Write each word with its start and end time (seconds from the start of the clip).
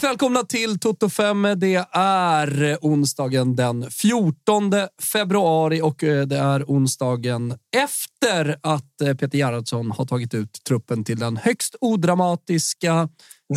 Varmt 0.00 0.10
välkomna 0.10 0.42
till 0.42 0.78
Toto 0.78 1.08
5. 1.08 1.46
Det 1.56 1.86
är 1.92 2.62
eh, 2.62 2.76
onsdagen 2.80 3.56
den 3.56 3.90
14 3.90 4.72
februari 5.12 5.80
och 5.80 6.04
eh, 6.04 6.26
det 6.26 6.36
är 6.36 6.64
onsdagen 6.64 7.58
efter 7.76 8.58
att 8.62 9.00
eh, 9.00 9.14
Peter 9.14 9.38
Gerhardsson 9.38 9.90
har 9.90 10.04
tagit 10.04 10.34
ut 10.34 10.64
truppen 10.68 11.04
till 11.04 11.18
den 11.18 11.36
högst 11.36 11.76
odramatiska 11.80 13.08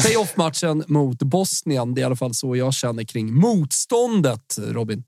playoff-matchen 0.01 0.83
mot 0.87 1.19
Bosnien. 1.19 1.93
Det 1.93 2.01
är 2.01 2.03
i 2.03 2.05
alla 2.05 2.15
fall 2.15 2.33
så 2.33 2.55
jag 2.55 2.73
känner 2.73 3.03
kring 3.03 3.33
motståndet, 3.33 4.57
Robin. 4.59 5.03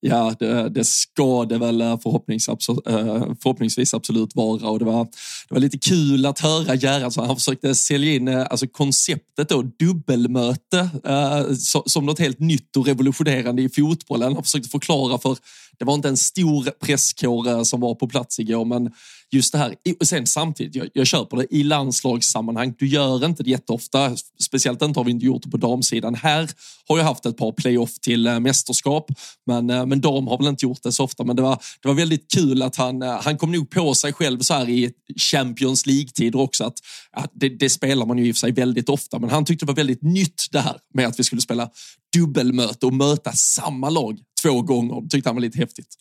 Ja, 0.00 0.34
det, 0.38 0.68
det 0.68 0.84
ska 0.84 1.44
det 1.44 1.58
väl 1.58 1.80
eh, 1.80 1.98
förhoppnings, 1.98 2.48
absolut, 2.48 2.86
eh, 2.86 3.26
förhoppningsvis 3.42 3.94
absolut 3.94 4.34
vara. 4.34 4.68
Och 4.70 4.78
det, 4.78 4.84
var, 4.84 5.04
det 5.48 5.54
var 5.54 5.60
lite 5.60 5.78
kul 5.78 6.26
att 6.26 6.38
höra 6.38 6.76
Gerhardsson. 6.76 7.26
Han 7.26 7.36
försökte 7.36 7.74
sälja 7.74 8.14
in 8.14 8.28
eh, 8.28 8.46
alltså 8.50 8.66
konceptet 8.66 9.48
då, 9.48 9.62
dubbelmöte 9.62 10.90
som 11.86 12.06
något 12.06 12.18
helt 12.18 12.38
nytt 12.38 12.76
och 12.76 12.86
revolutionerande 12.86 13.62
i 13.62 13.68
fotbollen. 13.68 14.34
Han 14.34 14.44
försökte 14.44 14.68
förklara 14.68 15.18
för 15.18 15.36
det 15.78 15.84
var 15.84 15.94
inte 15.94 16.08
en 16.08 16.16
stor 16.16 16.70
presskår 16.70 17.64
som 17.64 17.80
var 17.80 17.94
på 17.94 18.08
plats 18.08 18.38
igår, 18.38 18.64
men 18.64 18.90
just 19.30 19.52
det 19.52 19.58
här. 19.58 19.74
Och 20.00 20.08
sen 20.08 20.26
samtidigt, 20.26 20.74
jag, 20.74 20.88
jag 20.92 21.06
köper 21.06 21.36
det 21.36 21.46
i 21.50 21.64
landslagssammanhang. 21.64 22.74
Du 22.78 22.86
gör 22.86 23.24
inte 23.24 23.42
det 23.42 23.50
jätteofta, 23.50 24.16
speciellt 24.40 24.82
inte 24.82 25.00
har 25.00 25.04
vi 25.04 25.10
inte 25.10 25.26
gjort 25.26 25.42
det 25.42 25.50
på 25.50 25.56
damsidan. 25.56 26.14
Här 26.14 26.50
har 26.88 26.98
jag 26.98 27.04
haft 27.04 27.26
ett 27.26 27.36
par 27.36 27.52
playoff 27.52 27.98
till 27.98 28.26
eh, 28.26 28.40
mästerskap, 28.40 29.10
men, 29.46 29.70
eh, 29.70 29.86
men 29.86 30.00
dam 30.00 30.26
har 30.26 30.38
väl 30.38 30.46
inte 30.46 30.64
gjort 30.64 30.82
det 30.82 30.92
så 30.92 31.04
ofta. 31.04 31.24
Men 31.24 31.36
det 31.36 31.42
var, 31.42 31.58
det 31.82 31.88
var 31.88 31.94
väldigt 31.94 32.30
kul 32.34 32.62
att 32.62 32.76
han, 32.76 33.02
eh, 33.02 33.22
han 33.22 33.38
kom 33.38 33.52
nog 33.52 33.70
på 33.70 33.94
sig 33.94 34.12
själv 34.12 34.40
så 34.40 34.54
här 34.54 34.68
i 34.68 34.92
Champions 35.16 35.86
League-tider 35.86 36.40
också. 36.40 36.64
Att, 36.64 36.78
att 37.12 37.30
det, 37.34 37.48
det, 37.48 37.70
spelar 37.70 38.06
man 38.06 38.18
ju 38.18 38.28
i 38.28 38.32
och 38.32 38.36
för 38.36 38.40
sig 38.40 38.52
väldigt 38.52 38.88
ofta, 38.88 39.18
men 39.18 39.30
han 39.30 39.44
tyckte 39.44 39.64
det 39.64 39.72
var 39.72 39.76
väldigt 39.76 40.02
nytt 40.02 40.46
det 40.50 40.60
här 40.60 40.76
med 40.94 41.06
att 41.06 41.18
vi 41.18 41.24
skulle 41.24 41.42
spela 41.42 41.70
dubbelmöte 42.16 42.86
och 42.86 42.94
möta 42.94 43.32
samma 43.32 43.90
lag 43.90 44.18
två 44.42 44.62
gånger. 44.62 45.00
Det 45.00 45.08
tyckte 45.08 45.28
han 45.28 45.36
var 45.36 45.40
lite 45.40 45.58
häftigt. 45.58 45.94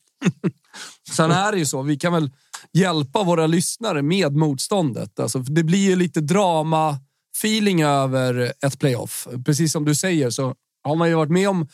Sen 1.16 1.32
är 1.32 1.52
det 1.52 1.58
ju 1.58 1.66
så, 1.66 1.82
vi 1.82 1.98
kan 1.98 2.14
väl 2.14 2.32
hjälpa 2.74 3.24
våra 3.24 3.48
lyssnare 3.48 4.02
med 4.02 4.36
motståndet. 4.36 5.20
Alltså, 5.20 5.40
det 5.40 5.64
blir 5.64 5.90
ju 5.90 5.96
lite 5.96 6.22
drama 6.22 7.00
feeling 7.38 7.84
över 7.84 8.54
ett 8.66 8.80
playoff. 8.80 9.28
Precis 9.46 9.72
som 9.72 9.86
du 9.86 9.96
säger 9.96 10.30
så 10.30 10.56
har 10.84 10.96
man 10.96 11.10
ju 11.10 11.16
varit 11.16 11.32
med 11.32 11.50
om 11.50 11.68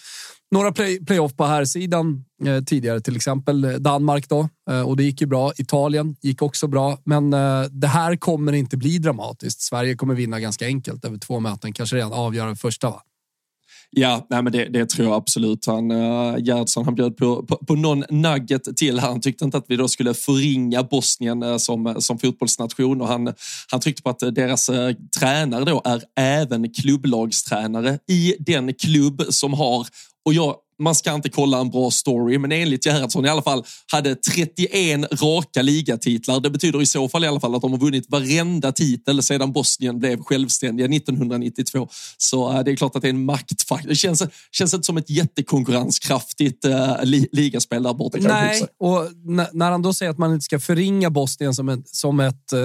några 0.52 0.72
play, 0.72 1.06
playoff 1.06 1.36
på 1.36 1.46
här 1.46 1.66
sidan 1.66 2.26
eh, 2.46 2.64
tidigare, 2.64 3.02
till 3.02 3.16
exempel 3.16 3.84
Danmark 3.84 4.30
då 4.30 4.50
eh, 4.70 4.82
och 4.82 4.98
det 4.98 5.04
gick 5.04 5.22
ju 5.22 5.28
bra. 5.28 5.54
Italien 5.58 6.16
gick 6.22 6.42
också 6.42 6.68
bra, 6.68 6.98
men 7.04 7.34
eh, 7.34 7.62
det 7.62 7.88
här 7.88 8.16
kommer 8.16 8.54
inte 8.54 8.78
bli 8.78 8.98
dramatiskt. 8.98 9.62
Sverige 9.62 9.96
kommer 9.96 10.16
vinna 10.16 10.40
ganska 10.40 10.66
enkelt 10.66 11.06
över 11.06 11.18
två 11.18 11.40
möten, 11.40 11.74
kanske 11.74 11.96
redan 11.96 12.14
avgöra 12.14 12.56
första. 12.56 12.90
Va? 12.90 13.02
Ja, 13.96 14.28
nej, 14.30 14.44
men 14.44 14.52
det, 14.52 14.66
det, 14.66 14.90
tror 14.90 15.08
jag 15.08 15.16
absolut. 15.16 15.66
Han, 15.66 15.92
uh, 15.92 16.38
Gerhardsson 16.38 16.86
han 16.86 16.96
bjöd 16.96 17.18
på, 17.18 17.46
på, 17.46 17.58
på 17.58 17.76
någon 17.76 18.04
nugget 18.10 18.78
till. 18.78 19.00
Han 19.00 19.22
tyckte 19.22 19.46
inte 19.46 19.58
att 19.58 19.66
vi 19.68 19.76
då 19.76 19.88
skulle 19.88 20.14
förringa 20.14 20.84
Bosnien 20.84 21.44
uh, 21.44 21.58
som, 21.58 21.96
som 22.00 22.20
fotbollsnation 22.20 23.02
och 23.02 23.08
han, 23.08 23.34
han 23.72 23.80
tryckte 23.80 24.04
på 24.04 24.10
att 24.10 24.20
deras 24.20 24.70
uh, 24.70 24.92
tränare 25.20 25.66
då 25.66 25.82
är 25.86 26.02
även 26.20 26.74
klubblagstränare 26.74 28.00
i 28.10 28.36
den 28.40 28.74
klubb 28.74 29.22
som 29.30 29.54
har 29.54 29.88
och 30.26 30.34
jag 30.34 30.56
man 30.84 30.96
ska 30.96 31.14
inte 31.14 31.30
kolla 31.30 31.60
en 31.60 31.70
bra 31.70 31.92
story, 31.92 32.38
men 32.38 32.52
enligt 32.52 32.86
Gerhardsson 32.86 33.26
i 33.26 33.30
alla 33.30 33.42
fall 33.42 33.66
hade 33.92 34.16
31 34.16 35.22
raka 35.22 35.62
ligatitlar. 35.62 36.40
Det 36.40 36.50
betyder 36.50 36.82
i 36.82 36.86
så 36.86 37.10
fall 37.10 37.24
i 37.24 37.28
alla 37.28 37.40
fall 37.40 37.56
att 37.56 37.62
de 37.62 37.72
har 37.72 37.80
vunnit 37.80 38.06
varenda 38.10 38.72
titel 38.72 39.24
sedan 39.24 39.52
Bosnien 39.52 40.00
blev 40.00 40.24
självständiga 40.24 40.88
1992. 40.88 41.88
Så 42.18 42.52
äh, 42.52 42.64
det 42.64 42.72
är 42.72 42.76
klart 42.76 42.96
att 42.96 43.02
det 43.02 43.08
är 43.08 43.14
en 43.14 43.26
maktfaktor. 43.26 43.90
Det 43.90 43.96
känns, 43.96 44.24
känns 44.52 44.74
inte 44.74 44.86
som 44.86 44.98
ett 44.98 45.10
jättekonkurrenskraftigt 45.10 46.66
äh, 46.66 47.04
li, 47.04 47.28
ligaspel 47.32 47.84
där 47.84 47.94
borta. 47.94 48.18
Nej, 48.22 48.62
och 48.80 49.08
när 49.52 49.72
han 49.72 49.82
då 49.82 49.94
säger 49.94 50.12
att 50.12 50.18
man 50.18 50.34
inte 50.34 50.44
ska 50.44 50.60
förringa 50.60 51.10
Bosnien 51.10 51.54
som 51.54 51.70
ett, 51.70 51.90
som 51.90 52.20
ett 52.20 52.54
äh, 52.54 52.60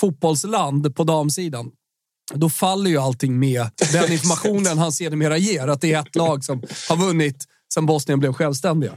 fotbollsland 0.00 0.94
på 0.94 1.04
damsidan 1.04 1.70
då 2.34 2.50
faller 2.50 2.90
ju 2.90 2.98
allting 2.98 3.38
med 3.38 3.70
den 3.92 4.12
informationen 4.12 4.78
han 4.78 4.92
sedermera 4.92 5.36
ger. 5.36 5.68
Att 5.68 5.80
det 5.80 5.92
är 5.92 6.00
ett 6.00 6.16
lag 6.16 6.44
som 6.44 6.62
har 6.88 6.96
vunnit 6.96 7.44
sedan 7.74 7.86
Bosnien 7.86 8.20
blev 8.20 8.32
självständiga. 8.32 8.92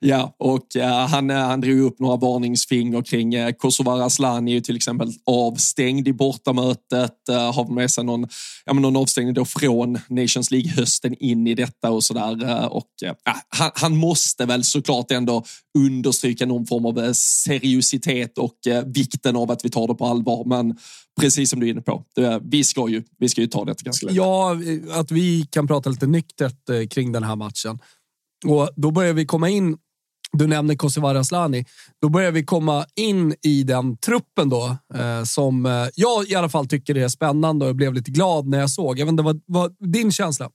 Ja, 0.00 0.36
och 0.38 0.76
eh, 0.76 1.06
han, 1.06 1.30
eh, 1.30 1.36
han 1.36 1.60
drog 1.60 1.80
upp 1.80 1.98
några 1.98 2.16
varningsfinger 2.16 3.02
kring 3.02 3.34
eh, 3.34 3.52
Kosovare 3.52 4.04
Asllani 4.04 4.56
är 4.56 4.60
till 4.60 4.76
exempel 4.76 5.12
avstängd 5.26 6.08
i 6.08 6.12
bortamötet. 6.12 7.28
eh, 7.28 7.54
har 7.54 7.74
med 7.74 7.90
sig 7.90 8.04
någon, 8.04 8.28
ja, 8.64 8.72
men 8.74 8.82
någon 8.82 8.96
avstängning 8.96 9.34
då 9.34 9.44
från 9.44 9.98
Nations 10.08 10.50
League-hösten 10.50 11.14
in 11.20 11.46
i 11.46 11.54
detta 11.54 11.90
och 11.90 12.04
sådär. 12.04 12.44
Uh, 12.44 12.64
och, 12.64 12.88
eh, 13.04 13.14
han, 13.48 13.70
han, 13.74 13.96
måste 13.96 14.46
väl 14.46 14.64
såklart 14.64 15.10
ändå 15.10 15.44
understryka 15.78 16.46
någon 16.46 16.66
form 16.66 16.86
av 16.86 17.12
seriositet 17.12 18.38
och 18.38 18.54
vikten 18.86 19.36
av 19.36 19.50
att 19.50 19.64
vi 19.64 19.70
tar 19.70 19.88
det 19.88 19.94
på 19.94 20.06
allvar. 20.06 20.44
Men 20.44 20.76
precis 21.20 21.50
som 21.50 21.60
du 21.60 21.66
är 21.66 21.70
inne 21.70 21.80
på, 21.80 22.04
det, 22.14 22.40
vi, 22.44 22.64
ska 22.64 22.88
ju, 22.88 23.02
vi 23.18 23.28
ska 23.28 23.40
ju 23.40 23.46
ta 23.46 23.64
det 23.64 23.82
ganska 23.82 24.06
lätt. 24.06 24.14
Ja, 24.14 24.56
att 24.90 25.10
vi 25.10 25.46
kan 25.50 25.66
prata 25.66 25.90
lite 25.90 26.06
nyktert 26.06 26.90
kring 26.90 27.12
den 27.12 27.22
här 27.22 27.36
matchen. 27.36 27.78
Och 28.46 28.70
då 28.76 28.90
börjar 28.90 29.12
vi 29.12 29.26
komma 29.26 29.48
in 29.48 29.76
du 30.36 30.46
nämner 30.46 30.74
Kosovare 30.74 31.20
Asllani. 31.20 31.64
Då 32.02 32.08
börjar 32.08 32.32
vi 32.32 32.44
komma 32.44 32.86
in 32.96 33.34
i 33.42 33.62
den 33.62 33.96
truppen 33.96 34.48
då 34.48 34.76
eh, 34.94 35.24
som 35.24 35.66
eh, 35.66 35.86
jag 35.94 36.28
i 36.28 36.34
alla 36.34 36.48
fall 36.48 36.66
tycker 36.66 36.96
är 36.96 37.08
spännande 37.08 37.64
och 37.64 37.68
jag 37.68 37.76
blev 37.76 37.94
lite 37.94 38.10
glad 38.10 38.48
när 38.48 38.58
jag 38.58 38.70
såg. 38.70 38.98
Jag 38.98 39.06
vet 39.06 39.12
inte, 39.12 39.22
vad, 39.22 39.40
var 39.46 39.92
din 39.92 40.12
känsla? 40.12 40.50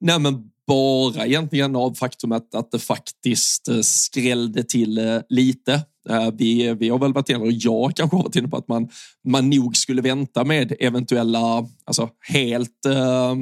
Nej, 0.00 0.18
men 0.18 0.44
bara 0.66 1.26
egentligen 1.26 1.76
av 1.76 1.94
faktumet 1.94 2.54
att 2.54 2.70
det 2.70 2.78
faktiskt 2.78 3.68
eh, 3.68 3.80
skrällde 3.80 4.62
till 4.62 4.98
eh, 4.98 5.20
lite. 5.28 5.82
Eh, 6.08 6.30
vi, 6.34 6.74
vi 6.74 6.88
har 6.88 6.98
väl 6.98 7.12
varit 7.12 7.28
inne, 7.28 7.38
och 7.38 7.52
jag 7.52 7.96
kanske 7.96 8.16
har 8.16 8.22
varit 8.22 8.36
inne 8.36 8.48
på 8.48 8.56
att 8.56 8.68
man, 8.68 8.88
man 9.28 9.50
nog 9.50 9.76
skulle 9.76 10.02
vänta 10.02 10.44
med 10.44 10.72
eventuella, 10.80 11.66
alltså 11.84 12.08
helt 12.28 12.86
eh, 12.86 13.36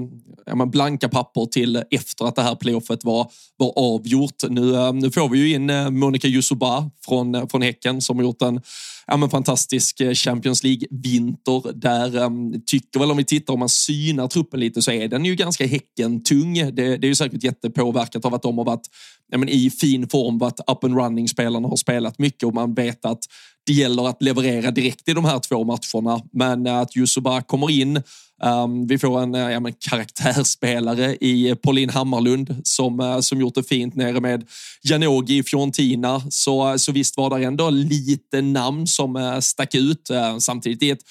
ja, 0.47 0.67
blanka 0.67 1.09
papper 1.09 1.47
till 1.47 1.83
efter 1.91 2.25
att 2.25 2.37
det 2.37 2.43
här 2.43 2.55
playoffet 2.55 3.05
var, 3.05 3.31
var 3.57 3.73
avgjort. 3.77 4.43
Nu, 4.49 4.75
eh, 4.75 4.93
nu 4.93 5.11
får 5.11 5.29
vi 5.29 5.39
ju 5.39 5.55
in 5.55 5.71
eh, 5.71 5.91
Monica 5.91 6.29
Yusuba 6.29 6.91
från, 7.07 7.49
från 7.49 7.63
Häcken 7.63 8.01
som 8.01 8.17
har 8.17 8.25
gjort 8.25 8.43
en 8.43 8.61
ja, 9.07 9.17
men 9.17 9.31
fantastisk 9.31 10.03
Champions 10.15 10.65
League-vinter. 10.65 11.73
Där 11.73 12.17
um, 12.17 12.63
tycker 12.67 13.01
väl 13.01 13.11
om 13.11 13.17
vi 13.17 13.25
tittar, 13.25 13.53
om 13.55 13.59
man 13.59 13.69
synar 13.69 14.29
truppen 14.29 14.61
lite 14.61 14.83
så 14.83 14.91
är 14.91 15.09
den 15.09 15.25
ju 15.25 15.35
ganska 15.35 15.67
Häcken-tung. 15.67 16.55
Det, 16.55 16.73
det 16.73 17.07
är 17.07 17.09
ju 17.09 17.15
säkert 17.15 17.45
jättepåverkat 17.45 18.25
av 18.25 18.35
att 18.35 18.43
de 18.43 18.59
har 18.59 18.65
varit 18.65 18.87
ja, 19.31 19.39
men 19.39 19.49
i 19.49 19.71
fin 19.71 20.09
form, 20.09 20.43
att 20.43 20.61
up 20.71 20.85
and 20.85 20.97
running. 20.97 21.29
Spelarna 21.29 21.69
har 21.69 21.77
spelat 21.77 22.19
mycket 22.19 22.43
och 22.43 22.55
man 22.55 22.75
vet 22.75 23.05
att 23.05 23.21
det 23.67 23.73
gäller 23.73 24.09
att 24.09 24.23
leverera 24.23 24.71
direkt 24.71 25.09
i 25.09 25.13
de 25.13 25.25
här 25.25 25.39
två 25.39 25.65
matcherna. 25.65 26.23
Men 26.33 26.67
eh, 26.67 26.79
att 26.79 26.97
Yusuba 26.97 27.43
kommer 27.43 27.71
in. 27.71 28.03
Um, 28.43 28.87
vi 28.87 28.99
får 28.99 29.23
en 29.23 29.35
eh, 29.35 29.51
ja, 29.51 29.61
men 29.61 29.73
karaktärsspelare 29.73 31.17
i 31.21 31.55
Pauline 31.63 31.91
Hammarlund 31.91 32.57
som, 32.65 33.01
eh, 33.01 33.21
som 33.21 33.41
gjort 33.41 33.55
det 33.55 33.63
fint 33.63 33.95
nere 33.95 34.21
med 34.21 34.49
Janogy 34.83 35.39
i 35.39 35.43
Fiorentina. 35.43 36.23
Så, 36.31 36.79
så 36.79 36.93
visst 36.93 37.17
var 37.17 37.39
det 37.39 37.47
ändå 37.47 37.71
lite 37.71 38.43
namn 38.43 38.87
som 38.87 39.39
stack 39.43 39.75
ut. 39.75 40.11
Samtidigt 40.39 40.83
i 40.83 40.91
ett 40.91 41.03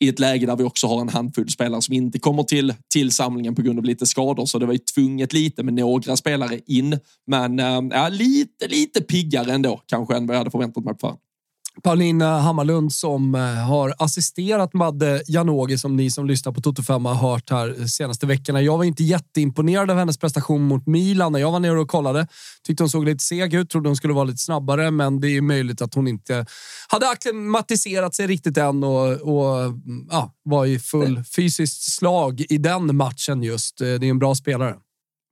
i 0.00 0.08
ett 0.08 0.18
läge 0.18 0.46
där 0.46 0.56
vi 0.56 0.64
också 0.64 0.86
har 0.86 1.00
en 1.00 1.08
handfull 1.08 1.50
spelare 1.50 1.82
som 1.82 1.94
inte 1.94 2.18
kommer 2.18 2.42
till, 2.42 2.74
till 2.92 3.12
samlingen 3.12 3.54
på 3.54 3.62
grund 3.62 3.78
av 3.78 3.84
lite 3.84 4.06
skador. 4.06 4.46
Så 4.46 4.58
det 4.58 4.66
var 4.66 4.72
ju 4.72 4.78
tvunget 4.78 5.32
lite 5.32 5.62
med 5.62 5.74
några 5.74 6.16
spelare 6.16 6.60
in. 6.66 6.98
Men 7.26 7.60
äh, 7.92 8.10
lite, 8.10 8.68
lite 8.68 9.00
piggare 9.00 9.52
ändå 9.52 9.82
kanske 9.86 10.16
än 10.16 10.26
vad 10.26 10.34
jag 10.34 10.40
hade 10.40 10.50
förväntat 10.50 10.84
mig 10.84 10.94
på 10.94 10.98
förhand. 11.00 11.18
Paulina 11.82 12.40
Hammarlund 12.40 12.92
som 12.92 13.34
eh, 13.34 13.40
har 13.40 13.94
assisterat 13.98 14.74
Madde 14.74 15.22
Janogy 15.28 15.78
som 15.78 15.96
ni 15.96 16.10
som 16.10 16.26
lyssnar 16.26 16.52
på 16.52 16.60
Toto 16.60 16.82
5 16.82 17.04
har 17.04 17.14
hört 17.14 17.50
här 17.50 17.86
senaste 17.86 18.26
veckorna. 18.26 18.62
Jag 18.62 18.76
var 18.76 18.84
inte 18.84 19.04
jätteimponerad 19.04 19.90
av 19.90 19.98
hennes 19.98 20.18
prestation 20.18 20.62
mot 20.62 20.86
Milan 20.86 21.32
när 21.32 21.38
jag 21.38 21.52
var 21.52 21.60
nere 21.60 21.80
och 21.80 21.88
kollade. 21.88 22.26
Tyckte 22.66 22.82
hon 22.82 22.90
såg 22.90 23.04
lite 23.04 23.24
seg 23.24 23.54
ut, 23.54 23.70
trodde 23.70 23.88
hon 23.88 23.96
skulle 23.96 24.14
vara 24.14 24.24
lite 24.24 24.38
snabbare, 24.38 24.90
men 24.90 25.20
det 25.20 25.28
är 25.28 25.40
möjligt 25.40 25.82
att 25.82 25.94
hon 25.94 26.08
inte 26.08 26.46
hade 26.88 27.08
akklimatiserat 27.08 28.14
sig 28.14 28.26
riktigt 28.26 28.56
än 28.56 28.84
och, 28.84 29.12
och 29.12 29.74
ja, 30.10 30.34
var 30.44 30.66
i 30.66 30.78
full 30.78 31.24
fysiskt 31.36 31.92
slag 31.92 32.44
i 32.48 32.58
den 32.58 32.96
matchen 32.96 33.42
just. 33.42 33.78
Det 33.78 33.86
är 33.86 34.04
en 34.04 34.18
bra 34.18 34.34
spelare. 34.34 34.74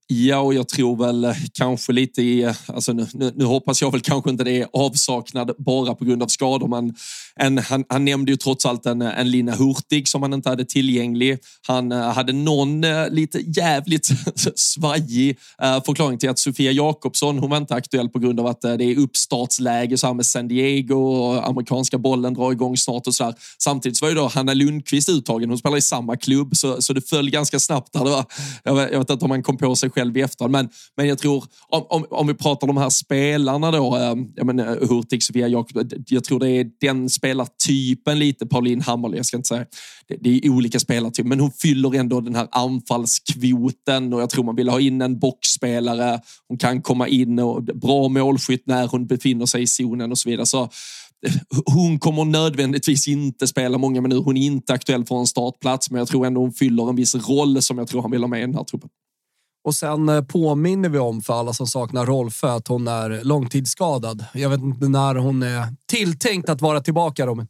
Ja, 0.09 0.39
och 0.39 0.55
jag 0.55 0.69
tror 0.69 0.97
väl 0.97 1.25
eh, 1.25 1.33
kanske 1.53 1.93
lite 1.93 2.23
i, 2.23 2.43
eh, 2.43 2.57
alltså 2.67 2.93
nu, 2.93 3.07
nu, 3.13 3.33
nu, 3.35 3.45
hoppas 3.45 3.83
jag 3.83 3.93
väl 3.93 4.01
kanske 4.01 4.31
inte 4.31 4.45
det 4.45 4.63
är 4.63 4.69
avsaknad 4.73 5.51
bara 5.59 5.95
på 5.95 6.05
grund 6.05 6.23
av 6.23 6.27
skador, 6.27 6.69
men 6.69 6.95
en, 7.37 7.59
han, 7.59 7.85
han 7.89 8.05
nämnde 8.05 8.33
ju 8.33 8.37
trots 8.37 8.67
allt 8.67 8.87
en, 8.87 9.03
en 9.03 9.31
Lina 9.31 9.53
Hurtig 9.53 10.09
som 10.09 10.23
han 10.23 10.33
inte 10.33 10.49
hade 10.49 10.65
tillgänglig. 10.65 11.39
Han 11.67 11.93
uh, 11.93 11.99
hade 11.99 12.33
någon 12.33 12.85
uh, 12.85 13.11
lite 13.11 13.39
jävligt 13.39 14.09
svajig 14.55 15.39
uh, 15.63 15.85
förklaring 15.87 16.19
till 16.19 16.31
att 16.31 16.39
Sofia 16.39 16.73
Jakobsson, 16.73 17.39
hon 17.39 17.51
var 17.51 17.57
inte 17.57 17.75
aktuell 17.75 18.09
på 18.09 18.19
grund 18.19 18.41
av 18.41 18.47
att 18.47 18.61
det 18.61 18.85
är 18.85 18.99
uppstartsläge 18.99 19.99
så 19.99 20.07
här 20.07 20.15
med 20.15 20.27
San 20.27 20.49
Diego 20.49 20.95
och 20.95 21.49
amerikanska 21.49 21.99
bollen 21.99 22.35
drar 22.35 22.53
igång 22.53 22.77
snart 22.77 23.07
och 23.07 23.15
så 23.15 23.25
där. 23.25 23.35
Samtidigt 23.59 23.99
så 23.99 24.05
var 24.05 24.11
ju 24.11 24.17
då 24.17 24.27
Hanna 24.27 24.55
Lundqvist 24.55 25.09
uttagen. 25.09 25.49
Hon 25.49 25.59
spelar 25.59 25.77
i 25.77 25.83
samma 25.83 26.17
klubb, 26.17 26.57
så, 26.57 26.83
så 26.83 26.93
det 26.93 27.09
föll 27.09 27.31
ganska 27.31 27.61
snabbt 27.61 27.93
där. 27.93 28.05
Det 28.05 28.11
var, 28.11 28.25
jag, 28.65 28.75
vet, 28.75 28.93
jag 28.93 28.99
vet 28.99 29.11
inte 29.11 29.25
om 29.25 29.29
man 29.29 29.43
kom 29.43 29.57
på 29.57 29.77
sig 29.77 29.91
själv 29.97 30.17
i 30.17 30.21
efterhand. 30.21 30.53
Men, 30.53 30.69
men 30.97 31.09
jag 31.09 31.19
tror, 31.19 31.45
om, 31.69 31.87
om, 31.89 32.07
om 32.11 32.27
vi 32.27 32.35
pratar 32.35 32.69
om 32.69 32.75
de 32.75 32.81
här 32.81 32.91
spelarna 32.91 33.71
då, 33.71 33.97
eh, 33.97 34.15
jag 34.35 34.47
menar, 34.47 34.87
Hurtig, 34.89 35.23
Sofia 35.23 35.49
Jakob, 35.49 35.77
eh, 35.77 35.99
jag 36.09 36.25
tror 36.25 36.41
det 36.41 36.51
är 36.51 36.67
den 36.81 37.11
spelartypen 37.11 38.19
lite, 38.19 38.47
Pauline 38.47 38.81
Hammarlöf, 38.81 39.17
jag 39.17 39.27
ska 39.27 39.37
inte 39.37 39.49
säga, 39.49 39.67
det, 40.09 40.17
det 40.21 40.31
är 40.37 40.51
olika 40.51 40.81
spelartyper, 40.81 41.29
men 41.29 41.41
hon 41.41 41.51
fyller 41.51 41.95
ändå 41.95 42.21
den 42.21 42.35
här 42.35 42.49
anfallskvoten 42.51 44.13
och 44.13 44.23
jag 44.23 44.31
tror 44.31 44.45
man 44.45 44.57
vill 44.57 44.69
ha 44.69 44.81
in 44.81 45.03
en 45.03 45.19
boxspelare, 45.19 46.21
hon 46.49 46.59
kan 46.59 46.83
komma 46.83 47.09
in 47.09 47.39
och 47.39 47.65
bra 47.65 48.09
målskytt 48.09 48.67
när 48.67 48.87
hon 48.87 49.07
befinner 49.07 49.47
sig 49.47 49.63
i 49.63 49.67
zonen 49.67 50.11
och 50.11 50.19
så 50.19 50.29
vidare. 50.29 50.47
Så 50.47 50.63
eh, 50.63 51.33
hon 51.67 51.99
kommer 51.99 52.25
nödvändigtvis 52.25 53.09
inte 53.09 53.47
spela 53.47 53.79
många 53.79 54.01
minuter. 54.01 54.23
Hon 54.23 54.37
är 54.37 54.47
inte 54.47 54.73
aktuell 54.73 55.05
för 55.05 55.19
en 55.19 55.27
startplats, 55.27 55.91
men 55.91 55.99
jag 55.99 56.09
tror 56.09 56.27
ändå 56.27 56.41
hon 56.41 56.53
fyller 56.53 56.89
en 56.89 56.97
viss 56.97 57.15
roll 57.15 57.63
som 57.63 57.79
jag 57.79 57.89
tror 57.89 58.03
han 58.03 58.11
vill 58.11 58.23
ha 58.23 58.29
med 58.29 58.39
i 58.39 58.43
den 58.43 58.55
här 58.55 58.65
truppen. 58.65 58.91
Och 59.67 59.75
sen 59.75 60.09
eh, 60.09 60.23
påminner 60.23 60.89
vi 60.89 60.99
om 60.99 61.23
för 61.23 61.35
alla 61.35 61.53
som 61.53 61.67
saknar 61.67 62.07
Rolfö 62.07 62.49
att 62.49 62.69
hon 62.69 62.89
är 62.89 63.25
långtidsskadad. 63.25 64.25
Jag 64.35 64.51
vet 64.51 64.61
inte 64.61 64.89
när 64.89 65.15
hon 65.15 65.43
är 65.43 65.67
tilltänkt 65.87 66.49
att 66.49 66.61
vara 66.61 66.81
tillbaka, 66.81 67.27
Robin. 67.27 67.47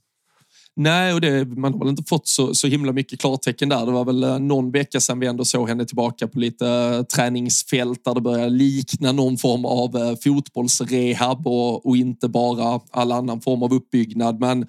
Nej, 0.76 1.14
och 1.14 1.20
det, 1.20 1.44
man 1.44 1.72
har 1.72 1.78
väl 1.78 1.88
inte 1.88 2.02
fått 2.08 2.28
så, 2.28 2.54
så 2.54 2.66
himla 2.66 2.92
mycket 2.92 3.20
klartecken 3.20 3.68
där. 3.68 3.86
Det 3.86 3.92
var 3.92 4.04
väl 4.04 4.24
eh, 4.24 4.38
någon 4.38 4.70
vecka 4.70 5.00
sedan 5.00 5.20
vi 5.20 5.26
ändå 5.26 5.44
såg 5.44 5.68
henne 5.68 5.84
tillbaka 5.84 6.28
på 6.28 6.38
lite 6.38 6.68
eh, 6.68 7.02
träningsfält 7.02 8.04
där 8.04 8.14
det 8.14 8.20
börjar 8.20 8.50
likna 8.50 9.12
någon 9.12 9.36
form 9.38 9.64
av 9.64 10.16
fotbollsrehab 10.24 11.46
och, 11.46 11.86
och, 11.86 11.96
inte 11.96 12.28
bara 12.28 12.80
all 12.90 13.12
annan 13.12 13.40
form 13.40 13.62
av 13.62 13.72
uppbyggnad. 13.74 14.40
Men 14.40 14.66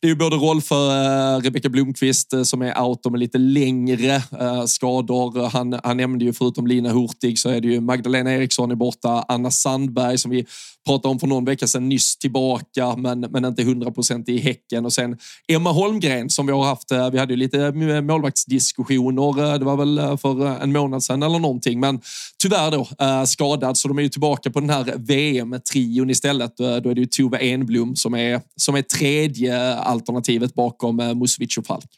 det 0.00 0.06
är 0.06 0.08
ju 0.08 0.16
både 0.16 0.36
roll 0.36 0.62
för 0.62 0.90
eh, 0.90 1.40
Rebecka 1.40 1.68
Blomqvist 1.68 2.32
eh, 2.32 2.42
som 2.42 2.62
är 2.62 2.82
out 2.82 3.04
med 3.10 3.20
lite 3.20 3.38
längre 3.38 4.14
eh, 4.40 4.64
skador. 4.64 5.48
Han, 5.48 5.80
han 5.84 5.96
nämnde 5.96 6.24
ju 6.24 6.32
förutom 6.32 6.66
Lina 6.66 6.92
Hurtig 6.92 7.38
så 7.38 7.48
är 7.48 7.60
det 7.60 7.68
ju 7.68 7.80
Magdalena 7.80 8.32
Eriksson 8.32 8.70
är 8.70 8.74
borta, 8.74 9.24
Anna 9.28 9.50
Sandberg 9.50 10.18
som 10.18 10.30
vi 10.30 10.46
pratade 10.86 11.12
om 11.12 11.18
för 11.18 11.26
någon 11.26 11.44
vecka 11.44 11.66
sedan 11.66 11.88
nyss 11.88 12.16
tillbaka 12.16 12.96
men, 12.96 13.20
men 13.20 13.44
inte 13.44 13.62
100 13.62 13.90
procent 13.90 14.28
i 14.28 14.38
Häcken 14.38 14.84
och 14.84 14.92
sen 14.92 15.18
Emma 15.48 15.72
Holmgren 15.72 16.30
som 16.30 16.46
vi 16.46 16.52
har 16.52 16.64
haft. 16.64 16.92
Vi 17.12 17.18
hade 17.18 17.32
ju 17.32 17.36
lite 17.36 17.72
målvaktsdiskussioner. 18.02 19.58
Det 19.58 19.64
var 19.64 19.76
väl 19.76 20.18
för 20.18 20.62
en 20.62 20.72
månad 20.72 21.02
sedan 21.02 21.22
eller 21.22 21.38
någonting, 21.38 21.80
men 21.80 22.00
tyvärr 22.42 22.70
då 22.70 22.86
skadad 23.26 23.76
så 23.76 23.88
de 23.88 23.98
är 23.98 24.02
ju 24.02 24.08
tillbaka 24.08 24.50
på 24.50 24.60
den 24.60 24.70
här 24.70 24.94
VM-trion 24.96 26.10
istället. 26.10 26.56
Då 26.56 26.64
är 26.64 26.94
det 26.94 27.00
ju 27.00 27.06
Tove 27.06 27.38
Enblom 27.38 27.96
som 27.96 28.14
är, 28.14 28.40
som 28.56 28.74
är 28.74 28.82
tredje 28.82 29.74
alternativet 29.90 30.54
bakom 30.54 31.00
eh, 31.00 31.14
Musovic 31.14 31.58
och 31.58 31.66
Falk. 31.66 31.88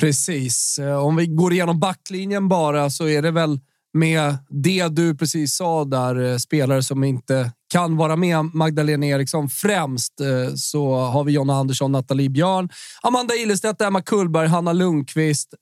Precis. 0.00 0.78
Eh, 0.78 1.04
om 1.04 1.16
vi 1.16 1.26
går 1.26 1.52
igenom 1.52 1.80
backlinjen 1.80 2.48
bara 2.48 2.90
så 2.90 3.08
är 3.08 3.22
det 3.22 3.30
väl 3.30 3.60
med 3.92 4.36
det 4.48 4.88
du 4.88 5.14
precis 5.14 5.56
sa 5.56 5.84
där, 5.84 6.32
eh, 6.32 6.36
spelare 6.36 6.82
som 6.82 7.04
inte 7.04 7.52
kan 7.72 7.96
vara 7.96 8.16
med. 8.16 8.44
Magdalena 8.54 9.06
Eriksson 9.06 9.48
främst 9.48 10.12
så 10.56 10.94
har 10.94 11.24
vi 11.24 11.32
Jonna 11.32 11.54
Andersson, 11.54 11.92
Nathalie 11.92 12.28
Björn, 12.28 12.68
Amanda 13.02 13.34
Ilestedt, 13.34 13.80
Emma 13.80 14.02
Kullberg, 14.02 14.48
Hanna 14.48 14.72
Lundqvist, 14.72 15.54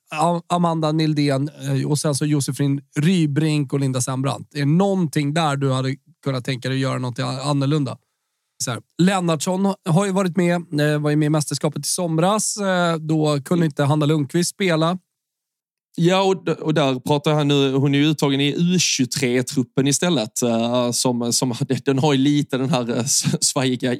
Amanda 0.47 0.93
Nildén 0.93 1.51
och 1.87 1.99
sen 1.99 2.15
så 2.15 2.27
Josefin 2.27 2.81
Rybrink 3.01 3.73
och 3.73 3.81
Linda 3.81 4.01
Sembrant. 4.01 4.55
Är 4.55 4.59
det 4.59 4.65
någonting 4.65 5.35
där 5.35 5.57
du 5.57 5.73
hade 5.73 5.97
kunnat 6.25 6.45
tänka 6.45 6.69
dig 6.69 6.77
att 6.77 6.83
göra 6.83 6.99
något 6.99 7.19
annorlunda? 7.19 7.99
Så 8.65 8.71
här. 8.71 8.81
Lennartsson 8.99 9.75
har 9.89 10.07
ju 10.07 10.13
varit 10.13 10.37
med, 10.37 10.55
eh, 10.81 10.99
var 10.99 11.11
ju 11.11 11.17
med 11.17 11.27
i 11.27 11.31
mästerskapet 11.31 11.87
i 11.87 11.89
somras. 11.89 12.57
Eh, 12.57 12.97
då 12.97 13.41
kunde 13.45 13.67
inte 13.67 13.85
Hanna 13.85 14.07
Lundqvist 14.07 14.51
spela. 14.51 14.99
Ja, 15.97 16.23
och, 16.23 16.49
och 16.49 16.75
där 16.75 17.01
pratar 17.01 17.33
han 17.33 17.49
nu. 17.49 17.73
Hon 17.73 17.95
är 17.95 17.99
ju 17.99 18.05
uttagen 18.05 18.41
i 18.41 18.55
U23-truppen 18.57 19.89
istället. 19.89 20.43
Eh, 20.43 20.91
som, 20.91 21.33
som, 21.33 21.55
den 21.85 21.99
har 21.99 22.13
ju 22.13 22.19
lite 22.19 22.59
den 22.59 22.71
här 22.71 23.05
svajiga 23.45 23.97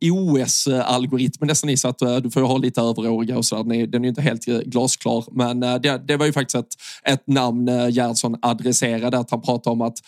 OS-algoritmen 0.00 1.46
nästan 1.46 1.70
i 1.70 1.76
så 1.76 1.88
att 1.88 1.98
du 1.98 2.30
får 2.30 2.40
ha 2.40 2.58
lite 2.58 2.80
överåriga 2.80 3.38
och 3.38 3.44
sådär. 3.44 3.62
Den 3.62 3.72
är, 3.72 3.86
den 3.86 4.04
är 4.04 4.08
inte 4.08 4.22
helt 4.22 4.44
glasklar. 4.44 5.24
Men 5.32 5.60
det, 5.60 6.02
det 6.08 6.16
var 6.16 6.26
ju 6.26 6.32
faktiskt 6.32 6.54
ett, 6.54 6.74
ett 7.04 7.26
namn 7.26 7.66
Gerhardsson 7.66 8.36
adresserade. 8.42 9.18
Att 9.18 9.30
han 9.30 9.42
pratade 9.42 9.72
om 9.72 9.80
att 9.80 9.98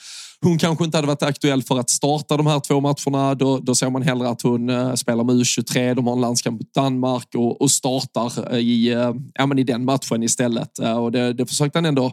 hon 0.44 0.58
kanske 0.58 0.84
inte 0.84 0.96
hade 0.96 1.06
varit 1.06 1.22
aktuell 1.22 1.62
för 1.62 1.78
att 1.78 1.90
starta 1.90 2.36
de 2.36 2.46
här 2.46 2.60
två 2.60 2.80
matcherna. 2.80 3.34
Då, 3.34 3.58
då 3.58 3.74
ser 3.74 3.90
man 3.90 4.02
hellre 4.02 4.28
att 4.28 4.42
hon 4.42 4.70
eh, 4.70 4.94
spelar 4.94 5.24
med 5.24 5.36
U23, 5.36 5.94
de 5.94 6.06
har 6.06 6.14
en 6.14 6.20
landskamp 6.20 6.60
mot 6.60 6.74
Danmark 6.74 7.34
och, 7.34 7.60
och 7.60 7.70
startar 7.70 8.54
eh, 8.54 8.58
i, 8.58 8.92
eh, 8.92 9.14
ja, 9.34 9.46
men 9.46 9.58
i 9.58 9.64
den 9.64 9.84
matchen 9.84 10.22
istället. 10.22 10.78
Och 10.78 11.12
det, 11.12 11.32
det 11.32 11.46
försökte 11.46 11.78
han 11.78 11.86
ändå 11.86 12.12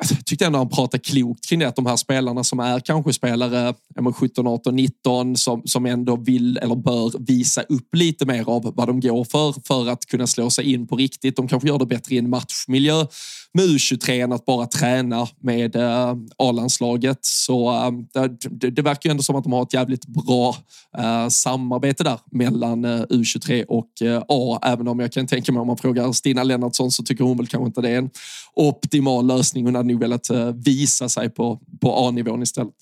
alltså, 0.00 0.14
jag 0.14 0.26
tyckte 0.26 0.46
ändå 0.46 0.58
han 0.58 0.68
pratade 0.68 1.02
klokt 1.02 1.48
kring 1.48 1.58
det, 1.58 1.68
att 1.68 1.76
de 1.76 1.86
här 1.86 1.96
spelarna 1.96 2.44
som 2.44 2.60
är 2.60 2.80
kanske 2.80 3.12
spelare 3.12 3.74
17, 4.14 4.46
18, 4.46 4.76
19 4.76 5.36
som, 5.36 5.62
som 5.64 5.86
ändå 5.86 6.16
vill 6.16 6.56
eller 6.56 6.74
bör 6.74 7.12
visa 7.18 7.62
upp 7.62 7.94
lite 7.94 8.26
mer 8.26 8.48
av 8.48 8.72
vad 8.76 8.88
de 8.88 9.00
går 9.00 9.24
för 9.24 9.54
för 9.66 9.88
att 9.88 10.06
kunna 10.06 10.26
slå 10.26 10.50
sig 10.50 10.72
in 10.72 10.86
på 10.86 10.96
riktigt. 10.96 11.36
De 11.36 11.48
kanske 11.48 11.68
gör 11.68 11.78
det 11.78 11.86
bättre 11.86 12.14
i 12.14 12.18
en 12.18 12.30
matchmiljö 12.30 13.06
med 13.54 13.64
U23 13.64 14.10
än 14.10 14.32
att 14.32 14.44
bara 14.44 14.66
träna 14.66 15.28
med 15.40 15.76
eh, 15.76 16.16
A-landslaget. 16.36 17.18
Så 17.20 17.70
eh, 18.16 18.24
det, 18.50 18.70
det, 18.70 18.82
verkar 18.82 19.08
ju 19.08 19.10
ändå 19.10 19.22
som 19.22 19.36
att 19.36 19.44
de 19.44 19.52
har 19.52 19.62
ett 19.62 19.74
jävligt 19.74 20.06
bra 20.06 20.56
eh, 20.98 21.28
samarbete 21.28 22.04
där 22.04 22.18
mellan 22.30 22.84
eh, 22.84 23.00
U23 23.00 23.64
och 23.64 24.02
eh, 24.02 24.22
A. 24.28 24.58
Även 24.62 24.88
om 24.88 25.00
jag 25.00 25.12
kan 25.12 25.26
tänka 25.26 25.52
mig 25.52 25.60
om 25.60 25.66
man 25.66 25.76
frågar 25.76 26.12
Stina 26.12 26.42
Lennartsson 26.42 26.90
så 26.90 27.02
tycker 27.02 27.24
hon 27.24 27.36
väl 27.36 27.46
kanske 27.46 27.66
inte 27.66 27.80
det 27.80 27.90
är 27.90 27.98
en 27.98 28.10
optimal 28.54 29.26
lösning. 29.26 29.64
Hon 29.64 29.74
hade 29.74 29.88
nog 29.88 30.00
velat 30.00 30.30
eh, 30.30 30.46
visa 30.46 31.08
sig 31.08 31.30
på, 31.30 31.60
på 31.80 32.08
A-nivån 32.08 32.42
istället. 32.42 32.74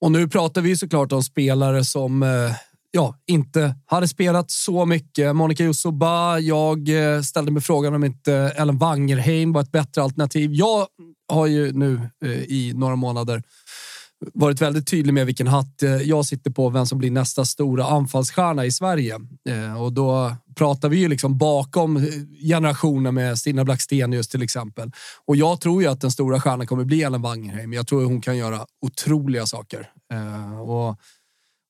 Och 0.00 0.12
nu 0.12 0.28
pratar 0.28 0.60
vi 0.60 0.76
såklart 0.76 1.12
om 1.12 1.22
spelare 1.22 1.84
som 1.84 2.22
ja, 2.96 3.14
inte 3.26 3.74
hade 3.86 4.08
spelat 4.08 4.50
så 4.50 4.86
mycket. 4.86 5.36
Monica 5.36 5.64
Jussoba, 5.64 6.38
jag 6.38 6.88
eh, 6.88 7.20
ställde 7.22 7.50
mig 7.52 7.62
frågan 7.62 7.94
om 7.94 8.04
inte 8.04 8.34
Ellen 8.34 8.78
Wangerheim 8.78 9.52
var 9.52 9.62
ett 9.62 9.72
bättre 9.72 10.02
alternativ. 10.02 10.50
Jag 10.54 10.86
har 11.28 11.46
ju 11.46 11.72
nu 11.72 12.00
eh, 12.24 12.30
i 12.30 12.72
några 12.74 12.96
månader 12.96 13.42
varit 14.34 14.60
väldigt 14.62 14.86
tydlig 14.86 15.14
med 15.14 15.26
vilken 15.26 15.46
hatt 15.46 15.82
eh, 15.82 15.96
jag 15.96 16.24
sitter 16.24 16.50
på, 16.50 16.68
vem 16.68 16.86
som 16.86 16.98
blir 16.98 17.10
nästa 17.10 17.44
stora 17.44 17.84
anfallsstjärna 17.84 18.66
i 18.66 18.72
Sverige. 18.72 19.14
Och 19.78 19.92
då 19.92 20.36
pratar 20.54 20.88
vi 20.88 20.96
ju 20.96 21.08
liksom 21.08 21.38
bakom 21.38 22.06
generationen 22.42 23.14
med 23.14 23.38
Stina 23.38 23.64
Blackstenius 23.64 24.28
till 24.28 24.42
exempel. 24.42 24.90
Och 25.26 25.36
jag 25.36 25.60
tror 25.60 25.82
ju 25.82 25.88
att 25.88 26.00
den 26.00 26.10
stora 26.10 26.40
stjärnan 26.40 26.66
kommer 26.66 26.84
bli 26.84 27.02
Ellen 27.02 27.22
Wangerheim. 27.22 27.72
Jag 27.72 27.86
tror 27.86 28.04
hon 28.04 28.20
kan 28.20 28.36
göra 28.36 28.66
otroliga 28.86 29.46
saker. 29.46 29.90
Och 30.66 30.96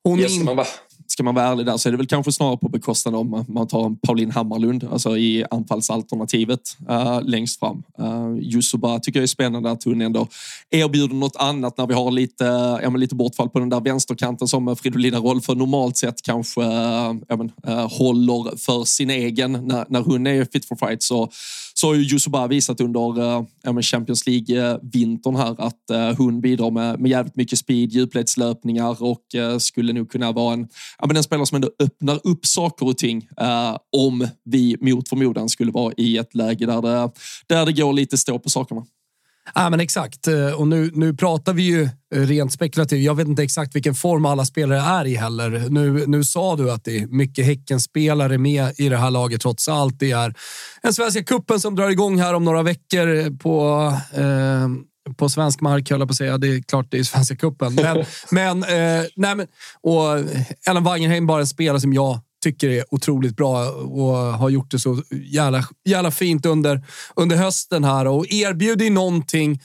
hon 0.06 0.21
yes, 0.21 0.33
in... 0.33 0.45
man 0.45 0.56
bara 0.56 0.66
ska 1.06 1.22
man 1.22 1.34
vara 1.34 1.46
ärlig 1.46 1.66
där 1.66 1.76
så 1.76 1.88
är 1.88 1.90
det 1.90 1.96
väl 1.96 2.06
kanske 2.06 2.32
snarare 2.32 2.56
på 2.56 2.68
bekostnad 2.68 3.14
om 3.14 3.44
man 3.48 3.68
tar 3.68 3.86
en 3.86 3.96
Pauline 3.96 4.30
Hammarlund, 4.30 4.88
alltså 4.92 5.16
i 5.16 5.44
anfallsalternativet 5.50 6.60
uh, 6.90 7.22
längst 7.22 7.58
fram. 7.58 7.82
Eh, 7.98 8.26
uh, 8.26 8.38
Yusuba 8.38 8.98
tycker 8.98 9.20
jag 9.20 9.22
är 9.22 9.26
spännande 9.28 9.70
att 9.70 9.84
hon 9.84 10.00
ändå 10.00 10.28
erbjuder 10.70 11.14
något 11.14 11.36
annat 11.36 11.78
när 11.78 11.86
vi 11.86 11.94
har 11.94 12.10
lite, 12.10 12.44
ja, 12.82 12.90
men 12.90 13.00
lite 13.00 13.14
bortfall 13.14 13.48
på 13.48 13.58
den 13.58 13.68
där 13.68 13.80
vänsterkanten 13.80 14.48
som 14.48 14.76
Fridolina 14.76 15.18
Rolfö 15.18 15.54
normalt 15.54 15.96
sett 15.96 16.22
kanske 16.22 16.60
uh, 16.60 17.16
ja, 17.28 17.36
men, 17.36 17.52
uh, 17.68 17.98
håller 17.98 18.56
för 18.56 18.84
sin 18.84 19.10
egen 19.10 19.52
när, 19.52 19.84
när 19.88 20.00
hon 20.00 20.26
är 20.26 20.44
fit 20.52 20.64
for 20.64 20.76
fight. 20.76 21.02
Så 21.02 21.30
så 21.80 21.87
har 21.87 21.95
ju 21.95 22.02
Yusuba 22.02 22.47
visat 22.47 22.80
under 22.80 23.37
eh, 23.66 23.80
Champions 23.80 24.26
League-vintern 24.26 25.37
här 25.37 25.54
att 25.59 25.90
eh, 25.90 26.16
hon 26.18 26.40
bidrar 26.40 26.71
med, 26.71 27.00
med 27.00 27.11
jävligt 27.11 27.37
mycket 27.37 27.59
speed, 27.59 27.92
djupledslöpningar 27.92 29.02
och 29.02 29.35
eh, 29.35 29.59
skulle 29.59 29.92
nog 29.92 30.11
kunna 30.11 30.33
vara 30.33 30.54
en, 30.54 30.68
ja, 30.99 31.06
men 31.06 31.16
en 31.16 31.23
spelare 31.23 31.47
som 31.47 31.56
ändå 31.56 31.71
öppnar 31.83 32.21
upp 32.25 32.47
saker 32.47 32.87
och 32.87 32.99
ting 32.99 33.28
om 33.97 34.28
vi 34.45 34.76
mot 34.80 35.09
förmodan 35.09 35.49
skulle 35.49 35.73
vara 35.73 35.92
i 35.97 36.16
ett 36.18 36.35
läge 36.35 36.66
där 36.66 36.83
det, 36.83 37.11
där 37.47 37.66
det 37.66 37.73
går 37.73 37.92
lite 37.92 38.18
stå 38.18 38.38
på 38.38 38.50
sakerna. 38.50 38.87
Ja, 39.55 39.71
men 39.71 39.81
exakt. 39.81 40.29
Och 40.57 40.69
nu, 40.69 40.91
nu 40.95 41.15
pratar 41.15 41.53
vi 41.53 41.62
ju 41.62 41.88
rent 42.15 42.53
spekulativt. 42.53 43.05
Jag 43.05 43.15
vet 43.15 43.29
inte 43.29 43.43
exakt 43.43 43.76
vilken 43.76 43.95
form 43.95 44.25
alla 44.25 44.45
spelare 44.45 44.81
är 44.81 45.05
i 45.05 45.15
heller. 45.15 45.67
Nu, 45.69 46.07
nu 46.07 46.25
sa 46.25 46.57
du 46.57 46.71
att 46.71 46.85
det 46.85 46.99
är 46.99 47.07
mycket 47.07 47.47
Häckenspelare 47.47 48.38
med 48.38 48.75
i 48.81 48.88
det 48.88 48.97
här 48.97 49.11
laget 49.11 49.41
trots 49.41 49.69
allt. 49.69 49.99
Det 49.99 50.11
är 50.11 50.35
en 50.83 50.93
Svenska 50.93 51.25
kuppen 51.25 51.61
som 51.61 51.75
drar 51.76 51.91
igång 51.91 52.21
här 52.21 52.35
om 52.35 52.45
några 52.45 52.62
veckor 52.62 53.38
på 53.38 53.93
eh, 54.15 54.69
på 55.17 55.29
svensk 55.29 55.61
mark, 55.61 55.91
höll 55.91 56.00
jag 56.00 56.09
på 56.09 56.12
att 56.12 56.17
säga. 56.17 56.38
Det 56.38 56.49
är 56.49 56.62
klart 56.62 56.87
det 56.91 56.99
är 56.99 57.03
Svenska 57.05 57.37
cupen. 57.37 57.75
Men, 57.75 58.05
men, 58.31 58.62
eh, 58.62 59.05
nej, 59.17 59.35
men, 59.35 59.47
och 59.83 60.19
Ellen 60.69 60.85
Wangerheim 60.85 61.26
bara 61.26 61.41
en 61.41 61.47
spelare 61.47 61.81
som 61.81 61.93
jag 61.93 62.21
tycker 62.47 62.69
är 62.69 62.85
otroligt 62.91 63.37
bra 63.37 63.71
och 63.71 64.15
har 64.17 64.50
gjort 64.50 64.71
det 64.71 64.79
så 64.79 65.03
jävla, 65.11 65.65
jävla 65.85 66.11
fint 66.11 66.47
under, 66.47 66.87
under 67.17 67.37
hösten 67.37 67.85
här 67.85 68.07
och 68.07 68.26
erbjuder 68.33 68.91
någonting 68.91 69.61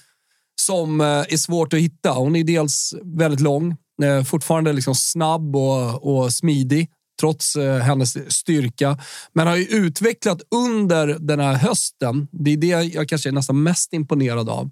som 0.61 1.01
eh, 1.01 1.07
är 1.07 1.37
svårt 1.37 1.73
att 1.73 1.79
hitta. 1.79 2.11
Hon 2.11 2.35
är 2.35 2.43
dels 2.43 2.93
väldigt 3.03 3.39
lång, 3.39 3.75
eh, 4.03 4.23
fortfarande 4.23 4.73
liksom 4.73 4.95
snabb 4.95 5.55
och, 5.55 6.03
och 6.03 6.33
smidig 6.33 6.89
trots 7.19 7.55
eh, 7.55 7.77
hennes 7.77 8.33
styrka. 8.33 8.97
Men 9.33 9.47
har 9.47 9.55
ju 9.55 9.65
utvecklat 9.65 10.41
under 10.55 11.17
den 11.19 11.39
här 11.39 11.53
hösten. 11.53 12.27
Det 12.31 12.51
är 12.51 12.57
det 12.57 12.93
jag 12.93 13.09
kanske 13.09 13.29
är 13.29 13.33
nästan 13.33 13.63
mest 13.63 13.93
imponerad 13.93 14.49
av. 14.49 14.69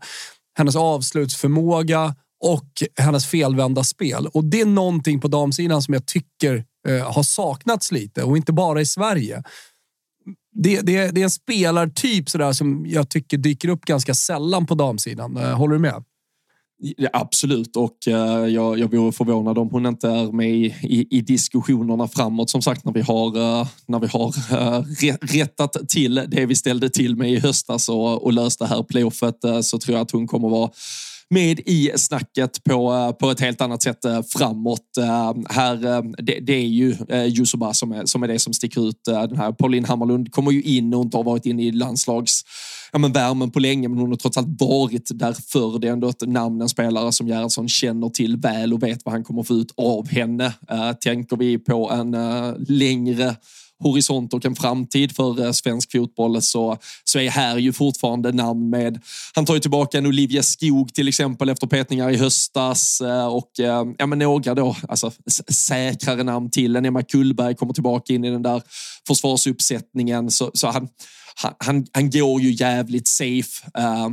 Hennes 0.57 0.75
avslutsförmåga 0.75 2.15
och 2.39 2.83
hennes 2.97 3.25
felvända 3.25 3.83
spel. 3.83 4.27
Och 4.27 4.43
det 4.45 4.61
är 4.61 4.65
någonting 4.65 5.21
på 5.21 5.27
damsidan 5.27 5.81
som 5.81 5.93
jag 5.93 6.05
tycker 6.05 6.65
eh, 6.87 7.11
har 7.11 7.23
saknats 7.23 7.91
lite 7.91 8.23
och 8.23 8.37
inte 8.37 8.53
bara 8.53 8.81
i 8.81 8.85
Sverige. 8.85 9.43
Det, 10.51 10.81
det, 10.81 11.11
det 11.11 11.21
är 11.21 11.23
en 11.23 11.29
spelartyp 11.29 12.29
sådär 12.29 12.53
som 12.53 12.85
jag 12.87 13.09
tycker 13.09 13.37
dyker 13.37 13.69
upp 13.69 13.85
ganska 13.85 14.13
sällan 14.13 14.65
på 14.65 14.75
damsidan. 14.75 15.37
Eh, 15.37 15.57
håller 15.57 15.73
du 15.73 15.79
med? 15.79 16.03
Ja, 16.81 17.09
absolut, 17.13 17.75
och 17.75 17.97
uh, 18.07 18.13
jag, 18.47 18.79
jag 18.79 18.91
vore 18.91 19.11
förvånad 19.11 19.57
om 19.57 19.69
hon 19.69 19.85
inte 19.85 20.09
är 20.09 20.31
med 20.31 20.49
i, 20.49 20.65
i, 20.83 21.17
i 21.17 21.21
diskussionerna 21.21 22.07
framåt. 22.07 22.49
Som 22.49 22.61
sagt, 22.61 22.85
när 22.85 22.93
vi 22.93 23.01
har, 23.01 23.37
uh, 23.37 23.67
när 23.85 23.99
vi 23.99 24.07
har 24.07 24.27
uh, 24.27 24.85
rättat 25.21 25.89
till 25.89 26.15
det 26.27 26.45
vi 26.45 26.55
ställde 26.55 26.89
till 26.89 27.15
med 27.15 27.31
i 27.31 27.39
höstas 27.39 27.89
och, 27.89 28.23
och 28.23 28.33
löst 28.33 28.59
det 28.59 28.65
här 28.65 28.83
playoffet 28.83 29.35
så 29.61 29.79
tror 29.79 29.97
jag 29.97 30.01
att 30.01 30.11
hon 30.11 30.27
kommer 30.27 30.49
vara 30.49 30.71
med 31.29 31.59
i 31.59 31.91
snacket 31.95 32.63
på, 32.63 32.93
eh, 32.93 33.11
på 33.11 33.31
ett 33.31 33.39
helt 33.39 33.61
annat 33.61 33.83
sätt 33.83 34.05
eh, 34.05 34.21
framåt. 34.37 34.97
Eh, 34.97 35.33
här, 35.49 36.01
det, 36.23 36.39
det 36.39 36.53
är 36.53 36.67
ju 36.67 36.95
Yusuba 37.09 37.73
som 37.73 37.91
är, 37.91 38.05
som 38.05 38.23
är 38.23 38.27
det 38.27 38.39
som 38.39 38.53
sticker 38.53 38.89
ut. 38.89 39.01
Den 39.05 39.37
här 39.37 39.51
Pauline 39.51 39.85
Hammarlund 39.85 40.31
kommer 40.31 40.51
ju 40.51 40.61
in 40.61 40.93
och 40.93 41.01
inte 41.01 41.17
har 41.17 41.23
varit 41.23 41.45
inne 41.45 41.63
i 41.63 41.71
landslags 41.71 42.43
ja, 42.91 42.99
men 42.99 43.11
värmen 43.11 43.51
på 43.51 43.59
länge, 43.59 43.87
men 43.87 43.99
hon 43.99 44.09
har 44.09 44.15
trots 44.15 44.37
allt 44.37 44.61
varit 44.61 45.09
där 45.13 45.33
förr. 45.33 45.79
Det 45.79 45.87
är 45.87 45.91
ändå 45.91 46.09
ett 46.09 46.27
namn, 46.27 46.61
en 46.61 46.69
spelare 46.69 47.11
som 47.11 47.27
Gerhardsson 47.27 47.69
känner 47.69 48.09
till 48.09 48.37
väl 48.37 48.73
och 48.73 48.83
vet 48.83 49.05
vad 49.05 49.13
han 49.13 49.23
kommer 49.23 49.43
få 49.43 49.53
ut 49.53 49.73
av 49.77 50.09
henne. 50.09 50.45
Uh, 50.45 50.91
tänker 51.01 51.37
vi 51.37 51.57
på 51.57 51.91
en 51.91 52.13
uh, 52.13 52.53
längre 52.67 53.35
horisont 53.79 54.33
och 54.33 54.45
en 54.45 54.55
framtid 54.55 55.15
för 55.15 55.45
eh, 55.45 55.51
svensk 55.51 55.91
fotboll 55.91 56.41
så, 56.41 56.77
så 57.03 57.19
är 57.19 57.29
här 57.29 57.57
ju 57.57 57.73
fortfarande 57.73 58.31
namn 58.31 58.69
med. 58.69 59.01
Han 59.35 59.45
tar 59.45 59.53
ju 59.53 59.59
tillbaka 59.59 59.97
en 59.97 60.05
Olivia 60.05 60.43
Skog 60.43 60.93
till 60.93 61.07
exempel 61.07 61.49
efter 61.49 61.67
petningar 61.67 62.09
i 62.09 62.17
höstas 62.17 63.01
eh, 63.01 63.27
och 63.27 63.59
eh, 63.59 63.85
ja, 63.97 64.05
men 64.05 64.19
några 64.19 64.55
då, 64.55 64.75
alltså 64.87 65.11
säkrare 65.47 66.23
namn 66.23 66.51
till. 66.51 66.75
En 66.75 66.85
Emma 66.85 67.03
Kullberg 67.03 67.55
kommer 67.55 67.73
tillbaka 67.73 68.13
in 68.13 68.25
i 68.25 68.29
den 68.29 68.43
där 68.43 68.61
försvarsuppsättningen 69.07 70.31
så, 70.31 70.51
så 70.53 70.67
han 70.67 70.87
han, 71.41 71.85
han, 71.91 72.09
går 72.09 72.41
ju 72.41 72.51
jävligt 72.51 73.07
safe 73.07 73.67
eh, 73.77 74.09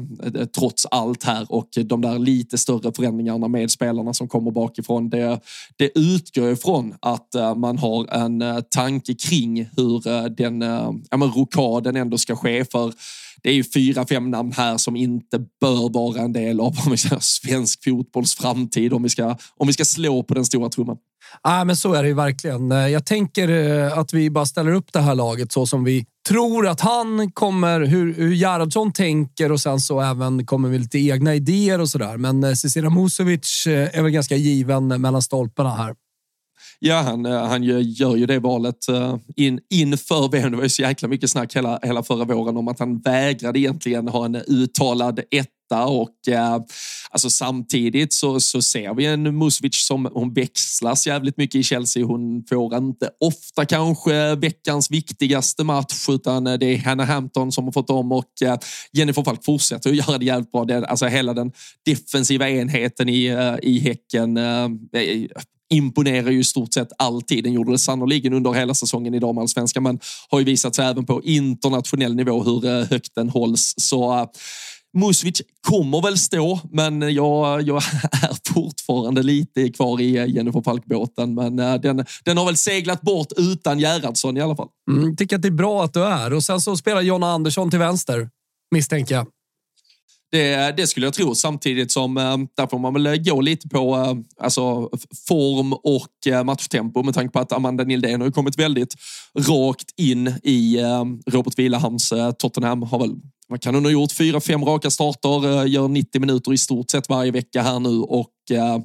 trots 0.47 0.87
allt 0.87 1.25
här 1.25 1.52
och 1.52 1.68
de 1.85 2.00
där 2.00 2.18
lite 2.18 2.59
större 2.59 2.92
förändringarna 2.97 3.49
med 3.49 3.71
spelarna 3.71 4.14
som 4.14 4.28
kommer 4.28 4.50
bakifrån. 4.50 5.11
Det, 5.11 5.40
det 5.76 5.99
utgår 5.99 6.52
ifrån 6.52 6.95
att 7.00 7.35
eh, 7.35 7.54
man 7.54 7.78
har 7.78 8.14
en 8.14 8.42
eh, 8.42 8.61
tanke 8.61 9.14
kring 9.14 9.68
hur 9.76 10.09
eh, 10.09 10.25
den 10.25 10.62
eh, 10.62 10.90
ja, 11.11 11.16
men 11.16 11.30
rokaden 11.30 11.97
ändå 11.97 12.18
ska 12.18 12.37
ske 12.37 12.64
för 12.64 12.92
det 13.42 13.50
är 13.50 13.54
ju 13.54 13.64
fyra, 13.64 14.06
fem 14.06 14.30
namn 14.30 14.52
här 14.52 14.76
som 14.76 14.97
inte 14.97 15.38
bör 15.61 15.92
vara 15.92 16.21
en 16.21 16.33
del 16.33 16.61
av 16.61 16.66
om 16.85 16.90
vi 16.90 16.97
ska, 16.97 17.21
svensk 17.21 17.85
fotbolls 17.85 18.35
framtid 18.35 18.92
om 18.92 19.02
vi 19.02 19.09
ska, 19.09 19.37
om 19.56 19.66
vi 19.66 19.73
ska 19.73 19.85
slå 19.85 20.23
på 20.23 20.35
den 20.35 20.45
stora 20.45 20.68
trumman. 20.68 20.97
Ja, 21.42 21.64
men 21.64 21.76
så 21.76 21.92
är 21.92 22.02
det 22.02 22.09
ju 22.09 22.14
verkligen. 22.14 22.73
Eh, 22.73 22.88
jag 22.88 23.06
tänker 23.06 23.49
eh, 23.49 23.99
att 23.99 24.12
vi 24.12 24.30
bara 24.30 24.47
ställer 24.47 24.73
upp 24.73 24.92
det 24.92 25.00
här 25.00 25.14
laget 25.14 25.52
så 25.52 25.66
som 25.66 25.85
vi 25.85 26.06
tror 26.28 26.66
att 26.66 26.80
han 26.80 27.33
kommer, 27.33 27.80
hur, 27.80 28.14
hur 28.14 28.35
Gerhardsson 28.35 28.92
tänker 28.92 29.52
och 29.52 29.61
sen 29.61 29.80
så 29.80 30.00
även 30.00 30.47
kommer 30.47 30.68
vi 30.68 30.78
lite 30.78 30.99
egna 30.99 31.35
idéer 31.35 31.80
och 31.80 31.88
sådär. 31.88 32.16
Men 32.16 32.45
eh, 32.45 32.52
Cecilia 32.52 32.90
Musovic 32.90 33.66
eh, 33.66 33.99
är 33.99 34.02
väl 34.02 34.11
ganska 34.12 34.37
given 34.37 34.88
mellan 34.88 35.23
stolparna 35.23 35.71
här. 35.71 35.95
Ja, 36.78 37.00
han, 37.00 37.26
eh, 37.26 37.47
han 37.47 37.62
gör 37.62 38.16
ju 38.16 38.26
det 38.26 38.38
valet 38.38 38.87
in, 39.37 39.61
inför 39.71 40.28
VM. 40.28 40.50
Det 40.50 40.56
var 40.56 40.64
ju 40.64 40.68
så 40.68 40.83
jäkla 40.83 41.09
mycket 41.09 41.30
snack 41.30 41.56
hela, 41.56 41.78
hela 41.83 42.02
förra 42.02 42.25
våren 42.25 42.56
om 42.56 42.68
att 42.68 42.78
han 42.78 42.99
vägrade 42.99 43.59
egentligen 43.59 44.09
ha 44.09 44.25
en 44.25 44.37
uttalad 44.37 45.21
ett 45.30 45.50
och 45.75 46.28
eh, 46.28 46.61
alltså 47.11 47.30
samtidigt 47.30 48.12
så, 48.12 48.40
så 48.40 48.62
ser 48.62 48.94
vi 48.94 49.06
en 49.06 49.38
Musovic 49.38 49.87
som 49.87 50.08
hon 50.12 50.32
växlas 50.32 51.06
jävligt 51.06 51.37
mycket 51.37 51.54
i 51.54 51.62
Chelsea. 51.62 52.04
Hon 52.04 52.44
får 52.49 52.76
inte 52.76 53.11
ofta 53.20 53.64
kanske 53.64 54.35
veckans 54.35 54.90
viktigaste 54.90 55.64
match 55.64 56.08
utan 56.08 56.46
eh, 56.46 56.54
det 56.54 56.66
är 56.66 56.78
Hannah 56.78 57.06
Hampton 57.06 57.52
som 57.52 57.64
har 57.64 57.73
fått 57.73 57.88
dem 57.88 58.12
och 58.12 58.42
eh, 58.42 58.58
Jennifer 58.92 59.23
Falk 59.23 59.44
fortsätter 59.44 59.90
att 59.90 59.96
göra 60.08 60.18
det 60.18 60.25
jävligt 60.25 60.52
bra. 60.52 60.64
Det, 60.64 60.87
alltså 60.87 61.06
hela 61.06 61.35
den 61.35 61.52
defensiva 61.87 62.50
enheten 62.50 63.08
i, 63.08 63.26
eh, 63.26 63.54
i 63.62 63.78
Häcken 63.78 64.37
eh, 64.37 64.64
eh, 64.92 65.26
imponerar 65.70 66.30
ju 66.30 66.40
i 66.40 66.44
stort 66.44 66.75
sett 66.75 66.88
alltid. 66.99 67.44
Den 67.44 67.52
gjorde 67.52 67.73
det 67.73 67.78
sannoliken 67.78 68.32
under 68.32 68.52
hela 68.52 68.75
säsongen 68.75 69.14
i 69.14 69.18
damallsvenskan 69.18 69.82
men 69.82 70.00
har 70.28 70.38
ju 70.38 70.44
visat 70.44 70.75
sig 70.75 70.87
även 70.87 71.06
på 71.06 71.23
internationell 71.23 72.14
nivå 72.14 72.42
hur 72.42 72.85
högt 72.85 73.14
den 73.14 73.28
hålls. 73.28 73.75
Så 73.76 74.30
eh, 74.97 75.07
Musovic 75.07 75.43
kommer 75.69 76.03
väl 76.03 76.19
stå, 76.19 76.61
men 76.73 77.15
jag, 77.15 77.62
jag 77.62 77.76
är 78.12 78.53
fortfarande 78.55 79.23
lite 79.23 79.69
kvar 79.69 80.00
i 80.00 80.11
Jennifer 80.11 80.62
Falk-båten. 80.62 81.35
Men 81.35 81.59
eh, 81.59 81.75
den, 81.75 82.05
den 82.25 82.38
har 82.38 82.47
väl 82.47 82.57
seglat 82.57 83.00
bort 83.00 83.33
utan 83.37 83.79
Gerhardsson 83.79 84.37
i 84.37 84.41
alla 84.41 84.57
fall. 84.57 84.69
Mm, 84.91 85.17
tycker 85.17 85.37
att 85.37 85.43
det 85.43 85.49
är 85.49 85.53
bra 85.53 85.85
att 85.85 85.95
du 85.95 86.05
är. 86.05 86.33
Och 86.33 86.43
sen 86.43 86.61
så 86.61 86.76
spelar 86.76 87.00
Jonna 87.00 87.26
Andersson 87.26 87.71
till 87.71 87.79
vänster, 87.79 88.31
misstänker 88.71 89.15
jag. 89.15 89.26
Det, 90.31 90.76
det, 90.76 90.87
skulle 90.87 91.07
jag 91.07 91.15
tro, 91.15 91.35
samtidigt 91.35 91.93
som 91.93 92.17
eh, 92.17 92.37
där 92.57 92.67
får 92.67 92.79
man 92.79 92.95
väl 92.95 93.23
gå 93.23 93.41
lite 93.41 93.69
på 93.69 93.97
eh, 93.97 94.45
alltså, 94.45 94.91
form 95.29 95.73
och 95.73 96.47
matchtempo 96.47 97.03
med 97.03 97.15
tanke 97.15 97.33
på 97.33 97.38
att 97.38 97.53
Amanda 97.53 97.85
Nildén 97.85 98.21
har 98.21 98.31
kommit 98.31 98.59
väldigt 98.59 98.95
rakt 99.38 99.95
in 99.97 100.29
i 100.43 100.79
Robert 101.26 101.59
Vilahams 101.59 102.12
Tottenham. 102.38 102.83
Har 102.83 102.99
väl 102.99 103.17
man 103.50 103.59
kan 103.59 103.85
ha 103.85 103.91
gjort 103.91 104.12
fyra, 104.12 104.41
fem 104.41 104.65
raka 104.65 104.91
starter, 104.91 105.61
eh, 105.61 105.71
gör 105.71 105.88
90 105.88 106.21
minuter 106.21 106.53
i 106.53 106.59
stort 106.59 106.91
sett 106.91 107.09
varje 107.09 107.31
vecka 107.31 107.62
här 107.62 107.81
nu 107.81 107.99
och 107.99 108.33
eh, 108.50 108.79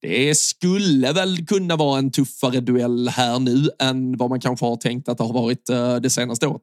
det 0.00 0.38
skulle 0.38 1.12
väl 1.12 1.46
kunna 1.46 1.76
vara 1.76 1.98
en 1.98 2.10
tuffare 2.10 2.60
duell 2.60 3.08
här 3.08 3.38
nu 3.38 3.70
än 3.78 4.16
vad 4.16 4.30
man 4.30 4.40
kanske 4.40 4.66
har 4.66 4.76
tänkt 4.76 5.08
att 5.08 5.18
det 5.18 5.24
har 5.24 5.32
varit 5.32 5.68
eh, 5.68 5.96
det 5.96 6.10
senaste 6.10 6.46
året. 6.46 6.62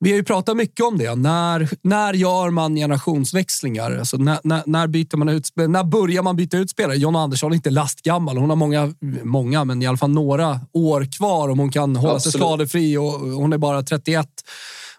Vi 0.00 0.10
har 0.10 0.16
ju 0.16 0.24
pratat 0.24 0.56
mycket 0.56 0.84
om 0.84 0.98
det. 0.98 1.14
När, 1.14 1.68
när 1.82 2.14
gör 2.14 2.50
man 2.50 2.76
generationsväxlingar? 2.76 3.98
Alltså 3.98 4.16
när, 4.16 4.38
när, 4.44 4.62
när, 4.66 4.86
byter 4.86 5.16
man 5.16 5.28
ut, 5.28 5.48
när 5.54 5.84
börjar 5.84 6.22
man 6.22 6.36
byta 6.36 6.58
ut 6.58 6.70
spelare? 6.70 6.96
John 6.96 7.16
Andersson 7.16 7.52
är 7.52 7.56
inte 7.56 7.70
lastgammal. 7.70 8.36
Hon 8.38 8.50
har 8.50 8.56
många, 8.56 8.94
många, 9.22 9.64
men 9.64 9.82
i 9.82 9.86
alla 9.86 9.96
fall 9.96 10.10
några 10.10 10.60
år 10.72 11.12
kvar 11.18 11.48
om 11.48 11.58
hon 11.58 11.70
kan 11.70 11.96
hålla 11.96 12.14
Absolut. 12.14 12.32
sig 12.32 12.40
skadefri 12.40 12.96
och 12.96 13.12
hon 13.12 13.52
är 13.52 13.58
bara 13.58 13.82
31. 13.82 14.28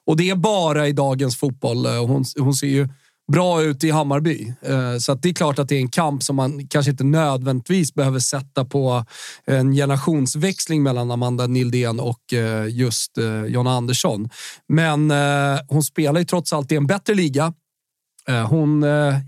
Och 0.08 0.18
det 0.18 0.30
är 0.30 0.36
bara 0.36 0.88
i 0.88 0.92
dagens 0.92 1.38
fotboll. 1.38 1.86
Eh, 1.86 2.06
hon, 2.06 2.26
hon 2.40 2.54
ser 2.54 2.68
ju 2.68 2.90
bra 3.32 3.62
ut 3.64 3.84
i 3.84 3.92
Hammarby. 3.92 4.54
Eh, 4.62 4.98
så 4.98 5.14
det 5.14 5.30
är 5.30 5.34
klart 5.34 5.60
att 5.60 5.70
det 5.70 5.76
är 5.76 5.80
en 5.80 5.90
kamp 5.90 6.24
som 6.24 6.36
man 6.36 6.68
kanske 6.68 6.92
inte 6.92 7.04
nödvändigtvis 7.04 7.94
behöver 7.94 8.20
sätta 8.20 8.66
på 8.66 9.06
en 9.46 9.74
generationsväxling 9.74 10.84
mellan 10.84 11.12
Amanda 11.12 11.48
Nildén 11.48 12.00
och 12.00 12.34
eh, 12.34 12.68
just 12.70 13.12
Jonna 13.48 13.72
Andersson. 13.72 14.30
Men 14.68 15.12
hon 15.68 15.84
spelar 15.84 16.20
ju 16.20 16.26
trots 16.26 16.54
allt 16.54 16.72
i 16.72 16.76
en 16.76 16.88
bättre 16.88 17.14
liga. 17.14 17.54
Hon, 18.50 18.82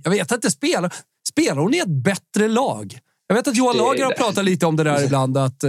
jag 0.04 0.12
vet 0.12 0.32
inte, 0.32 0.52
spelar, 0.52 0.94
spelar 1.30 1.62
hon 1.62 1.74
i 1.74 1.78
ett 1.78 2.04
bättre 2.04 2.48
lag? 2.48 3.00
Jag 3.28 3.36
vet 3.36 3.48
att 3.48 3.56
Johan 3.56 3.78
Lager 3.78 4.06
har 4.06 4.12
pratat 4.12 4.46
lite 4.46 4.66
om 4.66 4.76
det 4.76 4.84
där 4.84 5.04
ibland, 5.06 5.38
att, 5.38 5.64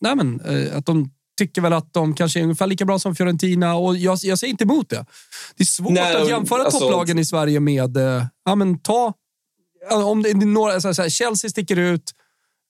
nej 0.00 0.16
men, 0.16 0.40
att 0.76 0.86
de 0.86 1.10
tycker 1.38 1.62
väl 1.62 1.72
att 1.72 1.92
de 1.92 2.14
kanske 2.14 2.40
är 2.40 2.42
ungefär 2.42 2.66
lika 2.66 2.84
bra 2.84 2.98
som 2.98 3.14
Fiorentina 3.14 3.74
och 3.74 3.96
jag, 3.96 4.18
jag 4.22 4.38
säger 4.38 4.50
inte 4.50 4.64
emot 4.64 4.88
det. 4.88 5.04
Det 5.56 5.62
är 5.62 5.66
svårt 5.66 5.92
Nej, 5.92 6.16
att 6.16 6.28
jämföra 6.28 6.62
alltså, 6.62 6.80
topplagen 6.80 7.18
i 7.18 7.24
Sverige 7.24 7.60
med... 7.60 7.96
Eh, 7.96 8.24
ja, 8.44 8.54
men 8.54 8.78
ta... 8.78 9.12
Om 9.90 10.22
det 10.22 10.30
är 10.30 10.34
några, 10.34 10.80
så 10.80 11.02
här, 11.02 11.08
Chelsea 11.08 11.50
sticker 11.50 11.76
ut. 11.76 12.12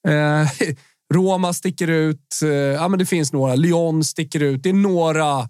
Eh, 0.09 0.49
Roma 1.15 1.53
sticker 1.53 1.89
ut. 1.89 2.41
Eh, 2.43 2.49
ja, 2.49 2.89
men 2.89 2.99
det 2.99 3.07
finns 3.07 3.33
några. 3.33 3.55
Lyon 3.55 4.05
sticker 4.05 4.41
ut. 4.41 4.63
Det 4.63 4.69
är 4.69 4.75
några 4.75 5.49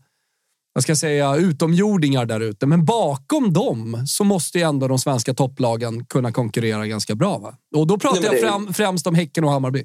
jag 0.74 0.82
ska 0.82 0.96
säga, 0.96 1.36
utomjordingar 1.36 2.26
där 2.26 2.40
ute. 2.40 2.66
Men 2.66 2.84
bakom 2.84 3.52
dem 3.52 4.04
så 4.06 4.24
måste 4.24 4.58
ju 4.58 4.64
ändå 4.64 4.88
de 4.88 4.98
svenska 4.98 5.34
topplagen 5.34 6.04
kunna 6.04 6.32
konkurrera 6.32 6.86
ganska 6.86 7.14
bra. 7.14 7.38
Va? 7.38 7.54
Och 7.76 7.86
då 7.86 7.98
pratar 7.98 8.20
Nej, 8.20 8.30
jag 8.32 8.40
främ, 8.40 8.74
främst 8.74 9.06
om 9.06 9.14
Häcken 9.14 9.44
och 9.44 9.50
Hammarby. 9.50 9.84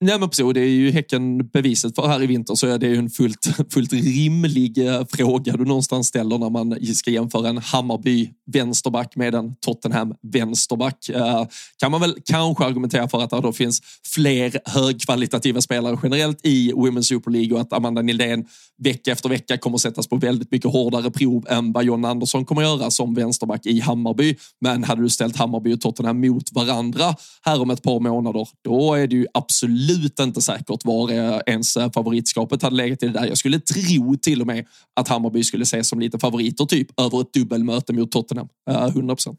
Nej, 0.00 0.18
men 0.18 0.28
precis. 0.28 0.44
och 0.44 0.54
Det 0.54 0.60
är 0.60 0.68
ju 0.68 0.90
Häcken 0.90 1.46
beviset 1.46 1.94
för 1.94 2.08
här 2.08 2.22
i 2.22 2.26
vinter 2.26 2.54
så 2.54 2.66
är 2.66 2.78
det 2.78 2.86
ju 2.86 2.96
en 2.96 3.10
fullt, 3.10 3.48
fullt 3.72 3.92
rimlig 3.92 4.86
eh, 4.86 5.02
fråga 5.12 5.56
du 5.56 5.64
någonstans 5.64 6.06
ställer 6.06 6.38
när 6.38 6.50
man 6.50 6.94
ska 6.94 7.10
jämföra 7.10 7.48
en 7.48 7.58
Hammarby 7.58 8.30
vänsterback 8.52 9.16
med 9.16 9.34
en 9.34 9.54
Tottenham 9.54 10.14
vänsterback. 10.22 11.08
Eh, 11.08 11.46
kan 11.78 11.90
man 11.90 12.00
väl 12.00 12.16
kanske 12.24 12.64
argumentera 12.64 13.08
för 13.08 13.22
att 13.22 13.30
det 13.30 13.40
då 13.40 13.52
finns 13.52 13.82
fler 14.14 14.60
högkvalitativa 14.64 15.60
spelare 15.60 15.98
generellt 16.02 16.38
i 16.42 16.72
Women's 16.72 17.02
Super 17.02 17.30
League 17.30 17.54
och 17.54 17.60
att 17.60 17.72
Amanda 17.72 18.02
Nildén 18.02 18.44
vecka 18.82 19.12
efter 19.12 19.28
vecka 19.28 19.58
kommer 19.58 19.78
sättas 19.78 20.06
på 20.06 20.16
väldigt 20.16 20.50
mycket 20.50 20.72
hårdare 20.72 21.10
prov 21.10 21.46
än 21.48 21.72
vad 21.72 21.84
John 21.84 22.04
Andersson 22.04 22.44
kommer 22.44 22.62
göra 22.62 22.90
som 22.90 23.14
vänsterback 23.14 23.66
i 23.66 23.80
Hammarby. 23.80 24.36
Men 24.60 24.84
hade 24.84 25.02
du 25.02 25.08
ställt 25.08 25.36
Hammarby 25.36 25.74
och 25.74 25.80
Tottenham 25.80 26.20
mot 26.20 26.52
varandra 26.52 27.16
här 27.42 27.62
om 27.62 27.70
ett 27.70 27.82
par 27.82 28.00
månader, 28.00 28.48
då 28.64 28.94
är 28.94 29.06
det 29.06 29.16
ju 29.16 29.26
absolut 29.34 29.83
inte 30.20 30.40
säkert 30.40 30.84
var 30.84 31.10
eh, 31.10 31.40
ens 31.46 31.76
eh, 31.76 31.90
favoritskapet 31.92 32.62
hade 32.62 32.76
legat 32.76 33.02
i 33.02 33.06
det 33.06 33.12
där. 33.12 33.26
Jag 33.26 33.38
skulle 33.38 33.60
tro 33.60 34.16
till 34.16 34.40
och 34.40 34.46
med 34.46 34.66
att 35.00 35.08
Hammarby 35.08 35.44
skulle 35.44 35.62
ses 35.62 35.88
som 35.88 36.00
lite 36.00 36.18
favoriter 36.18 36.64
typ 36.64 37.00
över 37.00 37.20
ett 37.20 37.32
dubbelmöte 37.32 37.92
mot 37.92 38.12
Tottenham. 38.12 38.48
Eh, 38.70 38.86
100 38.86 39.14
procent. 39.14 39.38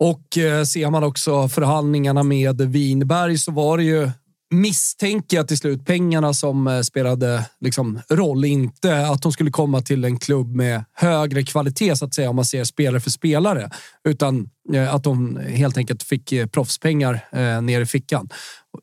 Och 0.00 0.28
ser 0.66 0.90
man 0.90 1.04
också 1.04 1.48
förhandlingarna 1.48 2.22
med 2.22 2.60
Vinberg 2.60 3.38
så 3.38 3.52
var 3.52 3.78
det 3.78 3.84
ju 3.84 4.10
misstänker 4.50 5.36
jag 5.36 5.48
till 5.48 5.58
slut 5.58 5.86
pengarna 5.86 6.34
som 6.34 6.66
eh, 6.66 6.80
spelade 6.80 7.44
liksom, 7.60 8.00
roll. 8.08 8.44
Inte 8.44 9.06
att 9.06 9.22
de 9.22 9.32
skulle 9.32 9.50
komma 9.50 9.80
till 9.80 10.04
en 10.04 10.18
klubb 10.18 10.54
med 10.54 10.84
högre 10.94 11.42
kvalitet 11.42 11.96
så 11.96 12.04
att 12.04 12.14
säga 12.14 12.30
om 12.30 12.36
man 12.36 12.44
ser 12.44 12.64
spelare 12.64 13.00
för 13.00 13.10
spelare, 13.10 13.70
utan 14.04 14.50
eh, 14.72 14.94
att 14.94 15.04
de 15.04 15.36
helt 15.36 15.76
enkelt 15.76 16.02
fick 16.02 16.32
eh, 16.32 16.46
proffspengar 16.46 17.20
eh, 17.32 17.62
ner 17.62 17.80
i 17.80 17.86
fickan. 17.86 18.28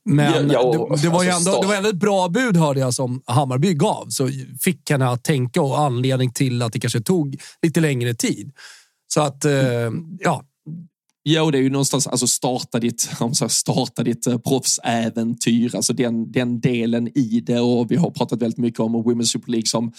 Men 0.05 0.50
ja, 0.50 0.60
ja, 0.74 0.88
det, 0.95 1.01
det, 1.01 1.10
var 1.10 1.24
ju 1.24 1.29
alltså 1.29 1.50
ändå, 1.50 1.62
det 1.62 1.67
var 1.67 1.75
ändå 1.75 1.89
ett 1.89 1.95
bra 1.95 2.29
bud 2.29 2.57
hörde 2.57 2.79
jag 2.79 2.93
som 2.93 3.22
Hammarby 3.25 3.74
gav, 3.74 4.05
så 4.10 4.29
fick 4.62 4.89
henne 4.89 5.10
att 5.10 5.24
tänka 5.24 5.62
och 5.62 5.79
anledning 5.79 6.34
till 6.34 6.62
att 6.62 6.74
det 6.74 6.79
kanske 6.79 7.01
tog 7.01 7.38
lite 7.62 7.79
längre 7.79 8.13
tid. 8.13 8.51
Så 9.13 9.22
att, 9.22 9.45
eh, 9.45 9.91
ja, 10.19 10.43
Jo, 11.27 11.51
det 11.51 11.58
är 11.58 11.62
ju 11.62 11.70
någonstans 11.70 12.08
alltså 12.08 12.27
starta 12.27 12.79
ditt, 12.79 13.10
starta 13.50 14.03
ditt 14.03 14.27
eh, 14.27 14.38
proffsäventyr, 14.38 15.75
alltså 15.75 15.94
den, 15.94 16.32
den 16.32 16.60
delen 16.60 17.08
i 17.17 17.44
det. 17.46 17.60
Och 17.60 17.91
vi 17.91 17.96
har 17.96 18.12
pratat 18.12 18.41
väldigt 18.41 18.58
mycket 18.58 18.79
om 18.79 18.96
Women's 18.96 19.24
Super 19.25 19.51
League 19.51 19.65
som 19.65 19.94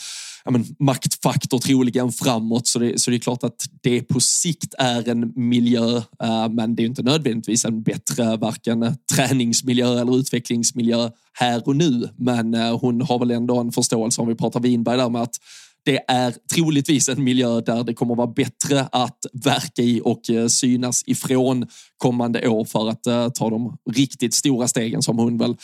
ja, 0.44 0.50
men, 0.50 0.64
maktfaktor 0.78 1.58
troligen 1.58 2.12
framåt. 2.12 2.66
Så 2.66 2.78
det, 2.78 3.00
så 3.00 3.10
det 3.10 3.16
är 3.16 3.18
klart 3.18 3.44
att 3.44 3.64
det 3.82 4.02
på 4.02 4.20
sikt 4.20 4.74
är 4.78 5.08
en 5.08 5.32
miljö, 5.36 5.96
uh, 5.96 6.48
men 6.50 6.74
det 6.74 6.82
är 6.82 6.86
inte 6.86 7.02
nödvändigtvis 7.02 7.64
en 7.64 7.82
bättre 7.82 8.36
varken 8.36 8.82
eh, 8.82 8.92
träningsmiljö 9.14 10.00
eller 10.00 10.18
utvecklingsmiljö 10.18 11.10
här 11.32 11.68
och 11.68 11.76
nu. 11.76 12.08
Men 12.16 12.54
uh, 12.54 12.78
hon 12.78 13.00
har 13.00 13.18
väl 13.18 13.30
ändå 13.30 13.58
en 13.58 13.72
förståelse, 13.72 14.20
om 14.20 14.28
vi 14.28 14.34
pratar 14.34 14.60
Winberg 14.60 14.96
där 14.96 15.08
med 15.08 15.22
att 15.22 15.36
det 15.86 16.04
är 16.08 16.34
troligtvis 16.54 17.08
en 17.08 17.24
miljö 17.24 17.60
där 17.60 17.84
det 17.84 17.94
kommer 17.94 18.14
vara 18.14 18.26
bättre 18.26 18.88
att 18.92 19.18
verka 19.32 19.82
i 19.82 20.00
och 20.04 20.30
eh, 20.30 20.46
synas 20.46 21.02
ifrån 21.06 21.66
kommande 21.96 22.48
år 22.48 22.64
för 22.64 22.88
att 22.88 23.06
eh, 23.06 23.28
ta 23.28 23.50
de 23.50 23.76
riktigt 23.90 24.34
stora 24.34 24.68
stegen 24.68 25.02
som 25.02 25.18
hon 25.18 25.38
väl 25.38 25.56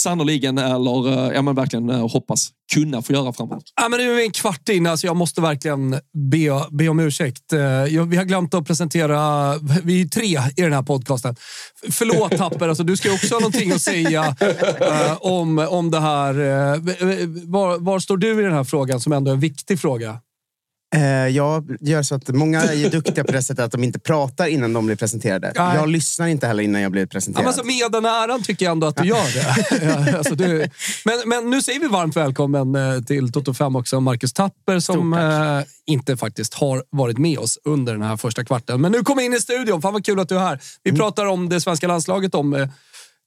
sannoliken 0.00 0.58
eller 0.58 1.08
eh, 1.08 1.34
ja, 1.34 1.42
men 1.42 1.54
verkligen 1.54 1.90
eh, 1.90 2.08
hoppas 2.08 2.48
kunna 2.74 3.02
få 3.02 3.12
göra 3.12 3.32
framåt. 3.32 3.62
Ja, 3.80 3.88
men 3.88 4.00
nu 4.00 4.10
är 4.10 4.16
vi 4.16 4.24
en 4.24 4.30
kvart 4.30 4.68
in, 4.68 4.86
alltså 4.86 5.06
jag 5.06 5.16
måste 5.16 5.40
verkligen 5.40 5.90
be, 6.30 6.64
be 6.70 6.88
om 6.88 7.00
ursäkt. 7.00 7.52
Eh, 7.52 7.60
jag, 7.60 8.04
vi 8.04 8.16
har 8.16 8.24
glömt 8.24 8.54
att 8.54 8.66
presentera, 8.66 9.54
vi 9.84 10.00
är 10.00 10.06
tre 10.06 10.38
i 10.56 10.62
den 10.62 10.72
här 10.72 10.82
podcasten. 10.82 11.36
Förlåt 11.90 12.36
Tapper, 12.36 12.68
alltså, 12.68 12.84
du 12.84 12.96
ska 12.96 13.12
också 13.12 13.34
ha 13.34 13.40
någonting 13.40 13.72
att 13.72 13.82
säga 13.82 14.36
om, 15.20 15.58
om 15.58 15.90
det 15.90 16.00
här. 16.00 16.34
Var, 17.50 17.78
var 17.78 17.98
står 17.98 18.16
du 18.16 18.40
i 18.40 18.42
den 18.42 18.52
här 18.52 18.64
frågan 18.64 19.00
som 19.00 19.12
ändå 19.12 19.30
är 19.30 19.34
en 19.34 19.40
viktig 19.40 19.80
fråga? 19.80 20.18
Eh, 20.94 21.28
jag 21.28 21.76
gör 21.80 22.02
så 22.02 22.14
att 22.14 22.28
många 22.28 22.62
är 22.62 22.90
duktiga 22.90 23.24
på 23.24 23.32
det 23.32 23.42
sättet 23.42 23.64
att 23.64 23.72
de 23.72 23.84
inte 23.84 23.98
pratar 23.98 24.46
innan 24.46 24.72
de 24.72 24.86
blir 24.86 24.96
presenterade. 24.96 25.52
Nej. 25.56 25.76
Jag 25.76 25.88
lyssnar 25.88 26.26
inte 26.26 26.46
heller 26.46 26.62
innan 26.62 26.80
jag 26.80 26.92
blir 26.92 27.06
presenterad. 27.06 27.44
Ja, 27.44 27.48
alltså, 27.48 27.64
med 27.64 27.92
den 27.92 28.04
äran 28.04 28.42
tycker 28.42 28.64
jag 28.64 28.72
ändå 28.72 28.86
att 28.86 28.96
du 28.96 29.04
gör 29.04 29.34
det. 29.34 29.84
ja, 30.10 30.18
alltså, 30.18 30.34
du, 30.34 30.68
men, 31.04 31.18
men 31.26 31.50
nu 31.50 31.62
säger 31.62 31.80
vi 31.80 31.86
varmt 31.86 32.16
välkommen 32.16 32.74
eh, 32.74 33.02
till 33.02 33.32
Toto 33.32 33.54
5 33.54 33.76
också, 33.76 34.00
Marcus 34.00 34.32
Tapper 34.32 34.80
som 34.80 35.12
eh, 35.12 35.60
inte 35.86 36.16
faktiskt 36.16 36.54
har 36.54 36.84
varit 36.90 37.18
med 37.18 37.38
oss 37.38 37.58
under 37.64 37.92
den 37.92 38.02
här 38.02 38.16
första 38.16 38.44
kvarten. 38.44 38.80
Men 38.80 38.92
nu 38.92 39.02
kommer 39.02 39.22
in 39.22 39.34
i 39.34 39.40
studion. 39.40 39.82
Fan 39.82 39.92
vad 39.92 40.04
kul 40.04 40.20
att 40.20 40.28
du 40.28 40.34
är 40.34 40.40
här. 40.40 40.60
Vi 40.82 40.90
mm. 40.90 40.98
pratar 40.98 41.26
om 41.26 41.48
det 41.48 41.60
svenska 41.60 41.88
landslaget, 41.88 42.34
om 42.34 42.54
eh, 42.54 42.68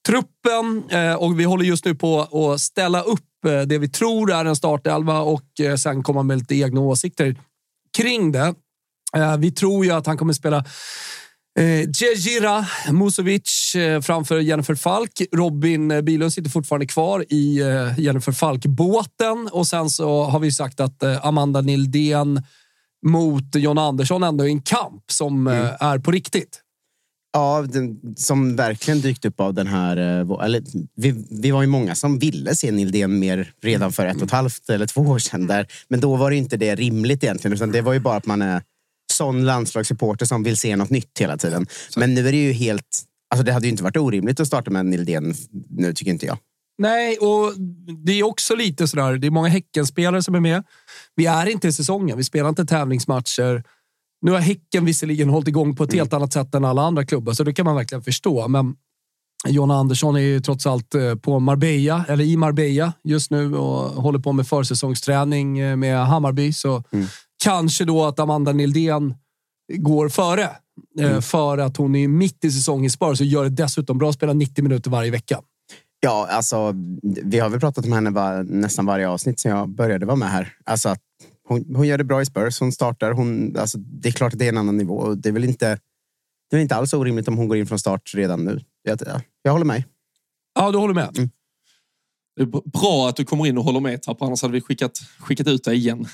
truppen 0.08 0.84
eh, 0.90 1.14
och 1.14 1.40
vi 1.40 1.44
håller 1.44 1.66
just 1.66 1.86
nu 1.86 1.96
på 1.96 2.22
att 2.22 2.62
ställa 2.62 3.02
upp 3.02 3.20
det 3.68 3.78
vi 3.78 3.90
tror 3.90 4.32
är 4.32 4.46
en 4.46 4.56
startelva 4.56 5.20
och 5.20 5.44
sen 5.78 6.04
komma 6.04 6.24
med 6.24 6.38
lite 6.38 6.56
egna 6.56 6.82
åsikter 6.82 7.36
kring 7.98 8.32
det. 8.32 8.56
Eh, 9.16 9.38
vi 9.38 9.52
tror 9.52 9.86
ju 9.86 9.92
att 9.92 10.08
han 10.08 10.18
kommer 10.18 10.34
spela 10.34 10.66
Eh, 11.60 12.94
Musovic 12.94 13.76
eh, 13.76 14.02
framför 14.02 14.40
Jennifer 14.40 14.76
Falk. 14.76 15.22
Robin 15.32 15.92
eh, 15.92 16.02
Bilund 16.02 16.34
sitter 16.34 16.50
fortfarande 16.50 16.86
kvar 16.86 17.26
i 17.30 17.60
eh, 17.60 18.00
Jennifer 18.00 18.32
Falk-båten. 18.32 19.50
Och 19.52 19.68
sen 19.68 19.90
så 19.90 20.24
har 20.24 20.40
vi 20.40 20.52
sagt 20.52 20.80
att 20.80 21.04
eh, 21.04 21.26
Amanda 21.26 21.62
Nildén 21.62 22.44
mot 23.06 23.56
John 23.56 23.78
Andersson 23.78 24.24
ändå 24.24 24.44
är 24.44 24.48
en 24.48 24.62
kamp 24.62 25.04
som 25.12 25.48
mm. 25.48 25.68
Är 25.80 26.00
på 26.00 26.12
riktigt. 26.12 26.63
Ja, 27.34 27.66
den, 27.70 28.00
som 28.18 28.56
verkligen 28.56 29.02
dykt 29.02 29.26
upp 29.26 29.40
av 29.40 29.54
den 29.54 29.68
här... 29.68 29.98
Eh, 29.98 30.46
eller, 30.46 30.64
vi, 30.96 31.26
vi 31.30 31.52
var 31.52 31.62
ju 31.62 31.68
många 31.68 31.96
som 31.96 32.20
ville 32.20 32.56
se 32.56 32.72
Nildén 32.72 33.20
mer 33.20 33.52
redan 33.62 33.92
för 33.92 34.06
ett 34.06 34.18
och 34.18 34.24
ett 34.24 34.32
halvt 34.32 34.70
eller 34.70 34.88
två 34.88 35.02
år 35.02 35.20
sedan. 35.20 35.48
Där. 35.48 35.68
Men 35.88 36.00
då 36.00 36.16
var 36.16 36.30
det 36.30 36.36
inte 36.36 36.58
det 36.58 36.76
rimligt 36.76 37.24
egentligen. 37.24 37.54
Utan 37.54 37.72
det 37.72 37.82
var 37.82 37.94
ju 37.94 38.00
bara 38.00 38.16
att 38.16 38.26
man 38.26 38.42
är 38.42 38.62
sån 39.12 39.46
landslagssupporter 39.46 40.26
som 40.26 40.44
vill 40.44 40.58
se 40.58 40.76
något 40.76 40.90
nytt 40.90 41.20
hela 41.20 41.38
tiden. 41.38 41.68
Men 41.98 42.14
nu 42.14 42.28
är 42.28 42.32
det 42.32 42.44
ju 42.44 42.52
helt... 42.52 43.04
Alltså 43.30 43.46
det 43.46 43.52
hade 43.52 43.66
ju 43.66 43.72
inte 43.72 43.84
varit 43.84 43.98
orimligt 43.98 44.40
att 44.40 44.48
starta 44.48 44.72
med 44.72 44.86
Nildén 44.86 45.34
nu, 45.70 45.94
tycker 45.94 46.12
inte 46.12 46.26
jag. 46.26 46.38
Nej, 46.78 47.18
och 47.18 47.54
det 48.06 48.12
är 48.12 48.24
också 48.24 48.56
lite 48.56 48.88
sådär. 48.88 49.18
Det 49.18 49.28
är 49.28 49.32
många 49.32 49.48
Häckenspelare 49.48 50.24
som 50.24 50.36
är 50.36 50.40
med. 50.40 50.64
Vi 51.16 51.26
är 51.26 51.46
inte 51.46 51.68
i 51.68 51.72
säsongen. 51.72 52.18
Vi 52.18 52.24
spelar 52.24 52.50
inte 52.50 52.66
tävlingsmatcher. 52.66 53.64
Nu 54.24 54.32
har 54.32 54.40
Häcken 54.40 54.86
visserligen 54.86 55.30
hållit 55.30 55.48
igång 55.48 55.76
på 55.76 55.84
ett 55.84 55.90
mm. 55.90 56.00
helt 56.00 56.14
annat 56.14 56.34
sätt 56.34 56.56
än 56.56 56.66
alla 56.66 56.82
andra 56.82 57.06
klubbar, 57.06 57.34
så 57.34 57.44
det 57.44 57.54
kan 57.54 57.66
man 57.66 57.76
verkligen 57.76 58.02
förstå. 58.02 58.48
Men 58.48 58.76
John 59.48 59.72
Andersson 59.72 60.16
är 60.16 60.20
ju 60.20 60.40
trots 60.40 60.66
allt 60.66 60.96
eh, 60.96 61.16
på 61.16 61.40
Marbella, 61.40 62.06
eller 62.08 62.24
i 62.24 62.38
Marbella 62.38 62.94
just 63.04 63.32
nu 63.32 63.56
och 63.56 64.04
håller 64.04 64.20
på 64.20 64.32
med 64.32 64.48
försäsongsträning 64.48 65.60
eh, 65.60 65.76
med 65.76 66.06
Hammarby. 66.06 66.54
Så 66.54 66.84
mm. 66.92 67.06
kanske 67.44 67.86
då 67.86 68.06
att 68.06 68.20
Amanda 68.20 68.52
Nildén 68.52 69.14
går 69.74 70.10
före. 70.10 70.44
Eh, 71.00 71.10
mm. 71.10 71.22
För 71.22 71.58
att 71.58 71.78
hon 71.78 71.96
är 71.96 72.08
mitt 72.08 72.44
i 72.44 72.52
säsong 72.52 72.86
i 72.86 72.90
Spurs 72.90 73.20
och 73.20 73.26
gör 73.26 73.44
det 73.44 73.50
dessutom 73.50 73.98
bra. 73.98 74.14
Spelar 74.14 74.34
90 74.34 74.64
minuter 74.64 74.92
varje 74.92 75.12
vecka. 75.12 75.40
Ja, 76.00 76.28
alltså, 76.30 76.74
vi 77.24 77.40
har 77.40 77.50
väl 77.50 77.60
pratat 77.60 77.86
om 77.86 77.92
henne 77.92 78.10
var, 78.10 78.44
nästan 78.44 78.86
varje 78.86 79.10
avsnitt 79.10 79.40
sen 79.40 79.52
jag 79.52 79.70
började 79.70 80.06
vara 80.06 80.16
med 80.16 80.30
här. 80.30 80.54
Alltså 80.66 80.90
att 80.90 81.00
hon, 81.48 81.76
hon 81.76 81.88
gör 81.88 81.98
det 81.98 82.04
bra 82.04 82.22
i 82.22 82.26
Spurs. 82.26 82.60
Hon 82.60 82.72
startar. 82.72 83.12
Hon, 83.12 83.58
alltså, 83.58 83.78
det 83.78 84.10
är 84.10 84.14
klart 84.14 84.34
att 84.34 84.40
det 84.40 84.46
är 84.46 84.50
en 84.50 84.58
annan 84.58 84.78
nivå. 84.78 85.14
Det 85.14 85.30
är 85.30 85.34
väl 85.34 85.44
inte, 85.44 85.80
det 86.50 86.58
är 86.58 86.62
inte 86.62 86.76
alls 86.76 86.94
orimligt 86.94 87.28
om 87.28 87.38
hon 87.38 87.48
går 87.48 87.58
in 87.58 87.68
från 87.68 87.80
start 87.80 88.14
redan 88.14 88.46
nu. 88.46 88.62
Jag, 88.84 89.00
jag 89.42 89.52
håller 89.52 89.66
med. 89.66 89.84
Ja, 90.56 90.72
du 90.72 90.78
håller 90.78 90.94
med. 90.94 91.18
Mm. 91.18 91.30
Det 92.36 92.42
är 92.42 92.70
bra 92.70 93.10
att 93.10 93.16
du 93.16 93.26
kommer 93.26 93.48
in 93.48 93.58
och 93.58 93.64
håller 93.64 93.80
med, 93.80 94.02
Tapp. 94.02 94.22
Annars 94.22 94.42
hade 94.42 94.54
vi 94.54 94.62
skickat, 94.62 94.98
skickat 95.20 95.48
ut 95.48 95.64
dig 95.64 95.76
igen. 95.76 96.08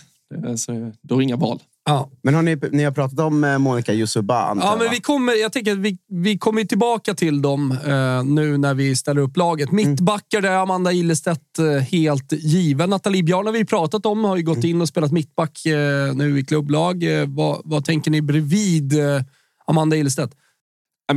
Så, 0.55 0.91
du 1.01 1.13
har 1.13 1.21
inga 1.21 1.35
val. 1.35 1.59
Ja. 1.89 2.09
Men 2.23 2.35
har 2.35 2.41
ni, 2.41 2.57
ni 2.71 2.83
har 2.83 2.91
pratat 2.91 3.19
om 3.19 3.43
eh, 3.43 3.57
Monica 3.57 3.93
Yusuba? 3.93 4.57
Ja, 4.61 4.77
men 4.79 4.91
vi 4.91 4.99
kommer, 4.99 5.33
jag 5.41 5.53
tänker 5.53 5.75
vi, 5.75 5.97
vi 6.09 6.37
kommer 6.37 6.63
tillbaka 6.63 7.13
till 7.13 7.41
dem 7.41 7.71
eh, 7.71 8.23
nu 8.23 8.57
när 8.57 8.73
vi 8.73 8.95
ställer 8.95 9.21
upp 9.21 9.37
laget. 9.37 9.71
Mm. 9.71 9.89
Mittbackar 9.89 10.41
där 10.41 10.51
Amanda 10.51 10.91
Illestedt 10.91 11.59
eh, 11.59 11.65
helt 11.65 12.31
given. 12.31 12.89
Nathalie 12.89 13.23
Bjarn 13.23 13.45
har 13.45 13.53
vi 13.53 13.65
pratat 13.65 14.05
om, 14.05 14.23
har 14.23 14.37
ju 14.37 14.43
gått 14.43 14.57
mm. 14.57 14.69
in 14.69 14.81
och 14.81 14.87
spelat 14.87 15.11
mittback 15.11 15.65
eh, 15.65 16.15
nu 16.15 16.39
i 16.39 16.45
klubblag. 16.45 17.21
Eh, 17.21 17.27
vad, 17.27 17.61
vad 17.63 17.85
tänker 17.85 18.11
ni 18.11 18.21
bredvid 18.21 18.99
eh, 18.99 19.21
Amanda 19.67 19.95
Illestedt? 19.95 20.33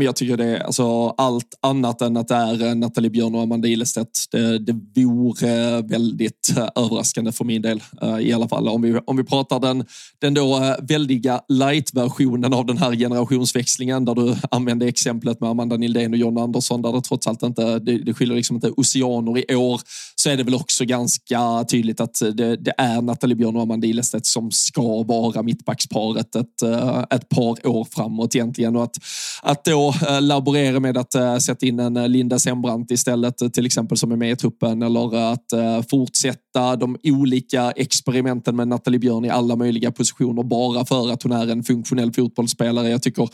Jag 0.00 0.16
tycker 0.16 0.36
det 0.36 0.44
är 0.44 0.60
alltså, 0.60 1.08
allt 1.08 1.58
annat 1.60 2.02
än 2.02 2.16
att 2.16 2.28
det 2.28 2.34
är 2.34 2.66
eh, 2.66 2.74
Nathalie 2.74 3.10
Björn 3.10 3.34
och 3.34 3.42
Amanda 3.42 3.68
Ilestedt. 3.68 4.18
Det, 4.30 4.58
det 4.58 5.04
vore 5.04 5.82
väldigt 5.82 6.54
eh, 6.56 6.68
överraskande 6.76 7.32
för 7.32 7.44
min 7.44 7.62
del 7.62 7.82
eh, 8.02 8.18
i 8.18 8.32
alla 8.32 8.48
fall. 8.48 8.68
Om 8.68 8.82
vi, 8.82 8.98
om 9.04 9.16
vi 9.16 9.24
pratar 9.24 9.60
den, 9.60 9.84
den 10.18 10.34
då 10.34 10.76
väldiga 10.82 11.40
light-versionen 11.48 12.54
av 12.54 12.66
den 12.66 12.78
här 12.78 12.94
generationsväxlingen 12.94 14.04
där 14.04 14.14
du 14.14 14.36
använde 14.50 14.88
exemplet 14.88 15.40
med 15.40 15.50
Amanda 15.50 15.76
Nildén 15.76 16.12
och 16.12 16.18
John 16.18 16.38
Andersson 16.38 16.82
där 16.82 16.92
det 16.92 17.00
trots 17.00 17.26
allt 17.26 17.42
inte, 17.42 17.78
det, 17.78 17.98
det 17.98 18.14
skiljer 18.14 18.36
liksom 18.36 18.56
inte 18.56 18.70
oceaner 18.70 19.50
i 19.50 19.56
år 19.56 19.80
så 20.22 20.30
är 20.30 20.36
det 20.36 20.42
väl 20.42 20.54
också 20.54 20.84
ganska 20.84 21.64
tydligt 21.64 22.00
att 22.00 22.14
det, 22.34 22.56
det 22.56 22.72
är 22.78 23.02
Nathalie 23.02 23.36
Björn 23.36 23.56
och 23.56 23.62
Amanda 23.62 23.86
Ilestedt 23.86 24.26
som 24.26 24.50
ska 24.50 25.02
vara 25.02 25.42
mittbacksparet 25.42 26.36
ett, 26.36 26.62
eh, 26.62 27.04
ett 27.10 27.28
par 27.28 27.66
år 27.66 27.86
framåt 27.90 28.34
egentligen. 28.34 28.76
Och 28.76 28.82
att, 28.82 28.96
att 29.42 29.64
då 29.64 29.94
eh, 30.08 30.22
laborera 30.22 30.80
med 30.80 30.98
att 30.98 31.14
eh, 31.14 31.36
sätta 31.36 31.66
in 31.66 31.80
en 31.80 32.12
Linda 32.12 32.38
Sembrant 32.38 32.90
istället, 32.90 33.54
till 33.54 33.66
exempel 33.66 33.98
som 33.98 34.12
är 34.12 34.16
med 34.16 34.32
i 34.32 34.36
truppen, 34.36 34.82
eller 34.82 35.32
att 35.32 35.88
fortsätta 35.90 36.76
de 36.76 36.96
olika 37.02 37.70
experimenten 37.70 38.56
med 38.56 38.68
Nathalie 38.68 38.98
Björn 38.98 39.24
i 39.24 39.30
alla 39.30 39.56
möjliga 39.56 39.92
positioner 39.92 40.42
bara 40.42 40.84
för 40.84 41.12
att 41.12 41.22
hon 41.22 41.32
är 41.32 41.48
en 41.48 41.62
funktionell 41.62 42.12
fotbollsspelare. 42.12 42.88
Jag 42.88 43.02
tycker 43.02 43.28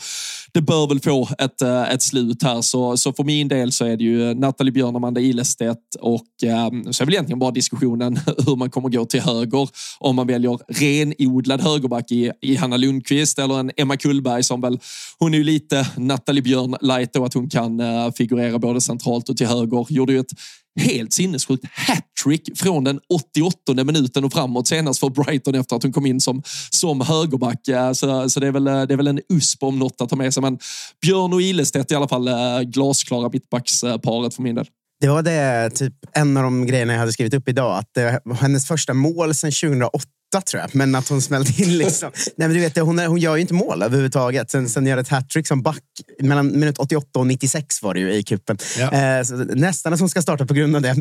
det 0.53 0.61
bör 0.61 0.87
väl 0.87 0.99
få 0.99 1.29
ett, 1.37 1.61
ett 1.61 2.01
slut 2.01 2.43
här. 2.43 2.61
Så, 2.61 2.97
så 2.97 3.13
för 3.13 3.23
min 3.23 3.47
del 3.47 3.71
så 3.71 3.85
är 3.85 3.97
det 3.97 4.03
ju 4.03 4.33
Nathalie 4.33 4.71
Björn, 4.71 4.95
Amanda 4.95 5.21
Ilestedt 5.21 5.95
och 5.99 6.43
ehm, 6.43 6.78
Eh, 6.85 6.91
så 6.91 7.03
är 7.03 7.05
väl 7.05 7.13
egentligen 7.13 7.39
bara 7.39 7.51
diskussionen 7.51 8.19
hur 8.45 8.55
man 8.55 8.69
kommer 8.69 8.89
gå 8.89 9.05
till 9.05 9.21
höger. 9.21 9.69
Om 9.99 10.15
man 10.15 10.27
väljer 10.27 10.59
renodlad 10.67 11.61
högerback 11.61 12.11
i, 12.11 12.31
i 12.41 12.55
Hanna 12.55 12.77
Lundqvist 12.77 13.39
eller 13.39 13.59
en 13.59 13.71
Emma 13.77 13.97
Kullberg 13.97 14.43
som 14.43 14.61
väl, 14.61 14.79
hon 15.19 15.33
är 15.33 15.37
ju 15.37 15.43
lite 15.43 15.87
Nathalie 15.97 16.41
Björn 16.41 16.75
light 16.81 17.13
då 17.13 17.25
att 17.25 17.33
hon 17.33 17.49
kan 17.49 17.79
uh, 17.79 18.11
figurera 18.11 18.59
både 18.59 18.81
centralt 18.81 19.29
och 19.29 19.37
till 19.37 19.47
höger. 19.47 19.85
Gjorde 19.89 20.13
ju 20.13 20.19
ett 20.19 20.33
helt 20.79 21.13
sinnessjukt 21.13 21.65
hattrick 21.71 22.57
från 22.57 22.83
den 22.83 22.99
88 23.13 23.83
minuten 23.83 24.25
och 24.25 24.33
framåt 24.33 24.67
senast 24.67 24.99
för 24.99 25.09
Brighton 25.09 25.55
efter 25.55 25.75
att 25.75 25.83
hon 25.83 25.93
kom 25.93 26.05
in 26.05 26.21
som, 26.21 26.43
som 26.69 27.01
högerback. 27.01 27.67
Eh, 27.67 27.91
så, 27.91 28.29
så 28.29 28.39
det, 28.39 28.47
är 28.47 28.51
väl, 28.51 28.63
det 28.63 28.93
är 28.93 28.97
väl 28.97 29.07
en 29.07 29.21
USP 29.29 29.63
om 29.63 29.79
något 29.79 30.01
att 30.01 30.09
ta 30.09 30.15
med 30.15 30.33
sig. 30.33 30.41
Men 30.41 30.59
Björn 31.01 31.33
och 31.33 31.41
Ilestedt 31.41 31.91
i 31.91 31.95
alla 31.95 32.07
fall 32.07 32.29
glasklara 32.65 33.29
mittbacksparet 33.33 34.33
för 34.33 34.41
min 34.41 34.55
del. 34.55 34.65
Det 35.01 35.07
var 35.07 35.21
det, 35.21 35.69
typ, 35.69 35.93
en 36.13 36.37
av 36.37 36.43
de 36.43 36.65
grejerna 36.65 36.93
jag 36.93 36.99
hade 36.99 37.13
skrivit 37.13 37.33
upp 37.33 37.49
idag. 37.49 37.77
Att 37.77 37.89
det 37.93 38.21
var 38.23 38.35
hennes 38.35 38.67
första 38.67 38.93
mål 38.93 39.35
sedan 39.35 39.51
2008 39.51 40.05
tror 40.45 40.61
jag. 40.61 40.75
Men 40.75 40.95
att 40.95 41.09
hon 41.09 41.21
smällde 41.21 41.63
in 41.63 41.77
liksom. 41.77 42.11
Nej, 42.35 42.47
men 42.47 42.53
du 42.53 42.59
vet, 42.59 42.77
hon, 42.77 42.99
hon 42.99 43.19
gör 43.19 43.35
ju 43.35 43.41
inte 43.41 43.53
mål 43.53 43.83
överhuvudtaget. 43.83 44.51
Sen, 44.51 44.69
sen 44.69 44.85
gör 44.85 44.97
ett 44.97 45.07
hattrick 45.07 45.47
som 45.47 45.61
back. 45.61 45.83
Mellan 46.19 46.59
minut 46.59 46.77
88 46.77 47.19
och 47.19 47.27
96 47.27 47.81
var 47.81 47.93
det 47.93 47.99
ju 47.99 48.13
i 48.13 48.23
kuppen. 48.23 48.57
Ja. 48.77 48.91
Eh, 48.91 49.25
nästan 49.55 49.93
att 49.93 49.99
hon 49.99 50.09
ska 50.09 50.21
starta 50.21 50.45
på 50.45 50.53
grund 50.53 50.75
av 50.75 50.81
det. 50.81 50.95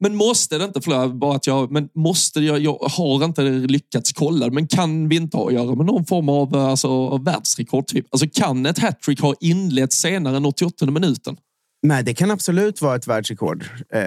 Men 0.00 0.16
måste 0.16 0.58
det 0.58 0.64
inte, 0.64 0.80
förlåt, 0.80 1.14
bara 1.14 1.36
att 1.36 1.46
jag, 1.46 1.70
men 1.70 1.88
måste 1.94 2.40
jag, 2.40 2.58
jag 2.58 2.78
har 2.78 3.24
inte 3.24 3.42
lyckats 3.42 4.12
kolla, 4.12 4.50
men 4.50 4.66
kan 4.66 5.08
vi 5.08 5.16
inte 5.16 5.36
ha 5.36 5.46
att 5.46 5.54
göra 5.54 5.74
med 5.74 5.86
någon 5.86 6.04
form 6.04 6.28
av 6.28 6.56
alltså, 6.56 7.18
världsrekord? 7.18 7.86
Typ? 7.86 8.06
Alltså, 8.10 8.26
kan 8.32 8.66
ett 8.66 8.78
hattrick 8.78 9.20
ha 9.20 9.34
inletts 9.40 9.96
senare 9.96 10.36
än 10.36 10.44
88 10.44 10.86
minuten? 10.86 11.36
Nej, 11.84 12.02
det 12.02 12.14
kan 12.14 12.30
absolut 12.30 12.82
vara 12.82 12.96
ett 12.96 13.06
världsrekord. 13.06 13.64
Eh... 13.94 14.02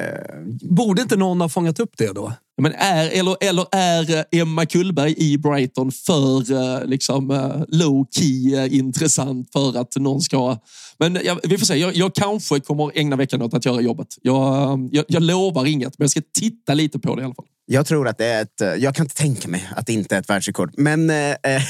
Borde 0.62 1.02
inte 1.02 1.16
någon 1.16 1.42
ha 1.42 1.50
fångat 1.50 1.80
upp 1.80 1.92
det 1.98 2.14
då? 2.14 2.34
Men 2.62 2.74
är, 2.74 3.10
eller, 3.20 3.38
eller 3.42 3.66
är 3.72 4.26
Emma 4.32 4.66
Kullberg 4.66 5.16
i 5.18 5.38
Brighton 5.38 5.92
för 5.92 6.52
eh, 6.52 6.86
liksom, 6.86 7.32
eh, 7.32 7.64
low 7.68 8.08
key 8.12 8.56
eh, 8.56 8.74
intressant 8.74 9.52
för 9.54 9.78
att 9.78 9.96
någon 9.96 10.22
ska... 10.22 10.58
Men 11.00 11.20
jag, 11.24 11.40
vi 11.44 11.58
får 11.58 11.66
se. 11.66 11.76
Jag, 11.76 11.96
jag, 11.96 12.16
kanske 12.16 12.60
kommer 12.60 12.92
ägna 12.96 13.16
veckan 13.16 13.42
åt 13.42 13.54
att 13.54 13.66
göra 13.66 13.82
jobbet. 13.82 14.08
Jag, 14.22 14.90
jag, 14.92 15.06
jag 15.08 15.24
lovar 15.24 15.66
inget, 15.66 16.00
men 16.00 16.04
jag 16.04 16.12
ska 16.12 16.22
titta 16.40 16.74
lite 16.74 17.00
på 17.00 17.16
det 17.16 17.22
i 17.22 17.26
alla 17.26 17.36
fall. 17.36 17.46
Jag 17.66 17.86
tror 17.86 18.08
att 18.08 18.18
det 18.18 18.26
är 18.26 18.42
ett... 18.42 18.82
Jag 18.82 18.96
kan 18.96 19.06
inte 19.06 19.16
tänka 19.16 19.48
mig 19.48 19.70
att 19.76 19.86
det 19.86 19.94
inte 19.94 20.16
är 20.16 20.20
ett 20.20 20.30
världsrekord. 20.30 20.74
Men 20.78 21.10
eh, 21.10 21.36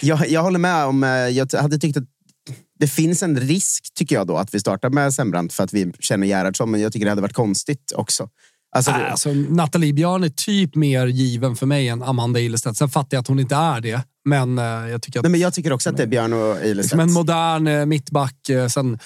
jag, 0.00 0.28
jag 0.28 0.42
håller 0.42 0.58
med 0.58 0.84
om... 0.84 1.02
Jag 1.32 1.52
hade 1.52 1.78
tyckt 1.78 1.96
att 1.96 2.04
det 2.78 2.86
finns 2.86 3.22
en 3.22 3.40
risk, 3.40 3.94
tycker 3.94 4.16
jag, 4.16 4.26
då 4.26 4.36
att 4.36 4.54
vi 4.54 4.60
startar 4.60 4.90
med 4.90 5.14
Sembrant 5.14 5.52
för 5.52 5.64
att 5.64 5.72
vi 5.72 5.92
känner 5.98 6.26
Gerhardsson, 6.26 6.70
men 6.70 6.80
jag 6.80 6.92
tycker 6.92 7.06
det 7.06 7.10
hade 7.10 7.22
varit 7.22 7.32
konstigt 7.32 7.92
också. 7.96 8.28
Alltså, 8.76 8.90
äh, 8.90 9.10
alltså, 9.10 9.28
Nathalie 9.32 9.92
Björn 9.92 10.24
är 10.24 10.28
typ 10.28 10.74
mer 10.74 11.06
given 11.06 11.56
för 11.56 11.66
mig 11.66 11.88
än 11.88 12.02
Amanda 12.02 12.40
Ilestedt. 12.40 12.76
Sen 12.76 12.88
fattar 12.88 13.16
jag 13.16 13.20
att 13.20 13.28
hon 13.28 13.40
inte 13.40 13.54
är 13.54 13.80
det, 13.80 14.02
men 14.24 14.58
uh, 14.58 14.64
jag 14.64 15.02
tycker 15.02 15.20
att... 15.20 15.22
Nej, 15.22 15.30
men 15.30 15.40
jag 15.40 15.54
tycker 15.54 15.72
också 15.72 15.90
att 15.90 15.96
det 15.96 16.02
är 16.02 16.06
Björn 16.06 16.32
och 16.32 16.64
Ilestedt. 16.64 16.90
Som 16.90 17.00
en 17.00 17.12
modern 17.12 17.66
uh, 17.66 17.86
mittback. 17.86 18.50
Uh, 18.50 18.66
sen 18.66 18.98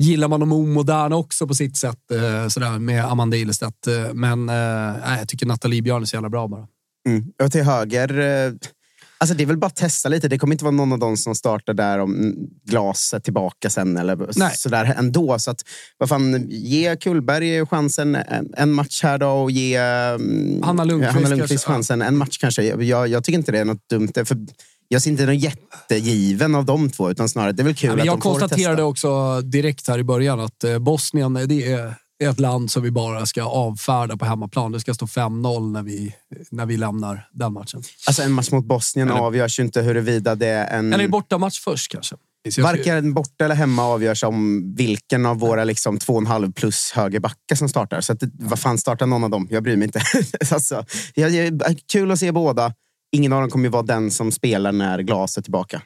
gillar 0.00 0.28
man 0.28 0.40
de 0.40 0.52
omoderna 0.52 1.16
också 1.16 1.46
på 1.46 1.54
sitt 1.54 1.76
sätt, 1.76 1.98
sådär, 2.48 2.78
med 2.78 3.04
Amanda 3.04 3.36
Ilestedt. 3.36 3.86
men 4.14 4.48
jag 5.18 5.28
tycker 5.28 5.46
Nathalie 5.46 5.82
Björn 5.82 6.02
är 6.02 6.06
så 6.06 6.16
jävla 6.16 6.28
bra 6.28 6.48
bara. 6.48 6.66
Mm. 7.08 7.24
Och 7.42 7.52
till 7.52 7.62
höger 7.62 8.08
Alltså 9.18 9.36
det 9.36 9.42
är 9.42 9.46
väl 9.46 9.56
bara 9.56 9.66
att 9.66 9.76
testa 9.76 10.08
lite. 10.08 10.28
Det 10.28 10.38
kommer 10.38 10.54
inte 10.54 10.64
vara 10.64 10.74
någon 10.74 10.92
av 10.92 10.98
dem 10.98 11.16
som 11.16 11.34
startar 11.34 11.74
där 11.74 11.98
om 11.98 12.34
glaset 12.64 13.24
tillbaka 13.24 13.70
sen 13.70 13.96
eller 13.96 14.28
Nej. 14.36 14.56
sådär 14.56 14.94
ändå. 14.98 15.38
Så 15.38 15.50
att, 15.50 15.62
vad 15.98 16.08
fan, 16.08 16.46
ge 16.50 16.96
Kullberg 16.96 17.66
chansen 17.66 18.18
en 18.56 18.72
match 18.72 19.02
här 19.02 19.18
då 19.18 19.28
och 19.28 19.50
ge 19.50 19.76
mm, 19.76 20.62
Hanna 20.62 20.84
Lundqvist, 20.84 21.14
Hanna 21.14 21.28
Lundqvist 21.28 21.64
chansen 21.64 22.02
en 22.02 22.16
match 22.16 22.38
kanske. 22.38 22.62
Jag, 22.62 23.08
jag, 23.08 23.24
tycker 23.24 23.38
inte 23.38 23.52
det 23.52 23.58
är 23.58 23.64
något 23.64 23.88
dumt. 23.88 24.12
För 24.24 24.36
jag 24.88 25.02
ser 25.02 25.10
inte 25.10 25.26
någon 25.26 25.38
jättegiven 25.38 26.54
av 26.54 26.64
de 26.64 26.90
två, 26.90 27.10
utan 27.10 27.28
snarare 27.28 27.52
det 27.52 27.62
är 27.62 27.64
väl 27.64 27.74
kul 27.74 27.88
ja, 27.88 27.92
att 27.92 28.00
de. 28.00 28.06
Jag 28.06 28.20
konstaterade 28.20 28.82
också 28.82 29.40
direkt 29.40 29.88
här 29.88 29.98
i 29.98 30.04
början 30.04 30.40
att 30.40 30.64
eh, 30.64 30.78
Bosnien, 30.78 31.34
det 31.34 31.72
är 31.72 31.94
ett 32.30 32.40
land 32.40 32.70
som 32.70 32.82
vi 32.82 32.90
bara 32.90 33.26
ska 33.26 33.42
avfärda 33.42 34.16
på 34.16 34.24
hemmaplan. 34.24 34.72
Det 34.72 34.80
ska 34.80 34.94
stå 34.94 35.06
5-0 35.06 35.72
när 35.72 35.82
vi, 35.82 36.14
när 36.50 36.66
vi 36.66 36.76
lämnar 36.76 37.28
den 37.32 37.52
matchen. 37.52 37.82
Alltså 38.06 38.22
en 38.22 38.32
match 38.32 38.50
mot 38.50 38.64
Bosnien 38.64 39.08
eller, 39.08 39.20
avgörs 39.20 39.58
ju 39.58 39.62
inte 39.62 39.82
huruvida 39.82 40.34
det 40.34 40.46
är 40.46 40.78
en... 40.78 40.92
Eller 40.92 41.04
en 41.04 41.10
bortamatch 41.10 41.60
först 41.60 41.92
kanske. 41.92 42.16
Varken 42.58 43.14
borta 43.14 43.44
eller 43.44 43.54
hemma 43.54 43.84
avgörs 43.84 44.24
om 44.24 44.74
vilken 44.74 45.26
av 45.26 45.38
våra 45.38 45.64
liksom, 45.64 45.98
två 45.98 46.12
och 46.12 46.20
en 46.20 46.26
halv 46.26 46.52
plus 46.52 46.92
högerbackar 46.92 47.56
som 47.56 47.68
startar. 47.68 48.00
Så 48.00 48.12
att, 48.12 48.22
vad 48.32 48.58
fan, 48.58 48.78
startar 48.78 49.06
någon 49.06 49.24
av 49.24 49.30
dem? 49.30 49.48
Jag 49.50 49.62
bryr 49.62 49.76
mig 49.76 49.84
inte. 49.86 50.00
alltså, 50.52 50.84
jag, 51.14 51.60
kul 51.92 52.10
att 52.10 52.18
se 52.18 52.32
båda. 52.32 52.74
Ingen 53.12 53.32
av 53.32 53.40
dem 53.40 53.50
kommer 53.50 53.64
ju 53.64 53.70
vara 53.70 53.82
den 53.82 54.10
som 54.10 54.32
spelar 54.32 54.72
när 54.72 54.98
glaset 54.98 55.38
är 55.38 55.42
tillbaka. 55.42 55.82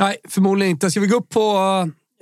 Nej, 0.00 0.16
förmodligen 0.28 0.70
inte. 0.70 0.90
Ska 0.90 1.00
vi 1.00 1.06
gå 1.06 1.16
upp 1.16 1.28
på 1.28 1.50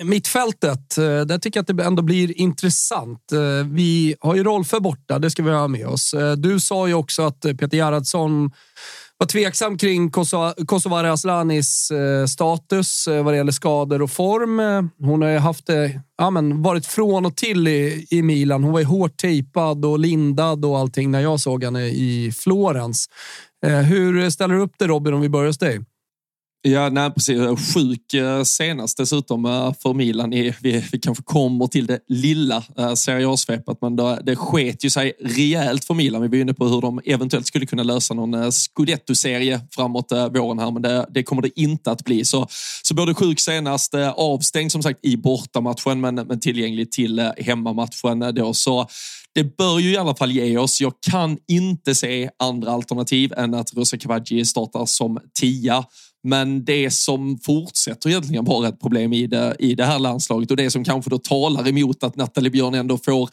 Mittfältet, 0.02 0.98
eh, 0.98 1.20
där 1.20 1.38
tycker 1.38 1.58
jag 1.58 1.70
att 1.70 1.76
det 1.76 1.84
ändå 1.84 2.02
blir 2.02 2.40
intressant. 2.40 3.32
Eh, 3.32 3.66
vi 3.66 4.14
har 4.20 4.34
ju 4.34 4.44
Rolfö 4.44 4.80
borta, 4.80 5.18
det 5.18 5.30
ska 5.30 5.42
vi 5.42 5.50
ha 5.50 5.68
med 5.68 5.86
oss. 5.86 6.14
Eh, 6.14 6.32
du 6.32 6.60
sa 6.60 6.88
ju 6.88 6.94
också 6.94 7.22
att 7.22 7.40
Peter 7.40 7.76
Gerhardsson 7.76 8.50
var 9.18 9.26
tveksam 9.26 9.78
kring 9.78 10.10
Kosovare 10.66 11.12
Aslanis 11.12 11.92
status 12.28 13.08
vad 13.08 13.32
det 13.32 13.36
gäller 13.36 13.52
skador 13.52 14.02
och 14.02 14.10
form. 14.10 14.88
Hon 14.98 15.22
har 15.22 15.28
ju 15.28 15.38
haft 15.38 15.66
det, 15.66 16.00
ja, 16.18 16.30
men 16.30 16.62
varit 16.62 16.86
från 16.86 17.26
och 17.26 17.36
till 17.36 17.68
i, 17.68 18.06
i 18.10 18.22
Milan. 18.22 18.64
Hon 18.64 18.72
var 18.72 18.80
ju 18.80 18.86
hårt 18.86 19.16
tejpad 19.16 19.84
och 19.84 19.98
lindad 19.98 20.64
och 20.64 20.78
allting 20.78 21.10
när 21.10 21.20
jag 21.20 21.40
såg 21.40 21.64
henne 21.64 21.86
i 21.86 22.32
Florens. 22.36 23.06
Hur 23.88 24.30
ställer 24.30 24.54
du 24.54 24.60
upp 24.60 24.74
det 24.78 24.86
Robin 24.86 25.14
om 25.14 25.20
vi 25.20 25.28
börjar 25.28 25.46
hos 25.46 25.58
dig? 25.58 25.80
Ja, 26.62 26.88
nej, 26.88 27.10
precis. 27.10 27.38
Sjuk 27.74 28.14
eh, 28.14 28.42
senast 28.42 28.96
dessutom 28.96 29.44
eh, 29.44 29.72
för 29.82 29.94
Milan. 29.94 30.30
Vi, 30.30 30.54
vi 30.92 30.98
kanske 31.02 31.24
kommer 31.24 31.66
till 31.66 31.86
det 31.86 32.00
lilla 32.08 32.64
eh, 32.78 32.94
Serie 32.94 33.28
A-svepet, 33.28 33.78
men 33.80 33.96
det, 33.96 34.22
det 34.26 34.36
sket 34.36 34.84
ju 34.84 34.90
sig 34.90 35.12
rejält 35.20 35.84
för 35.84 35.94
Milan. 35.94 36.22
Vi 36.22 36.28
var 36.28 36.36
inne 36.36 36.54
på 36.54 36.66
hur 36.66 36.80
de 36.80 37.00
eventuellt 37.04 37.46
skulle 37.46 37.66
kunna 37.66 37.82
lösa 37.82 38.14
någon 38.14 38.52
Scudetto-serie 38.52 39.60
framåt 39.70 40.12
våren 40.12 40.58
här, 40.58 40.70
men 40.70 40.82
det, 40.82 41.06
det, 41.10 41.22
kommer 41.22 41.42
det 41.42 41.60
inte 41.60 41.90
att 41.90 42.04
bli. 42.04 42.24
Så, 42.24 42.46
så 42.82 42.94
både 42.94 43.14
sjuk 43.14 43.40
senast, 43.40 43.94
avstängd 44.16 44.72
som 44.72 44.82
sagt 44.82 44.98
i 45.02 45.16
bortamatchen, 45.16 46.00
men, 46.00 46.14
men 46.14 46.40
tillgänglig 46.40 46.92
till 46.92 47.30
hemmamatchen 47.38 48.34
då. 48.34 48.54
Så 48.54 48.88
det 49.34 49.56
bör 49.56 49.78
ju 49.78 49.90
i 49.90 49.96
alla 49.96 50.14
fall 50.14 50.32
ge 50.32 50.58
oss. 50.58 50.80
Jag 50.80 50.92
kan 51.10 51.38
inte 51.48 51.94
se 51.94 52.30
andra 52.38 52.70
alternativ 52.70 53.32
än 53.36 53.54
att 53.54 53.74
Rosa 53.76 53.96
Cavaggi 53.96 54.44
startar 54.44 54.86
som 54.86 55.18
tia. 55.40 55.84
Men 56.24 56.64
det 56.64 56.90
som 56.90 57.38
fortsätter 57.38 58.10
egentligen 58.10 58.44
vara 58.44 58.68
ett 58.68 58.80
problem 58.80 59.12
i 59.12 59.26
det, 59.26 59.56
i 59.58 59.74
det 59.74 59.84
här 59.84 59.98
landslaget 59.98 60.50
och 60.50 60.56
det 60.56 60.70
som 60.70 60.84
kanske 60.84 61.10
då 61.10 61.18
talar 61.18 61.68
emot 61.68 62.02
att 62.02 62.16
Nathalie 62.16 62.50
Björn 62.50 62.74
ändå 62.74 62.98
får 62.98 63.30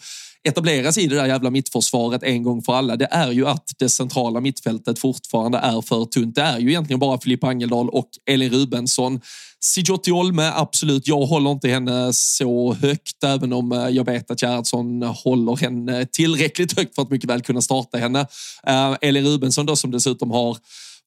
etableras 0.47 0.97
i 0.97 1.07
det 1.07 1.15
där 1.15 1.25
jävla 1.25 1.49
mittförsvaret 1.49 2.23
en 2.23 2.43
gång 2.43 2.61
för 2.61 2.73
alla, 2.73 2.95
det 2.95 3.07
är 3.11 3.31
ju 3.31 3.47
att 3.47 3.73
det 3.77 3.89
centrala 3.89 4.41
mittfältet 4.41 4.99
fortfarande 4.99 5.57
är 5.57 5.81
för 5.81 6.05
tunt. 6.05 6.35
Det 6.35 6.41
är 6.41 6.59
ju 6.59 6.69
egentligen 6.69 6.99
bara 6.99 7.19
Filippa 7.19 7.47
Angeldal 7.47 7.89
och 7.89 8.09
Elin 8.25 8.49
Rubensson. 8.49 9.21
Sigiotti 9.59 10.11
Olme, 10.11 10.51
absolut. 10.55 11.07
Jag 11.07 11.25
håller 11.25 11.51
inte 11.51 11.67
henne 11.67 12.13
så 12.13 12.73
högt, 12.73 13.23
även 13.23 13.53
om 13.53 13.71
eh, 13.71 13.89
jag 13.89 14.05
vet 14.05 14.31
att 14.31 14.41
Gerhardsson 14.41 15.03
håller 15.03 15.55
henne 15.55 16.05
tillräckligt 16.05 16.77
högt 16.77 16.95
för 16.95 17.01
att 17.01 17.09
mycket 17.09 17.29
väl 17.29 17.41
kunna 17.41 17.61
starta 17.61 17.97
henne. 17.97 18.27
Eh, 18.67 18.95
Elin 19.01 19.25
Rubensson 19.25 19.65
då 19.65 19.75
som 19.75 19.91
dessutom 19.91 20.31
har 20.31 20.57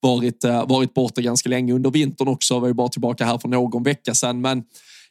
varit, 0.00 0.44
eh, 0.44 0.66
varit 0.66 0.94
borta 0.94 1.20
ganska 1.20 1.48
länge 1.48 1.72
under 1.72 1.90
vintern 1.90 2.28
också, 2.28 2.58
var 2.58 2.68
ju 2.68 2.74
bara 2.74 2.88
tillbaka 2.88 3.24
här 3.24 3.38
för 3.38 3.48
någon 3.48 3.82
vecka 3.82 4.14
sedan. 4.14 4.40
Men 4.40 4.64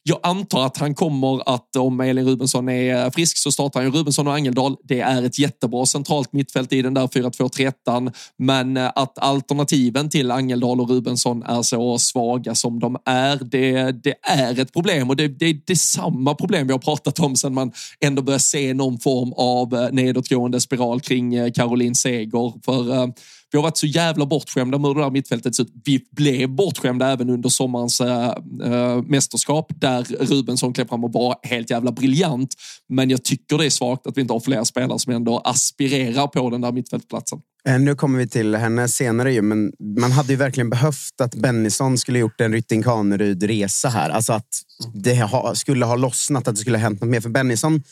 Jag 0.10 0.20
antar 0.24 0.66
att 0.66 0.78
han 0.78 0.96
kommer 0.96 1.50
att, 1.56 1.76
om 1.76 2.00
Elin 2.00 2.28
Rubensson 2.28 2.70
är 2.70 3.10
frisk, 3.10 3.38
så 3.38 3.52
startar 3.52 3.82
han 3.82 3.92
Rubensson 3.92 4.28
och 4.28 4.34
Angeldal. 4.34 4.76
Det 4.84 5.00
är 5.00 5.24
ett 5.24 5.40
jättebra 5.40 5.86
centralt 5.86 6.34
mittfält 6.34 6.74
i 6.74 6.82
den 6.82 6.94
där 6.94 7.08
4-2-3 7.08 8.12
men 8.38 8.78
eh, 8.78 8.92
att 8.96 9.18
alternativen 9.18 10.10
till 10.10 10.32
Angeldal 10.32 10.82
och 10.82 10.90
Rubensson 10.90 11.44
är 11.44 11.62
så 11.62 11.98
svaga 11.98 12.56
som 12.56 12.80
de 12.80 12.98
är, 13.06 13.36
det, 13.36 13.92
det 13.92 14.14
är 14.22 14.60
ett 14.60 14.74
problem 14.74 15.10
och 15.10 15.16
det, 15.16 15.28
det, 15.28 15.54
det 15.54 15.74
är 15.74 15.76
samma 15.76 16.36
problem 16.36 16.68
vi 16.68 16.74
har 16.74 16.80
pratat 16.80 17.20
om 17.20 17.36
sedan 17.36 17.54
man 17.54 17.72
ändå 18.00 18.22
börjar 18.22 18.40
se 18.40 18.74
någon 18.74 19.00
form 19.00 19.34
av 19.34 19.84
eh, 19.84 19.92
nedåtgående 19.92 20.62
spiral 20.62 21.02
kring 21.02 21.52
Caroline 21.52 21.96
Seger. 21.96 22.54
För 22.66 23.14
vi 23.52 23.58
har 23.58 23.64
varit 23.64 23.78
så 23.78 23.88
jävla 23.88 24.26
bortskämda 24.26 24.78
med 24.78 24.90
hur 24.90 24.96
det 24.96 25.02
där 25.02 25.10
mittfältet 25.10 25.56
ser 25.56 25.64
ut. 25.64 25.74
Vi 25.86 26.06
blev 26.12 26.50
bortskämda 26.50 27.12
även 27.12 27.30
under 27.30 27.50
sommarens 27.50 28.02
äh, 28.02 29.04
mästerskap 29.04 29.72
där 29.76 30.04
Rubensson 30.04 30.74
klev 30.74 30.88
fram 30.88 31.04
och 31.04 31.14
var 31.14 31.36
helt 31.44 31.70
jävla 31.70 31.92
briljant. 31.92 32.50
Men 32.90 33.10
jag 33.10 33.24
tycker 33.24 33.58
det 33.58 33.66
är 33.66 33.70
svagt 33.70 34.08
att 34.08 34.18
vi 34.18 34.22
inte 34.22 34.34
har 34.34 34.40
fler 34.40 34.64
spelare 34.64 35.00
som 35.00 35.14
ändå 35.14 35.40
aspirerar 35.40 36.28
på 36.28 36.50
den 36.50 36.62
där 36.62 36.72
mittfältplatsen. 36.72 37.40
Eh, 37.68 37.80
nu 37.80 37.96
kommer 37.96 38.20
vi 38.20 38.28
till 38.28 38.56
henne 38.56 38.88
senare, 38.88 39.34
ju, 39.34 39.42
men 39.42 39.72
man 40.00 40.12
hade 40.12 40.34
ju 40.34 40.36
verkligen 40.36 40.70
behövt 40.70 41.22
att 41.22 41.36
Bennison 41.36 41.98
skulle 41.98 42.20
gjort 42.20 42.42
en 42.42 42.52
Rytting 42.52 42.84
Kaneryd-resa 42.84 43.90
här. 43.90 44.10
Alltså 44.10 44.34
att 44.34 44.50
det 44.94 45.22
ha, 45.22 45.56
skulle 45.56 45.86
ha 45.86 45.96
lossnat, 45.96 46.48
att 46.48 46.56
det 46.56 46.62
skulle 46.62 46.78
ha 46.78 46.82
hänt 46.82 47.02
något 47.02 47.10
mer. 47.10 47.22
För 47.22 47.30
Bennison 47.30 47.84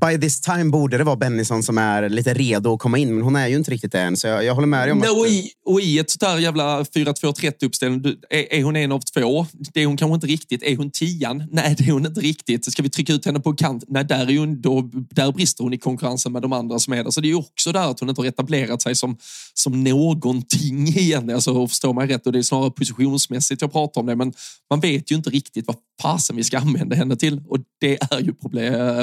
by 0.00 0.20
this 0.20 0.40
time 0.40 0.64
borde 0.64 0.98
det 0.98 1.04
vara 1.04 1.16
Bennison 1.16 1.62
som 1.62 1.78
är 1.78 2.08
lite 2.08 2.34
redo 2.34 2.74
att 2.74 2.78
komma 2.78 2.98
in, 2.98 3.14
men 3.14 3.24
hon 3.24 3.36
är 3.36 3.48
ju 3.48 3.56
inte 3.56 3.70
riktigt 3.70 3.92
det 3.92 4.00
än. 4.00 4.16
Så 4.16 4.26
jag, 4.26 4.44
jag 4.44 4.54
håller 4.54 4.66
med 4.66 4.86
dig 4.88 4.92
om 4.92 4.98
Nej, 4.98 5.10
och, 5.10 5.26
i, 5.26 5.50
och 5.64 5.80
i 5.80 5.98
ett 5.98 6.10
sånt 6.10 6.20
där 6.20 6.38
jävla 6.38 6.82
4-2-30 6.82 7.64
uppställning, 7.66 8.14
är, 8.30 8.52
är, 8.54 8.62
hon 8.62 8.76
en 8.76 8.92
av 8.92 9.00
två? 9.00 9.46
Det 9.52 9.82
är 9.82 9.86
hon 9.86 9.96
kanske 9.96 10.14
inte 10.14 10.26
riktigt. 10.26 10.62
Är 10.62 10.76
hon 10.76 10.90
tian? 10.90 11.44
Nej, 11.50 11.74
det 11.78 11.84
är 11.84 11.92
hon 11.92 12.06
inte 12.06 12.20
riktigt. 12.20 12.72
Ska 12.72 12.82
vi 12.82 12.90
trycka 12.90 13.12
ut 13.12 13.26
henne 13.26 13.40
på 13.40 13.52
kant? 13.52 13.84
Nej, 13.88 14.04
där, 14.04 14.30
är 14.30 14.38
hon, 14.38 14.60
då, 14.60 14.90
där 14.92 15.32
brister 15.32 15.64
hon 15.64 15.72
i 15.72 15.78
konkurrensen 15.78 16.32
med 16.32 16.42
de 16.42 16.52
andra 16.52 16.78
som 16.78 16.92
är 16.92 17.04
där. 17.04 17.10
Så 17.10 17.20
det 17.20 17.30
är 17.30 17.38
också 17.38 17.72
där 17.72 17.90
att 17.90 18.00
hon 18.00 18.08
inte 18.08 18.20
har 18.20 18.26
etablerat 18.26 18.82
sig 18.82 18.94
som, 18.94 19.16
som 19.54 19.84
någonting 19.84 20.88
igen. 20.96 21.30
Alltså, 21.30 21.68
förstår 21.68 21.92
man 21.92 22.08
rätt? 22.08 22.26
Och 22.26 22.32
det 22.32 22.38
är 22.38 22.42
snarare 22.42 22.70
positionsmässigt 22.70 23.62
jag 23.62 23.72
pratar 23.72 24.00
om 24.00 24.06
det, 24.06 24.16
men 24.16 24.32
man 24.70 24.80
vet 24.80 25.10
ju 25.10 25.16
inte 25.16 25.30
riktigt 25.30 25.66
vad 25.66 25.76
fasen 26.02 26.36
vi 26.36 26.44
ska 26.44 26.58
använda 26.58 26.96
henne 26.96 27.16
till. 27.16 27.40
Och 27.48 27.58
det 27.80 27.98
är 28.10 28.20
ju 28.20 28.34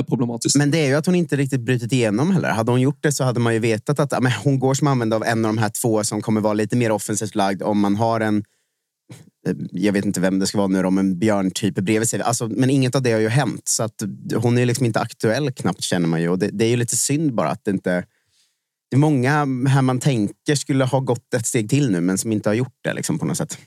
problematiskt. 0.04 0.56
Men 0.56 0.71
det 0.71 0.78
det 0.79 0.83
är 0.83 0.87
ju 0.87 0.95
att 0.95 1.05
hon 1.05 1.15
inte 1.15 1.35
riktigt 1.35 1.61
brutit 1.61 1.91
igenom 1.91 2.31
heller. 2.31 2.49
Hade 2.49 2.71
hon 2.71 2.81
gjort 2.81 3.03
det 3.03 3.11
så 3.11 3.23
hade 3.23 3.39
man 3.39 3.53
ju 3.53 3.59
vetat 3.59 3.99
att 3.99 4.23
men 4.23 4.31
hon 4.31 4.59
går 4.59 4.73
som 4.73 4.87
användare 4.87 5.17
av 5.17 5.25
en 5.25 5.45
av 5.45 5.49
de 5.49 5.57
här 5.57 5.69
två 5.69 6.03
som 6.03 6.21
kommer 6.21 6.41
vara 6.41 6.53
lite 6.53 6.75
mer 6.75 6.91
offensivt 6.91 7.35
lagd 7.35 7.61
om 7.61 7.79
man 7.79 7.95
har 7.95 8.19
en 8.19 8.43
eh, 9.47 9.53
jag 9.71 9.93
vet 9.93 10.05
inte 10.05 10.19
vem 10.19 10.39
det 10.39 10.47
ska 10.47 10.57
vara 10.57 10.67
nu, 10.67 10.83
om 10.83 10.97
en 10.97 11.19
björntyp 11.19 11.75
bredvid 11.75 12.09
sig. 12.09 12.21
Alltså, 12.21 12.47
men 12.47 12.69
inget 12.69 12.95
av 12.95 13.01
det 13.01 13.11
har 13.11 13.19
ju 13.19 13.29
hänt. 13.29 13.67
Så 13.67 13.83
att 13.83 14.03
hon 14.35 14.57
är 14.57 14.65
liksom 14.65 14.85
inte 14.85 14.99
aktuell 14.99 15.51
knappt 15.51 15.81
känner 15.81 16.07
man 16.07 16.21
ju. 16.21 16.29
Och 16.29 16.39
det, 16.39 16.47
det 16.47 16.65
är 16.65 16.69
ju 16.69 16.77
lite 16.77 16.97
synd 16.97 17.33
bara 17.33 17.49
att 17.49 17.65
det 17.65 17.71
inte... 17.71 18.05
Det 18.89 18.95
är 18.95 18.99
många 18.99 19.31
här 19.69 19.81
man 19.81 19.99
tänker 19.99 20.55
skulle 20.55 20.85
ha 20.85 20.99
gått 20.99 21.33
ett 21.33 21.47
steg 21.47 21.69
till 21.69 21.91
nu 21.91 22.01
men 22.01 22.17
som 22.17 22.31
inte 22.31 22.49
har 22.49 22.53
gjort 22.53 22.77
det 22.83 22.93
liksom, 22.93 23.19
på 23.19 23.25
något 23.25 23.37
sätt. 23.37 23.57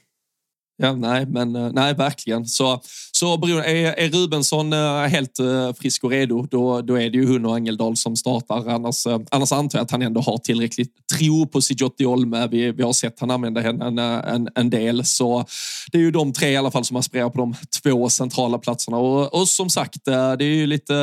Ja, 0.77 0.93
nej, 0.93 1.27
men 1.27 1.57
eh, 1.57 1.73
nej, 1.73 1.95
verkligen. 1.95 2.47
Så, 2.47 2.83
så 3.23 3.47
är, 3.59 3.99
är 3.99 4.11
Rubensson 4.11 4.73
eh, 4.73 5.03
helt 5.03 5.39
eh, 5.39 5.73
frisk 5.73 6.05
och 6.05 6.11
redo, 6.11 6.47
då, 6.51 6.81
då 6.81 6.95
är 6.95 7.11
det 7.11 7.19
ju 7.19 7.27
hon 7.27 7.47
och 7.47 7.55
Angeldal 7.55 7.97
som 7.97 8.17
startar. 8.17 8.71
Annars, 8.71 9.07
eh, 9.07 9.21
annars 9.31 9.53
antar 9.53 9.79
jag 9.79 9.85
att 9.85 9.91
han 9.91 10.03
ändå 10.03 10.21
har 10.21 10.39
tillräckligt 10.39 10.91
tro 11.19 11.47
på 11.47 11.61
Sigiotti 11.61 12.07
Olme. 12.07 12.47
Vi, 12.47 12.73
vi 12.73 12.83
har 12.83 12.93
sett 12.93 13.21
han 13.21 13.31
använda 13.31 13.61
henne 13.61 13.85
en, 13.85 13.99
en, 13.99 14.49
en, 14.55 14.71
del. 14.71 15.05
Så 15.05 15.45
det 15.93 15.99
är 15.99 16.03
ju 16.03 16.11
de 16.11 16.33
tre 16.33 16.49
i 16.49 16.57
alla 16.57 16.71
fall 16.71 16.85
som 16.85 16.97
aspirerar 16.97 17.31
på 17.31 17.39
de 17.39 17.55
två 17.83 18.09
centrala 18.09 18.59
platserna. 18.59 18.97
Och, 18.97 19.35
och 19.35 19.49
som 19.49 19.71
sagt, 19.71 20.05
det 20.05 20.45
är 20.45 20.55
ju 20.55 20.67
lite, 20.67 20.95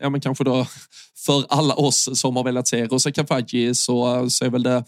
ja 0.00 0.10
men 0.10 0.20
kanske 0.20 0.44
då 0.44 0.66
för 1.26 1.44
alla 1.48 1.74
oss 1.74 2.08
som 2.20 2.36
har 2.36 2.44
velat 2.44 2.68
se 2.68 2.86
Rosa 2.86 3.12
Kafaji 3.12 3.74
så, 3.74 4.30
så 4.30 4.44
är 4.44 4.50
väl 4.50 4.62
det, 4.62 4.84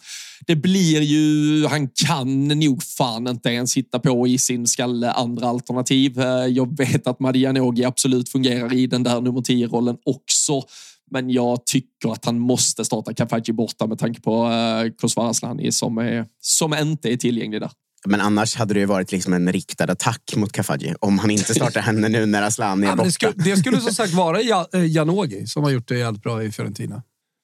det 0.46 0.57
blir 0.57 1.00
ju, 1.00 1.66
han 1.66 1.88
kan 1.88 2.48
nog 2.48 2.83
fan 2.83 3.26
inte 3.26 3.48
ens 3.48 3.76
hitta 3.76 3.98
på 3.98 4.26
i 4.26 4.38
sin 4.38 4.66
skalle 4.66 5.11
andra 5.11 5.48
alternativ. 5.48 6.20
Jag 6.48 6.72
vet 6.80 7.06
att 7.06 7.20
Madianogi 7.20 7.84
absolut 7.84 8.28
fungerar 8.28 8.72
i 8.72 8.86
den 8.86 9.02
där 9.02 9.20
nummer 9.20 9.40
10-rollen 9.40 9.96
också. 10.04 10.62
Men 11.10 11.30
jag 11.30 11.66
tycker 11.66 12.12
att 12.12 12.24
han 12.24 12.38
måste 12.38 12.84
starta 12.84 13.14
Kafaji 13.14 13.52
borta 13.52 13.86
med 13.86 13.98
tanke 13.98 14.20
på 14.20 14.44
uh, 14.44 14.90
Kosovare 15.00 15.72
som, 15.72 15.98
är, 15.98 16.26
som 16.40 16.74
inte 16.74 17.12
är 17.12 17.16
tillgänglig 17.16 17.60
där. 17.60 17.70
Men 18.06 18.20
annars 18.20 18.56
hade 18.56 18.74
det 18.74 18.80
ju 18.80 18.86
varit 18.86 19.12
liksom 19.12 19.32
en 19.32 19.52
riktad 19.52 19.92
attack 19.92 20.32
mot 20.36 20.52
Kafaji 20.52 20.94
om 21.00 21.18
han 21.18 21.30
inte 21.30 21.54
startar 21.54 21.80
henne 21.80 22.08
nu 22.08 22.26
när 22.26 22.42
Asllani 22.42 22.86
är 22.86 22.90
borta. 22.90 23.04
det, 23.04 23.12
skulle, 23.12 23.32
det 23.36 23.56
skulle 23.56 23.80
som 23.80 23.94
sagt 23.94 24.12
vara 24.12 24.40
eh, 24.40 24.86
Janogy 24.86 25.46
som 25.46 25.62
har 25.62 25.70
gjort 25.70 25.88
det 25.88 25.98
jävligt 25.98 26.22
bra 26.22 26.42
i 26.42 26.52
Fiorentina. 26.52 27.02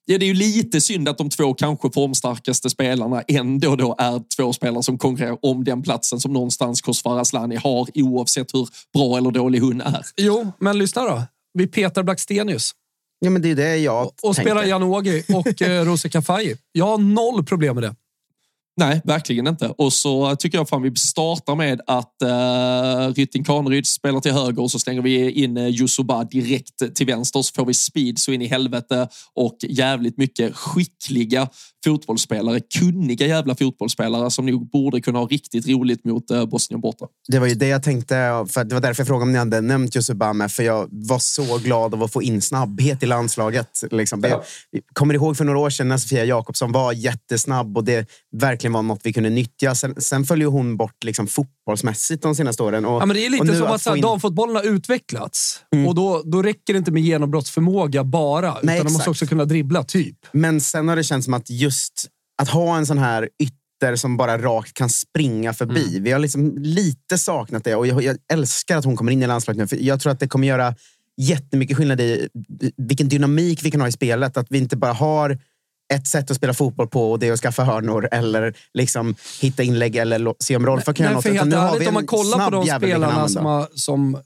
Ja, 0.09 0.19
det 0.19 0.25
är 0.25 0.29
ju 0.29 0.35
lite 0.35 0.81
synd 0.81 1.09
att 1.09 1.19
de 1.19 1.31
två 1.31 1.55
kanske 1.55 1.91
formstarkaste 1.91 2.71
spelarna 2.71 3.23
ändå 3.29 3.77
då 3.77 3.95
är 3.99 4.23
två 4.37 4.53
spelare 4.53 4.83
som 4.83 4.99
konkurrerar 4.99 5.39
om 5.43 5.65
den 5.65 5.83
platsen 5.83 6.21
som 6.21 6.33
någonstans 6.33 6.81
Kosovare 6.81 7.21
Asllani 7.21 7.57
har 7.57 7.89
oavsett 7.95 8.55
hur 8.55 8.69
bra 8.95 9.17
eller 9.17 9.31
dålig 9.31 9.61
hon 9.61 9.81
är. 9.81 10.07
Jo, 10.17 10.53
men 10.61 10.79
lyssna 10.79 11.03
då. 11.03 11.23
Vi 11.55 11.67
petar 11.67 12.03
Blackstenius. 12.03 12.71
Ja, 13.19 13.31
men 13.31 13.43
det 13.43 13.51
är 13.51 13.55
det 13.55 13.77
jag 13.77 14.07
Och, 14.07 14.15
och 14.23 14.37
spelar 14.37 14.65
Janogy 14.65 15.23
och 15.29 15.63
eh, 15.63 15.85
Rose 15.85 16.09
Kafaji. 16.09 16.57
Jag 16.73 16.85
har 16.85 16.99
noll 16.99 17.45
problem 17.45 17.75
med 17.75 17.85
det. 17.85 17.95
Nej, 18.79 19.01
verkligen 19.05 19.47
inte. 19.47 19.69
Och 19.69 19.93
så 19.93 20.37
tycker 20.37 20.59
jag 20.59 20.69
fan 20.69 20.83
vi 20.83 20.97
startar 20.97 21.55
med 21.55 21.81
att 21.87 22.15
uh, 22.25 23.15
Rytting 23.15 23.45
Kaneryd 23.45 23.87
spelar 23.87 24.21
till 24.21 24.33
höger 24.33 24.63
och 24.63 24.71
så 24.71 24.79
slänger 24.79 25.03
vi 25.03 25.31
in 25.31 25.57
eh, 25.57 25.69
Yusuba 25.69 26.25
direkt 26.25 26.95
till 26.95 27.07
vänster 27.07 27.43
så 27.43 27.53
får 27.55 27.67
vi 27.67 27.75
speed 27.75 28.19
så 28.19 28.33
in 28.33 28.43
i 28.43 28.47
helvete 28.47 29.09
och 29.35 29.57
jävligt 29.69 30.19
mycket 30.19 30.57
skickliga 30.57 31.49
fotbollsspelare, 31.87 32.61
kunniga 32.79 33.27
jävla 33.27 33.55
fotbollsspelare 33.55 34.31
som 34.31 34.47
nog 34.47 34.71
borde 34.71 35.01
kunna 35.01 35.19
ha 35.19 35.27
riktigt 35.27 35.69
roligt 35.69 36.05
mot 36.05 36.31
uh, 36.31 36.47
Bosnien 36.47 36.81
borta. 36.81 37.07
Det 37.29 37.39
var 37.39 37.47
ju 37.47 37.55
det 37.55 37.69
jag 37.69 37.83
tänkte, 37.83 38.15
för 38.49 38.65
det 38.65 38.75
var 38.75 38.83
därför 38.83 39.01
jag 39.01 39.07
frågade 39.07 39.23
om 39.23 39.33
ni 39.33 39.39
hade 39.39 39.61
nämnt 39.61 39.97
Yusuba 39.97 40.33
med, 40.33 40.53
för 40.53 40.63
jag 40.63 40.89
var 40.91 41.19
så 41.19 41.59
glad 41.59 41.95
av 41.95 42.03
att 42.03 42.13
få 42.13 42.23
in 42.23 42.43
snabbhet 42.43 43.03
i 43.03 43.07
landslaget. 43.07 43.85
Liksom. 43.91 44.21
Ja. 44.23 44.45
Jag 44.71 44.83
kommer 44.93 45.15
ihåg 45.15 45.37
för 45.37 45.45
några 45.45 45.59
år 45.59 45.71
sedan 45.71 45.89
när 45.89 45.99
Sofia 45.99 46.25
Jakobsson 46.25 46.73
var 46.73 46.93
jättesnabb 46.93 47.77
och 47.77 47.85
det 47.85 48.11
verkligen 48.37 48.73
var 48.73 48.83
något 48.83 49.01
vi 49.05 49.13
kunde 49.13 49.31
nyttja. 49.31 49.75
Sen, 49.75 49.95
sen 49.99 50.25
följer 50.25 50.49
hon 50.49 50.77
bort 50.77 51.05
liksom 51.05 51.27
fotbollsmässigt 51.67 52.23
de 52.23 52.35
senaste 52.35 52.63
åren. 52.63 52.85
Och, 52.85 53.03
ja, 53.03 53.07
men 53.07 53.17
det 53.17 53.27
är 53.27 53.31
lite 53.31 53.57
som 53.57 53.67
att, 53.67 53.87
att 53.87 53.97
in... 53.97 54.03
damfotbollen 54.03 54.57
har 54.57 54.63
utvecklats 54.63 55.61
mm. 55.75 55.87
och 55.87 55.95
då, 55.95 56.23
då 56.25 56.43
räcker 56.43 56.73
det 56.73 56.79
inte 56.79 56.93
med 56.93 57.03
genombrottsförmåga 57.03 58.05
bara, 58.05 58.51
utan 58.51 58.61
Nej, 58.63 58.83
de 58.85 58.93
måste 58.93 59.11
också 59.11 59.27
kunna 59.27 59.45
dribbla, 59.45 59.83
typ. 59.83 60.17
Men 60.33 60.61
sen 60.61 60.89
har 60.89 60.97
det 60.97 61.05
känts 61.05 61.25
som 61.25 61.35
att 61.35 61.51
just 61.51 62.07
att 62.43 62.49
ha 62.49 62.77
en 62.77 62.87
sån 62.87 62.99
här 62.99 63.29
ytter 63.43 63.97
som 63.97 64.17
bara 64.17 64.39
rakt 64.39 64.75
kan 64.75 64.89
springa 64.89 65.53
förbi. 65.53 65.89
Mm. 65.89 66.03
Vi 66.03 66.13
har 66.13 66.19
liksom 66.19 66.59
lite 66.59 67.19
saknat 67.19 67.65
det 67.65 67.75
och 67.75 67.87
jag, 67.87 68.03
jag, 68.03 68.17
älskar 68.33 68.77
att 68.77 68.85
hon 68.85 68.97
kommer 68.97 69.13
in 69.13 69.23
i 69.23 69.27
landslaget 69.27 69.59
nu. 69.59 69.67
För 69.67 69.77
jag 69.77 70.01
tror 70.01 70.13
att 70.13 70.21
det 70.21 70.29
kommer 70.29 70.49
göra 70.49 70.75
jättemycket 71.17 71.77
skillnad 71.77 72.01
i 72.01 72.29
vilken 72.77 73.09
dynamik 73.09 73.65
vi 73.65 73.71
kan 73.71 73.81
ha 73.81 73.89
i 73.89 73.93
spelet. 73.93 74.37
Att 74.37 74.47
vi 74.51 74.59
inte 74.59 74.77
bara 74.77 74.93
har 74.93 75.39
ett 75.95 76.07
sätt 76.07 76.31
att 76.31 76.37
spela 76.37 76.55
fotboll 76.55 76.89
på 76.89 77.11
och 77.13 77.19
det 77.19 77.29
är 77.29 77.33
att 77.33 77.41
skaffa 77.41 77.65
hörnor 77.65 78.09
eller 78.13 78.55
liksom 78.75 79.15
hitta 79.41 79.63
inlägg 79.63 79.97
eller 79.97 80.35
se 80.39 80.57
om 80.57 80.67
Rolfö 80.67 80.93
kan 80.93 81.05
göra 81.05 81.15
något. 81.15 81.25
Nu 81.25 81.57
ärligt, 81.57 81.89
om 81.89 81.95
man 81.95 82.07
kollar 82.07 82.45
på 82.45 82.51
de 82.51 82.67
spelarna 82.67 83.29
som, 83.29 83.47
har, 83.47 83.69
som 83.75 84.15
eh, 84.15 84.21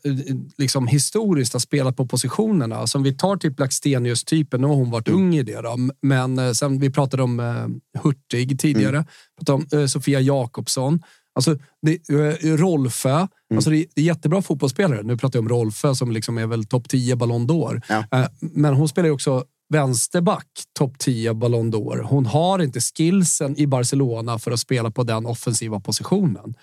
liksom 0.59 0.87
historiskt 0.87 1.53
har 1.53 1.61
spelat 1.61 1.97
på 1.97 2.07
positionerna. 2.07 2.87
Som 2.87 3.03
vi 3.03 3.15
tar 3.15 3.37
typ 3.37 3.57
Blackstenius-typen, 3.57 4.61
nu 4.61 4.67
har 4.67 4.75
hon 4.75 4.91
varit 4.91 5.09
mm. 5.09 5.21
ung 5.21 5.35
i 5.35 5.43
det. 5.43 5.61
Då. 5.61 5.77
Men 6.03 6.39
eh, 6.39 6.53
sen, 6.53 6.79
vi 6.79 6.91
pratade 6.91 7.23
om 7.23 7.41
uh, 7.41 7.67
Hurtig 8.03 8.61
tidigare, 8.61 8.97
mm. 8.97 9.07
pratade 9.39 9.57
om 9.57 9.81
uh, 9.81 9.87
Sofia 9.87 10.21
Jakobsson. 10.21 11.03
Alltså, 11.35 11.57
det, 11.83 11.99
Rolfö, 12.43 13.15
mm. 13.15 13.29
alltså 13.55 13.71
det, 13.71 13.87
det, 13.95 14.01
är 14.01 14.05
jättebra 14.05 14.43
fotbollsspelare. 14.43 15.03
Nu 15.03 15.17
pratar 15.17 15.37
jag 15.37 15.43
om 15.43 15.49
Rolfö 15.49 15.95
som 15.95 16.13
liksom 16.13 16.39
är 16.39 16.47
väl 16.47 16.65
topp 16.65 16.89
10 16.89 17.17
Ballon 17.17 17.49
d'Or. 17.49 17.83
Ja. 17.89 18.29
Men 18.41 18.75
hon 18.75 18.89
spelar 18.89 19.07
ju 19.07 19.13
också 19.13 19.45
vänsterback, 19.71 20.47
topp 20.79 20.99
10 20.99 21.35
Ballon 21.35 21.73
d'Or. 21.73 22.03
Hon 22.03 22.27
har 22.27 22.59
inte 22.63 22.81
skillsen 22.81 23.59
i 23.59 23.67
Barcelona 23.67 24.39
för 24.39 24.51
att 24.51 24.61
spela 24.61 24.91
på 24.91 25.03
den 25.03 25.27
offensiva 25.27 25.81
positionen. 25.81 26.55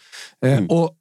Eh, 0.45 0.57
mm. 0.57 0.69
och 0.69 0.95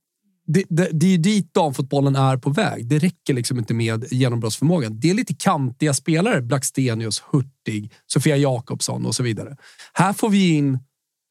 det, 0.47 0.64
det, 0.69 0.88
det, 0.92 1.14
är 1.14 1.19
dit 1.19 1.55
damfotbollen 1.55 2.16
är 2.16 2.37
på 2.37 2.51
väg. 2.51 2.87
Det 2.87 2.99
räcker 2.99 3.35
liksom 3.35 3.59
inte 3.59 3.75
med 3.75 4.12
genombrottsförmågan. 4.12 5.01
Det 5.01 5.11
är 5.11 5.14
lite 5.14 5.35
kantiga 5.35 5.95
spelare. 5.95 6.42
Blackstenius, 6.42 7.23
Hurtig, 7.31 7.92
Sofia 8.07 8.37
Jakobsson 8.37 9.07
och 9.07 9.14
så 9.14 9.23
vidare. 9.23 9.57
Här 9.92 10.12
får 10.12 10.29
vi 10.29 10.49
in 10.57 10.79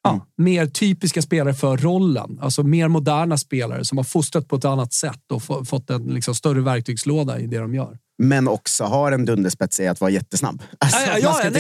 ja, 0.04 0.10
mm. 0.10 0.22
mer 0.38 0.66
typiska 0.66 1.22
spelare 1.22 1.54
för 1.54 1.78
rollen. 1.78 2.40
Alltså 2.42 2.64
mer 2.64 2.88
moderna 2.88 3.38
spelare 3.38 3.86
som 3.86 3.98
har 3.98 4.06
fostrat 4.06 4.48
på 4.48 4.56
ett 4.56 4.66
annat 4.66 4.94
sätt 4.94 5.32
och 5.32 5.68
fått 5.68 5.90
en 5.90 6.04
liksom, 6.04 6.36
större 6.36 6.62
verktygslåda 6.62 7.40
i 7.40 7.48
det 7.48 7.58
de 7.58 7.76
gör 7.76 7.98
men 8.18 8.48
också 8.48 8.84
har 8.84 9.12
en 9.12 9.26
dunderspets 9.26 9.80
i 9.80 9.88
att 9.88 10.02
vara 10.02 10.12
jättesnabb. 10.12 10.64
Alltså, 10.78 11.00
ja, 11.00 11.20
ja, 11.20 11.20
ja, 11.20 11.40
nej, 11.44 11.52
det. 11.52 11.60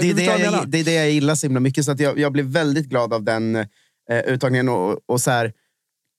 det, 0.00 0.10
är 0.10 0.14
det, 0.14 0.22
jag, 0.22 0.68
det 0.68 0.78
är 0.78 0.84
det 0.84 0.94
jag 0.94 1.10
gillar 1.10 1.34
så 1.34 1.46
himla 1.46 1.60
mycket. 1.60 1.84
Så 1.84 1.90
att 1.90 2.00
jag, 2.00 2.18
jag 2.18 2.32
blev 2.32 2.44
väldigt 2.46 2.86
glad 2.86 3.12
av 3.12 3.22
den 3.22 3.56
eh, 3.56 3.66
uttagningen. 4.26 4.68
Och, 4.68 4.98
och 5.06 5.20
så 5.20 5.30
här, 5.30 5.52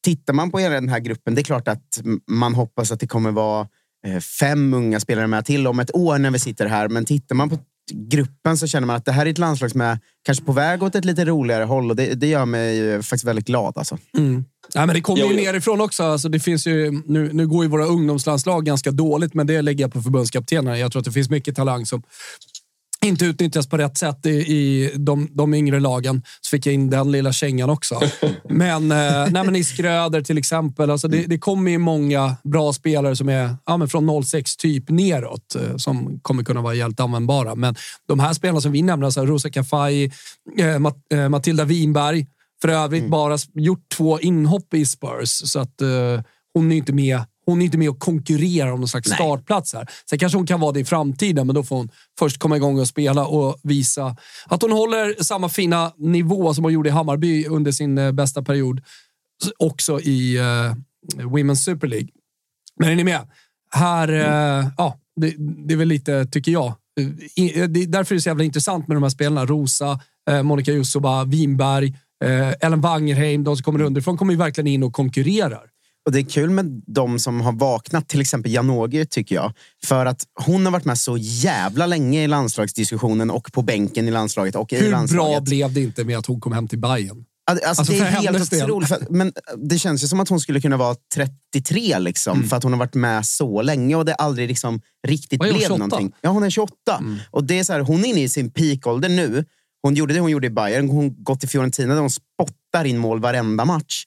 tittar 0.04 0.34
man 0.34 0.52
på 0.52 0.60
den 0.60 0.90
här 0.90 1.00
gruppen, 1.00 1.36
det 1.36 1.42
är 1.42 1.44
klart 1.44 1.68
att 1.68 2.02
man 2.28 2.56
hoppas 2.56 2.92
att 2.92 3.00
det 3.00 3.08
kommer 3.08 3.32
vara 3.32 3.68
eh, 4.08 4.20
fem 4.20 4.74
unga 4.74 5.00
spelare 5.00 5.28
med 5.28 5.46
till 5.46 5.68
om 5.68 5.80
ett 5.80 5.96
år 5.96 6.18
när 6.18 6.32
vi 6.32 6.40
sitter 6.40 6.66
här. 6.66 6.88
Men 6.88 7.06
tittar 7.06 7.36
man 7.36 7.50
på 7.50 7.58
gruppen 7.94 8.58
så 8.58 8.68
känner 8.68 8.88
man 8.88 8.96
att 8.96 9.06
det 9.06 9.12
här 9.12 9.26
är 9.26 9.30
ett 9.30 9.38
landslag 9.38 9.72
som 9.72 9.82
är 9.82 10.00
kanske 10.26 10.46
på 10.46 10.52
väg 10.52 10.84
åt 10.84 10.96
ett 10.96 11.06
lite 11.06 11.26
roligare 11.26 11.64
håll 11.64 11.90
och 11.90 11.96
det, 11.96 12.14
det 12.14 12.28
gör 12.28 12.46
mig 12.46 13.04
faktiskt 13.04 13.24
väldigt 13.24 13.48
glad. 13.48 13.74
Alltså. 13.78 13.98
Mm. 14.18 14.46
Ja, 14.74 14.86
men 14.86 14.96
det 14.96 15.02
kommer 15.02 15.24
ju 15.24 15.36
nerifrån 15.36 15.82
också. 15.82 16.04
Alltså, 16.04 16.30
det 16.30 16.40
finns 16.40 16.68
ju, 16.68 16.92
nu, 17.06 17.30
nu 17.34 17.48
går 17.48 17.64
ju 17.64 17.70
våra 17.70 17.86
ungdomslandslag 17.86 18.66
ganska 18.66 18.92
dåligt, 18.92 19.34
men 19.34 19.48
det 19.48 19.62
lägger 19.62 19.84
jag 19.84 19.94
på 19.94 20.02
förbundskaptenerna. 20.02 20.78
Jag 20.78 20.92
tror 20.92 21.00
att 21.00 21.06
det 21.06 21.12
finns 21.12 21.30
mycket 21.30 21.56
talang 21.56 21.86
som 21.86 22.04
inte 23.06 23.26
utnyttjas 23.26 23.70
på 23.70 23.78
rätt 23.78 23.98
sätt 23.98 24.26
i, 24.26 24.30
i 24.30 24.92
de, 24.96 25.28
de 25.32 25.54
yngre 25.54 25.80
lagen. 25.80 26.24
Så 26.42 26.50
fick 26.50 26.66
jag 26.66 26.74
in 26.74 26.90
den 26.90 27.12
lilla 27.12 27.34
kängan 27.34 27.70
också. 27.70 28.00
Men, 28.50 28.92
eh, 28.92 29.28
nej, 29.32 29.44
men 29.44 29.56
i 29.56 29.64
Skröder 29.64 30.22
till 30.22 30.38
exempel. 30.38 30.92
Alltså 30.92 31.08
det, 31.08 31.26
det 31.28 31.38
kommer 31.38 31.72
ju 31.72 31.78
många 31.78 32.36
bra 32.44 32.74
spelare 32.74 33.16
som 33.16 33.30
är 33.30 33.56
ja, 33.66 33.78
men 33.78 33.90
från 33.90 34.24
06 34.24 34.58
typ 34.58 34.90
neråt 34.90 35.56
eh, 35.56 35.78
som 35.78 36.20
kommer 36.22 36.44
kunna 36.44 36.62
vara 36.62 36.76
helt 36.76 37.00
användbara. 37.00 37.56
Men 37.56 37.76
de 38.08 38.20
här 38.20 38.34
spelarna 38.34 38.62
som 38.62 38.72
vi 38.72 38.82
nämner, 38.82 39.06
alltså 39.06 39.26
Rosa 39.26 39.50
Kafaji, 39.50 40.12
eh, 40.58 40.80
Mat, 40.80 40.98
eh, 41.14 41.30
Matilda 41.30 41.66
Winberg, 41.66 42.28
för 42.62 42.70
övrigt 42.70 43.00
mm. 43.00 43.12
bara 43.12 43.38
gjort 43.54 43.90
två 43.98 44.20
inhopp 44.20 44.74
i 44.74 44.86
Spurs. 44.86 45.30
Så 45.30 45.60
att 45.60 45.82
eh, 45.82 46.22
hon 46.54 46.72
är 46.72 46.76
inte 46.76 46.94
med 46.94 47.22
hon 47.50 47.62
är 47.62 47.66
inte 47.66 47.78
med 47.78 47.90
och 47.90 48.00
konkurrerar 48.00 48.72
om 48.72 48.80
någon 48.80 48.88
slags 48.88 49.10
Nej. 49.10 49.16
startplats 49.16 49.74
här. 49.74 49.88
Sen 50.10 50.20
kanske 50.20 50.38
hon 50.38 50.48
kan 50.48 50.60
vara 50.60 50.72
det 50.72 50.80
i 50.80 50.86
framtiden, 50.86 51.48
men 51.48 51.56
då 51.56 51.64
får 51.64 51.76
hon 51.76 51.90
först 52.20 52.38
komma 52.38 52.58
igång 52.58 52.80
och 52.80 52.88
spela 52.88 53.26
och 53.26 53.60
visa 53.64 54.16
att 54.46 54.62
hon 54.62 54.72
håller 54.72 55.24
samma 55.24 55.50
fina 55.50 55.94
nivå 55.98 56.54
som 56.54 56.64
hon 56.64 56.74
gjorde 56.74 56.90
i 56.90 56.92
Hammarby 56.92 57.46
under 57.46 57.72
sin 57.72 57.98
eh, 57.98 58.12
bästa 58.12 58.44
period. 58.44 58.82
Också 59.58 60.00
i 60.00 60.40
uh, 60.40 60.76
Women's 61.18 61.56
Super 61.56 61.88
League. 61.88 62.08
Men 62.80 62.90
är 62.90 62.96
ni 62.96 63.04
med? 63.04 63.22
Här, 63.72 64.10
uh, 64.10 64.68
ja, 64.78 64.98
det, 65.16 65.36
det, 65.38 65.74
är 65.74 65.78
väl 65.78 65.88
lite, 65.88 66.26
tycker 66.26 66.52
jag. 66.52 66.74
Det, 67.70 67.86
därför 67.86 68.16
är 68.16 68.18
det 68.18 68.22
så 68.22 68.30
jävla 68.30 68.44
intressant 68.44 68.88
med 68.88 68.98
de 68.98 69.04
här 69.04 69.10
spelarna. 69.10 69.46
Rosa, 69.46 70.00
uh, 70.32 70.44
Monica 70.44 70.72
Jussoba, 70.72 71.24
Winberg, 71.24 71.98
Ellen 72.62 72.82
Wangerheim, 72.82 73.44
de 73.44 73.58
som 73.58 73.64
kommer 73.64 73.82
underifrån, 73.82 74.18
kommer 74.18 74.34
ju 74.34 74.40
verkligen 74.40 74.68
in 74.68 74.84
och 74.84 74.94
konkurrerar. 74.94 75.64
Och 76.10 76.14
Det 76.14 76.20
är 76.20 76.24
kul 76.24 76.50
med 76.50 76.82
de 76.88 77.20
som 77.20 77.42
har 77.42 77.52
vaknat, 77.52 78.08
till 78.08 78.22
exempel 78.22 78.52
Janogy 78.54 79.06
tycker 79.06 79.36
jag. 79.36 79.54
För 79.86 80.06
att 80.06 80.24
hon 80.46 80.66
har 80.66 80.72
varit 80.72 80.86
med 80.86 80.98
så 80.98 81.18
jävla 81.18 81.86
länge 81.86 82.24
i 82.24 82.28
landslagsdiskussionen 82.28 83.32
och 83.32 83.52
på 83.52 83.62
bänken 83.62 84.08
i 84.08 84.12
landslaget. 84.12 84.56
Och 84.56 84.72
Hur 84.72 84.84
i 84.84 84.90
landslaget. 84.90 85.34
bra 85.34 85.42
blev 85.42 85.74
det 85.74 85.82
inte 85.82 86.04
med 86.04 86.18
att 86.18 86.26
hon 86.26 86.42
kom 86.42 86.54
hem 86.54 86.68
till 86.68 86.80
Bayern? 86.80 87.26
Alltså, 87.52 87.66
alltså, 87.66 87.94
det 87.94 88.00
är 88.00 88.04
helt 88.04 88.54
otroligt. 88.54 89.10
Men 89.10 89.34
det 89.58 89.80
känns 89.80 90.04
ju 90.04 90.08
som 90.08 90.20
att 90.20 90.30
hon 90.30 90.40
skulle 90.40 90.62
kunna 90.62 90.78
vara 90.78 90.96
33 91.16 92.00
liksom, 92.00 92.38
mm. 92.38 92.50
för 92.50 92.58
att 92.58 92.64
hon 92.64 92.74
har 92.74 92.80
varit 92.80 92.96
med 92.96 93.26
så 93.26 93.62
länge 93.62 93.96
och 93.96 94.06
det 94.06 94.14
aldrig 94.14 94.48
liksom 94.48 94.82
riktigt 95.08 95.40
blev 95.40 95.54
28? 95.54 95.78
någonting. 95.78 96.12
Ja, 96.22 96.30
hon 96.30 96.44
är 96.44 96.50
28. 96.50 96.74
Mm. 97.00 97.18
Och 97.32 97.44
det 97.44 97.60
är 97.60 97.64
så 97.64 97.74
här, 97.74 97.80
hon 97.80 98.06
är 98.06 98.10
inne 98.10 98.24
i 98.24 98.30
sin 98.30 98.52
peakålder 98.52 99.10
nu. 99.10 99.46
Hon 99.82 99.96
gjorde 99.96 100.14
det 100.14 100.20
hon 100.20 100.32
gjorde 100.32 100.48
i 100.48 100.50
Bayern. 100.50 100.90
Hon 100.90 101.24
gått 101.24 101.40
till 101.40 101.50
Fiorentina 101.50 101.94
där 101.94 102.02
hon 102.02 102.10
spottar 102.10 102.86
in 102.86 102.98
mål 102.98 103.20
varenda 103.20 103.66
match. 103.66 104.06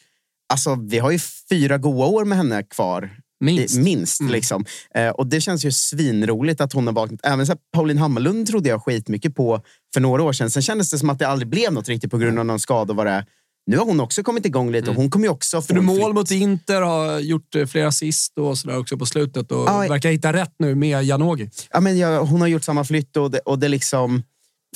Alltså, 0.52 0.78
vi 0.88 0.98
har 0.98 1.10
ju 1.10 1.18
fyra 1.50 1.78
goa 1.78 2.06
år 2.06 2.24
med 2.24 2.38
henne 2.38 2.62
kvar. 2.62 3.10
Minst. 3.40 3.78
minst 3.78 4.20
mm. 4.20 4.32
liksom. 4.32 4.64
Eh, 4.94 5.08
och 5.08 5.26
det 5.26 5.40
känns 5.40 5.64
ju 5.64 5.72
svinroligt 5.72 6.60
att 6.60 6.72
hon 6.72 6.86
har 6.86 6.94
vaknat. 6.94 7.20
Även 7.22 7.46
så 7.46 7.52
här, 7.52 7.58
Pauline 7.72 7.98
Hammarlund 7.98 8.46
trodde 8.46 8.68
jag 8.68 8.82
skitmycket 8.84 9.34
på 9.34 9.60
för 9.94 10.00
några 10.00 10.22
år 10.22 10.32
sedan. 10.32 10.50
Sen 10.50 10.62
kändes 10.62 10.90
det 10.90 10.98
som 10.98 11.10
att 11.10 11.18
det 11.18 11.28
aldrig 11.28 11.48
blev 11.48 11.72
något 11.72 11.88
riktigt 11.88 12.10
på 12.10 12.18
grund 12.18 12.38
av 12.38 12.46
någon 12.46 12.60
skada. 12.60 12.94
Vad 12.94 13.06
det 13.06 13.26
nu 13.66 13.78
har 13.78 13.84
hon 13.84 14.00
också 14.00 14.22
kommit 14.22 14.46
igång 14.46 14.70
lite 14.70 14.90
och 14.90 14.96
hon 14.96 15.10
kommer 15.10 15.26
ju 15.26 15.30
också 15.30 15.62
få... 15.62 15.82
mål 15.82 16.12
mot 16.12 16.30
Inter, 16.30 16.82
har 16.82 17.18
gjort 17.18 17.54
eh, 17.54 17.66
flera 17.66 17.88
assist 17.88 18.38
och 18.38 18.58
sådär 18.58 18.78
också 18.78 18.96
på 18.96 19.06
slutet 19.06 19.52
och 19.52 19.68
ah, 19.68 19.78
verkar 19.78 20.10
hitta 20.10 20.32
rätt 20.32 20.54
nu 20.58 20.74
med 20.74 21.04
Janogy. 21.04 21.48
Ja, 21.70 21.80
men 21.80 21.98
ja, 21.98 22.20
hon 22.20 22.40
har 22.40 22.48
gjort 22.48 22.64
samma 22.64 22.84
flytt 22.84 23.16
och 23.16 23.30
det, 23.30 23.38
och 23.38 23.58
det 23.58 23.68
liksom 23.68 24.22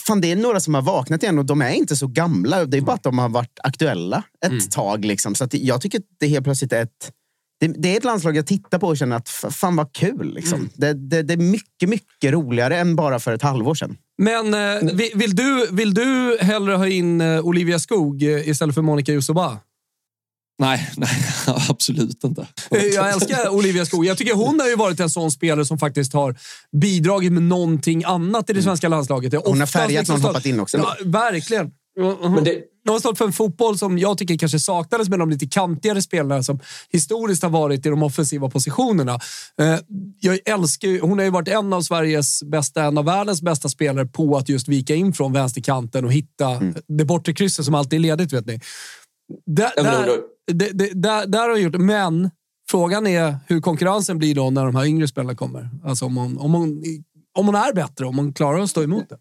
fan, 0.01 0.21
det 0.21 0.33
är 0.33 0.37
några 0.37 0.61
som 0.61 0.75
har 0.75 0.83
vaknat 0.83 1.23
igen 1.23 1.39
och 1.39 1.45
de 1.45 1.63
är 1.63 1.71
inte 1.71 1.97
så 1.97 2.07
gamla. 2.07 2.65
Det 2.65 2.77
är 2.77 2.81
bara 2.81 2.97
att 2.97 3.03
de 3.03 3.19
har 3.19 3.29
varit 3.29 3.59
aktuella 3.63 4.23
ett 4.45 4.51
mm. 4.51 4.69
tag. 4.71 5.05
Liksom. 5.05 5.35
Så 5.35 5.49
jag 5.51 5.81
tycker 5.81 5.99
att 5.99 6.05
det 6.21 6.27
helt 6.27 6.45
plötsligt 6.45 6.73
är 6.73 6.83
ett... 6.83 7.13
Det, 7.61 7.67
det, 7.67 7.93
är 7.93 7.97
ett 7.97 8.05
landslag 8.05 8.37
jag 8.37 8.47
tittar 8.47 8.79
på 8.79 8.87
och 8.87 8.97
känner 8.97 9.17
att 9.17 9.29
fan 9.29 9.77
vad 9.77 9.93
kul. 9.93 10.35
Liksom. 10.35 10.59
Mm. 10.59 10.71
Det, 10.75 10.93
det, 10.93 11.23
det, 11.23 11.33
är 11.35 11.39
mycket, 11.39 11.89
mycket 11.89 12.33
roligare 12.33 12.79
än 12.79 12.97
bara 12.97 13.19
för 13.19 13.33
ett 13.33 13.43
halvår 13.43 13.75
sedan. 13.75 13.97
Men 14.23 14.55
eh, 14.55 14.95
vill, 15.15 15.37
du, 15.37 15.69
vill 15.71 15.95
du 15.95 16.39
hellre 16.41 16.75
ha 16.75 16.89
in 16.89 17.21
eh, 17.21 17.41
Olivia 17.41 17.79
Skog 17.79 18.23
eh, 18.23 18.49
istället 18.49 18.75
för 18.75 18.83
Monica 18.83 19.13
Jussoba? 19.13 19.59
Nej, 20.59 20.91
nej, 20.97 21.09
absolut 21.69 22.25
inte. 22.25 22.47
Eh, 22.71 22.85
jag 22.85 23.13
älskar 23.13 23.49
Olivia 23.49 23.87
Skog. 23.87 24.07
Jag 24.07 24.19
tycker 24.19 24.35
hon 24.35 24.61
har 24.61 24.69
ju 24.69 24.77
varit 24.77 25.01
en 25.01 25.11
sån 25.11 25.31
spelare 25.31 25.65
som 25.65 25.79
faktiskt 25.79 26.13
har 26.13 26.37
bidragit 26.81 27.33
med 27.33 27.43
någonting 27.43 28.05
annat 28.05 28.51
i 28.51 28.53
det 28.53 28.63
svenska 28.63 28.89
landslaget. 28.89 29.35
hon 29.45 29.61
har 29.61 29.67
färgat 29.67 29.91
liksom 29.91 30.15
någon 30.15 30.23
hoppat 30.23 30.47
in 30.47 30.61
också. 30.61 30.79
Ja, 30.79 30.97
verkligen. 31.05 31.71
Men 32.21 32.45
det... 32.45 32.63
De 32.85 32.93
har 32.93 32.99
stått 32.99 33.19
för 33.19 33.25
en 33.25 33.33
fotboll 33.33 33.79
som 33.79 33.99
jag 33.99 34.19
tycker 34.19 34.39
kanske 34.39 34.59
saknades 34.59 35.09
med 35.09 35.19
de 35.19 35.31
lite 35.31 35.47
kantigare 35.47 36.03
spelarna 36.03 36.43
som 36.43 36.61
historiskt 36.91 37.43
har 37.43 37.51
varit 37.51 37.87
i 37.87 37.89
de 37.89 38.03
offensiva 38.03 38.51
positionerna. 38.51 39.21
Eh, 39.61 39.79
jag 40.21 40.39
älskar, 40.45 41.01
hon 41.01 41.19
har 41.19 41.25
ju 41.25 41.31
varit 41.31 41.49
en 41.49 41.73
av 41.73 41.83
Sveriges 41.83 42.43
bästa, 42.43 42.85
en 42.85 42.99
av 42.99 43.05
världens 43.05 43.43
bästa 43.43 43.69
spelare 43.69 44.07
på 44.07 44.37
att 44.37 44.49
just 44.49 44.69
vika 44.69 44.95
in 44.95 45.13
från 45.13 45.33
vänsterkanten 45.33 46.05
och 46.05 46.13
hitta 46.13 46.51
mm. 46.51 46.75
det 46.89 47.05
bortre 47.05 47.33
krysset 47.33 47.65
som 47.65 47.75
alltid 47.75 47.97
är 47.97 48.01
ledigt. 48.01 48.33
Vet 48.33 48.47
ni. 48.47 48.61
Där, 49.47 49.71
där, 49.77 50.21
det, 50.53 50.71
det, 50.73 50.91
där, 50.95 51.27
där 51.27 51.41
har 51.41 51.51
hon 51.51 51.63
gjort 51.63 51.77
Men 51.79 52.31
frågan 52.71 53.07
är 53.07 53.37
hur 53.47 53.61
konkurrensen 53.61 54.19
blir 54.19 54.35
då 54.35 54.51
när 54.51 54.65
de 54.65 54.77
här 54.77 54.85
yngre 54.87 55.09
spelarna 55.09 55.35
kommer. 55.35 55.71
Alltså 55.85 56.05
om 56.05 56.17
hon, 56.17 56.39
om 56.39 56.55
hon, 56.55 56.83
om 57.39 57.47
hon 57.47 57.55
är 57.55 57.75
bättre, 57.75 58.07
om 58.07 58.19
hon 58.19 58.33
klarar 58.33 58.59
att 58.59 58.71
stå 58.71 58.83
emot 58.83 59.09
det. 59.09 59.19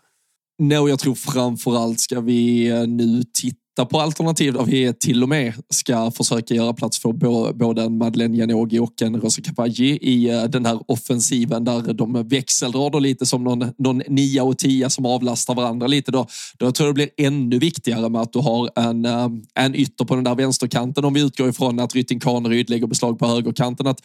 Nej, 0.60 0.78
jag 0.78 1.00
tror 1.00 1.16
framförallt 1.16 2.00
ska 2.00 2.20
vi 2.22 2.70
eh, 2.70 2.88
nu 2.88 3.24
titta 3.34 3.60
titta 3.76 3.86
på 3.86 4.00
alternativ 4.00 4.54
där 4.54 4.64
vi 4.64 4.94
till 4.94 5.24
och 5.24 5.30
med 5.30 5.54
ska 5.70 6.12
försöka 6.12 6.54
göra 6.54 6.74
plats 6.74 7.00
för 7.00 7.14
både 7.54 7.84
en 7.84 7.98
Madeleine 7.98 8.38
Janogy 8.38 8.80
och 8.80 9.02
en 9.02 9.22
Rosa 9.22 9.42
Kapaji 9.42 9.98
i 10.02 10.30
eh, 10.30 10.44
den 10.44 10.66
här 10.66 10.80
offensiven 10.88 11.64
där 11.64 11.94
de 11.94 12.28
växeldrar 12.28 13.00
lite 13.00 13.26
som 13.26 13.44
någon, 13.44 13.72
någon 13.78 14.02
nia 14.08 14.44
och 14.44 14.58
tia 14.58 14.90
som 14.90 15.06
avlastar 15.06 15.56
varandra 15.56 15.88
lite. 15.88 16.12
Då, 16.12 16.28
då 16.58 16.72
tror 16.72 16.88
jag 16.88 16.96
det 16.96 17.12
blir 17.16 17.26
ännu 17.28 17.60
viktigare 17.60 18.10
med 18.10 18.22
att 18.22 18.34
du 18.34 18.40
har 18.40 18.70
en, 18.76 19.06
eh, 19.06 19.30
en 19.56 19.76
ytter 19.76 20.06
på 20.06 20.16
den 20.16 20.24
där 20.24 20.36
vänsterkanten 20.36 21.06
om 21.06 21.14
vi 21.14 21.22
utgår 21.22 21.50
ifrån 21.50 21.80
att 21.80 21.96
Rytting 21.96 22.20
Kaneryd 22.20 22.70
lägger 22.70 22.88
beslag 22.88 23.20
på 23.20 23.28
högerkanten. 23.28 23.88
Att 23.88 24.00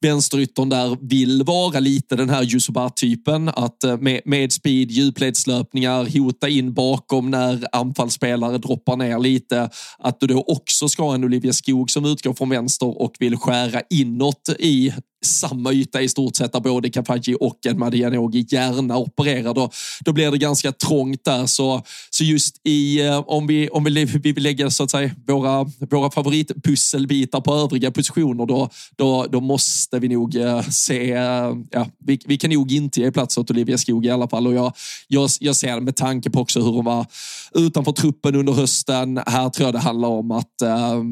vänsteryttern 0.00 0.68
där 0.68 0.96
vill 1.00 1.42
vara 1.42 1.80
lite 1.80 2.16
den 2.16 2.30
här 2.30 2.54
Yusubar-typen. 2.54 3.48
Att 3.48 3.84
eh, 3.84 3.96
med, 3.96 4.20
med 4.24 4.52
speed, 4.52 4.90
djupledslöpningar, 4.90 6.18
hota 6.18 6.48
in 6.48 6.74
bakom 6.74 7.30
när 7.30 7.66
anfallsspelare 7.72 8.58
droppar 8.58 8.96
ner 8.96 9.15
ner 9.18 9.22
lite. 9.22 9.70
Att 9.98 10.20
du 10.20 10.26
då 10.26 10.44
också 10.46 10.88
ska 10.88 11.02
ha 11.02 11.14
en 11.14 11.24
Olivia 11.24 11.52
Skog 11.52 11.90
som 11.90 12.04
utgår 12.04 12.34
från 12.34 12.48
vänster 12.48 13.02
och 13.02 13.14
vill 13.18 13.36
skära 13.36 13.82
inåt 13.90 14.48
i 14.58 14.92
samma 15.26 15.72
yta 15.72 16.02
i 16.02 16.08
stort 16.08 16.36
sett 16.36 16.52
där 16.52 16.60
både 16.60 16.90
Kapaji 16.90 17.36
och 17.40 17.66
en 17.66 17.78
Madianogi 17.78 18.46
gärna 18.48 18.96
opererar. 18.96 19.54
Då, 19.54 19.70
då 20.00 20.12
blir 20.12 20.30
det 20.30 20.38
ganska 20.38 20.72
trångt 20.72 21.24
där. 21.24 21.46
Så, 21.46 21.82
så 22.10 22.24
just 22.24 22.60
i, 22.64 23.06
eh, 23.06 23.18
om 23.18 23.46
vi, 23.46 23.68
om 23.68 23.84
vi, 23.84 24.04
vi 24.04 24.32
vill 24.32 24.42
lägga 24.42 24.70
så 24.70 24.82
att 24.82 24.90
säga 24.90 25.10
våra, 25.26 25.66
våra 25.90 26.10
favoritpusselbitar 26.10 27.40
på 27.40 27.54
övriga 27.54 27.90
positioner, 27.90 28.46
då, 28.46 28.70
då, 28.96 29.26
då 29.30 29.40
måste 29.40 29.98
vi 29.98 30.08
nog 30.08 30.36
eh, 30.36 30.62
se, 30.62 31.12
eh, 31.12 31.54
ja, 31.70 31.86
vi, 31.98 32.20
vi 32.26 32.38
kan 32.38 32.50
nog 32.50 32.72
inte 32.72 33.00
ge 33.00 33.12
plats 33.12 33.38
åt 33.38 33.50
Olivia 33.50 33.78
Skog 33.78 34.06
i 34.06 34.10
alla 34.10 34.28
fall. 34.28 34.46
Och 34.46 34.54
jag, 34.54 34.72
jag, 35.08 35.30
jag 35.40 35.56
ser 35.56 35.80
med 35.80 35.96
tanke 35.96 36.30
på 36.30 36.40
också 36.40 36.60
hur 36.60 36.72
hon 36.72 36.84
var 36.84 37.06
utanför 37.54 37.92
truppen 37.92 38.34
under 38.34 38.52
hösten. 38.52 39.20
Här 39.26 39.50
tror 39.50 39.66
jag 39.66 39.74
det 39.74 39.78
handlar 39.78 40.08
om 40.08 40.30
att 40.30 40.62
eh, 40.62 41.02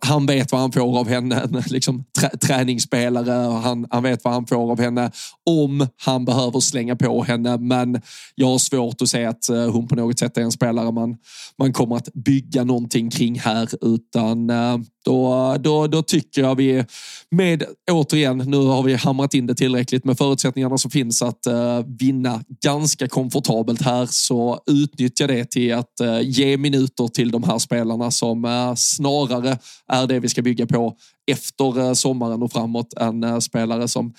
han 0.00 0.26
vet 0.26 0.52
vad 0.52 0.60
han 0.60 0.72
får 0.72 0.98
av 0.98 1.08
henne, 1.08 1.40
en 1.40 1.62
liksom, 1.66 2.04
trä, 2.18 2.28
träningsspelare 2.28 3.37
Eh, 3.38 3.60
han, 3.60 3.86
han 3.90 4.02
vet 4.02 4.24
vad 4.24 4.34
han 4.34 4.46
får 4.46 4.70
av 4.70 4.80
henne 4.80 5.10
om 5.50 5.86
han 5.96 6.24
behöver 6.24 6.60
slänga 6.60 6.96
på 6.96 7.22
henne. 7.22 7.58
Men 7.58 8.02
jag 8.34 8.46
har 8.46 8.58
svårt 8.58 9.02
att 9.02 9.08
se 9.08 9.24
att 9.24 9.48
eh, 9.48 9.70
hon 9.70 9.88
på 9.88 9.94
något 9.96 10.18
sätt 10.18 10.36
är 10.36 10.42
en 10.42 10.52
spelare 10.52 10.92
man, 10.92 11.16
man 11.58 11.72
kommer 11.72 11.96
att 11.96 12.14
bygga 12.14 12.64
någonting 12.64 13.10
kring 13.10 13.38
här. 13.38 13.68
Utan 13.80 14.50
eh, 14.50 14.78
då, 15.08 15.56
då, 15.60 15.86
då 15.86 16.02
tycker 16.02 16.40
jag 16.40 16.54
vi 16.54 16.84
med, 17.30 17.64
återigen, 17.90 18.38
nu 18.38 18.56
har 18.56 18.82
vi 18.82 18.94
hamrat 18.94 19.34
in 19.34 19.46
det 19.46 19.54
tillräckligt 19.54 20.04
med 20.04 20.18
förutsättningarna 20.18 20.78
som 20.78 20.90
finns 20.90 21.22
att 21.22 21.46
uh, 21.48 21.80
vinna 21.98 22.42
ganska 22.62 23.08
komfortabelt 23.08 23.82
här 23.82 24.06
så 24.06 24.60
utnyttja 24.70 25.26
det 25.26 25.50
till 25.50 25.74
att 25.74 25.92
uh, 26.02 26.20
ge 26.22 26.56
minuter 26.56 27.08
till 27.08 27.30
de 27.30 27.42
här 27.42 27.58
spelarna 27.58 28.10
som 28.10 28.44
uh, 28.44 28.74
snarare 28.74 29.58
är 29.92 30.06
det 30.06 30.20
vi 30.20 30.28
ska 30.28 30.42
bygga 30.42 30.66
på 30.66 30.96
efter 31.30 31.94
sommaren 31.94 32.42
och 32.42 32.52
framåt. 32.52 32.94
En 33.00 33.42
spelare 33.42 33.88
som 33.88 34.14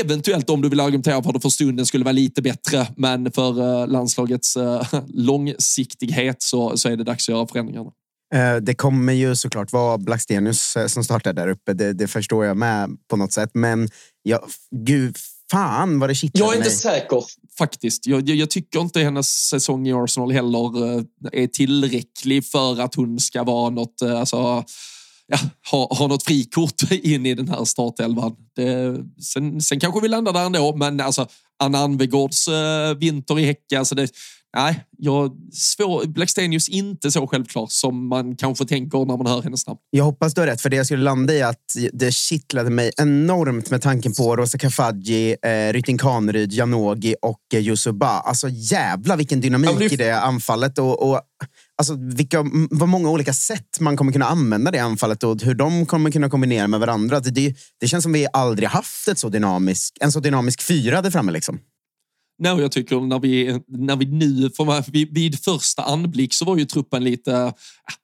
eventuellt 0.00 0.50
om 0.50 0.62
du 0.62 0.68
vill 0.68 0.80
argumentera 0.80 1.22
för 1.22 1.32
det 1.32 1.40
för 1.40 1.48
stunden 1.48 1.86
skulle 1.86 2.04
vara 2.04 2.12
lite 2.12 2.42
bättre. 2.42 2.86
Men 2.96 3.32
för 3.32 3.86
landslagets 3.86 4.56
långsiktighet 5.08 6.42
så, 6.42 6.76
så 6.76 6.88
är 6.88 6.96
det 6.96 7.04
dags 7.04 7.28
att 7.28 7.34
göra 7.34 7.46
förändringarna. 7.46 7.90
Eh, 8.34 8.56
Det 8.56 8.74
kommer 8.74 9.12
ju 9.12 9.36
såklart 9.36 9.72
vara 9.72 9.98
Blackstenius 9.98 10.76
eh, 10.76 10.86
som 10.86 11.04
startar 11.04 11.32
där 11.32 11.48
uppe. 11.48 11.72
Det, 11.72 11.92
det 11.92 12.08
förstår 12.08 12.44
jag 12.44 12.56
med 12.56 12.90
på 13.10 13.16
något 13.16 13.32
sätt. 13.32 13.50
Men 13.54 13.88
jag, 14.22 14.40
gud, 14.76 15.16
fan 15.50 15.98
vad 15.98 16.10
det 16.10 16.14
kittlade 16.14 16.44
Jag 16.44 16.52
är 16.52 16.56
inte 16.56 16.68
mig. 16.68 16.76
säker 16.76 17.24
faktiskt. 17.58 18.06
Jag, 18.06 18.28
jag, 18.28 18.36
jag 18.36 18.50
tycker 18.50 18.80
inte 18.80 19.00
hennes 19.00 19.28
säsong 19.48 19.88
i 19.88 19.92
Arsenal 19.92 20.32
heller 20.32 20.96
eh, 20.96 21.02
är 21.32 21.46
tillräcklig 21.46 22.46
för 22.46 22.80
att 22.80 22.94
hon 22.94 23.20
ska 23.20 23.42
vara 23.44 23.70
något, 23.70 24.02
alltså, 24.02 24.64
ja, 25.26 25.38
ha, 25.70 25.94
ha 25.94 26.06
något 26.06 26.22
frikort 26.24 26.82
in 26.90 27.26
i 27.26 27.34
den 27.34 27.48
här 27.48 27.64
startelvan. 27.64 28.36
Det, 28.56 28.96
sen, 29.22 29.60
sen 29.60 29.80
kanske 29.80 30.00
vi 30.00 30.08
landar 30.08 30.32
där 30.32 30.46
ändå, 30.46 30.76
men 30.76 31.00
alltså 31.00 31.28
Anna 31.58 31.78
Anvegårds 31.78 32.48
vinter 32.98 33.38
i 33.38 33.44
Häcka, 33.46 33.78
alltså 33.78 33.94
det, 33.94 34.08
nej, 34.56 34.84
jag, 34.98 35.36
svår, 35.52 36.06
Blackstenius 36.06 36.68
inte 36.68 37.10
så 37.10 37.26
självklar 37.26 37.66
som 37.70 38.08
man 38.08 38.36
kanske 38.36 38.66
tänker 38.66 38.98
när 38.98 39.16
man 39.16 39.26
hör 39.26 39.42
hennes 39.42 39.66
namn. 39.66 39.78
Jag 39.90 40.04
hoppas 40.04 40.34
du 40.34 40.40
har 40.40 40.46
rätt, 40.48 40.60
för 40.60 40.70
det 40.70 40.76
jag 40.76 40.86
skulle 40.86 41.02
landa 41.02 41.34
i 41.34 41.42
att 41.42 41.76
det 41.92 42.14
kittlade 42.14 42.70
mig 42.70 42.92
enormt 42.96 43.70
med 43.70 43.82
tanken 43.82 44.12
på 44.14 44.36
Rosa 44.36 44.58
Kafaji, 44.58 45.36
eh, 45.42 45.72
Rytting 45.72 45.98
Kaneryd, 45.98 46.52
Janogy 46.52 47.14
och 47.22 47.40
eh, 47.54 47.60
Yusuba. 47.60 48.06
Alltså 48.08 48.48
jävla 48.48 49.16
vilken 49.16 49.40
dynamik 49.40 49.70
Ja, 49.70 49.78
det- 49.78 49.92
i 49.92 49.96
det 49.96 50.20
anfallet. 50.20 50.78
Och, 50.78 51.10
och, 51.10 51.20
alltså, 51.78 51.94
vilka, 51.94 52.44
vad 52.70 52.88
många 52.88 53.10
olika 53.10 53.32
sätt 53.32 53.80
man 53.80 53.96
kommer 53.96 54.12
kunna 54.12 54.26
använda 54.26 54.70
det 54.70 54.78
anfallet 54.78 55.22
och 55.22 55.42
hur 55.42 55.54
de 55.54 55.86
kommer 55.86 56.10
kunna 56.10 56.30
kombinera 56.30 56.68
med 56.68 56.80
varandra. 56.80 57.20
Det, 57.20 57.30
det, 57.30 57.54
det 57.80 57.88
känns 57.88 58.02
som 58.02 58.12
vi 58.12 58.26
aldrig 58.32 58.68
haft 58.68 59.08
ett 59.08 59.18
så 59.18 59.28
dynamisk, 59.28 59.96
en 60.00 60.12
så 60.12 60.20
dynamisk 60.20 60.62
fyra 60.62 61.02
där 61.02 61.10
framme. 61.10 61.32
Liksom. 61.32 61.58
Nej, 62.38 62.60
jag 62.60 62.72
tycker 62.72 63.00
när 63.00 63.18
vi, 63.18 63.60
när 63.68 63.96
vi 63.96 64.06
nu, 64.06 64.50
för 64.50 64.90
vid, 64.90 65.14
vid 65.14 65.38
första 65.44 65.82
anblick 65.82 66.34
så 66.34 66.44
var 66.44 66.56
ju 66.56 66.64
truppen 66.64 67.04
lite 67.04 67.32
äh, 67.32 67.52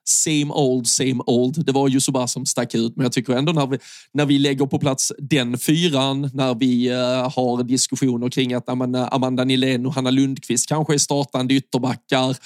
same 0.08 0.52
old, 0.52 0.86
same 0.86 1.22
old. 1.26 1.66
Det 1.66 1.72
var 1.72 1.88
ju 1.88 2.00
så 2.00 2.12
bara 2.12 2.26
som 2.26 2.46
stack 2.46 2.74
ut, 2.74 2.96
men 2.96 3.02
jag 3.04 3.12
tycker 3.12 3.32
ändå 3.32 3.52
när 3.52 3.66
vi, 3.66 3.78
när 4.12 4.26
vi 4.26 4.38
lägger 4.38 4.66
på 4.66 4.78
plats 4.78 5.12
den 5.18 5.58
fyran, 5.58 6.30
när 6.34 6.54
vi 6.54 6.88
äh, 6.88 6.96
har 7.36 7.62
diskussioner 7.62 8.28
kring 8.28 8.54
att 8.54 8.68
Amanda, 8.68 9.00
äh, 9.00 9.08
Amanda 9.10 9.44
Nilén 9.44 9.86
och 9.86 9.94
Hanna 9.94 10.10
Lundqvist 10.10 10.68
kanske 10.68 10.94
är 10.94 10.98
startande 10.98 11.54
ytterbackar, 11.54 12.36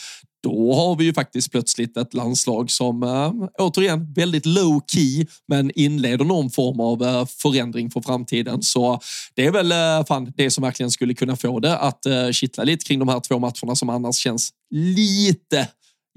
då 0.47 0.74
har 0.74 0.97
vi 0.97 1.05
ju 1.05 1.14
faktiskt 1.14 1.51
plötsligt 1.51 1.97
ett 1.97 2.14
landslag 2.14 2.70
som 2.70 3.03
äh, 3.03 3.32
återigen 3.59 4.12
väldigt 4.12 4.47
low 4.47 4.80
key 4.86 5.26
men 5.49 5.70
inleder 5.74 6.24
någon 6.24 6.51
form 6.51 6.80
av 6.80 7.03
äh, 7.03 7.26
förändring 7.26 7.90
för 7.90 8.01
framtiden. 8.01 8.62
Så 8.62 9.01
det 9.34 9.47
är 9.47 9.53
väl 9.53 9.72
äh, 9.72 10.07
fan 10.09 10.32
det 10.36 10.51
som 10.51 10.62
verkligen 10.62 10.90
skulle 10.90 11.14
kunna 11.14 11.36
få 11.36 11.61
det 11.61 11.78
att 11.78 12.07
äh, 12.07 12.30
kittla 12.30 12.64
lite 12.64 12.84
kring 12.84 12.99
de 12.99 13.09
här 13.09 13.20
två 13.20 13.38
matcherna 13.38 13.74
som 13.74 13.90
annars 13.90 14.16
känns 14.16 14.51
lite 14.70 15.68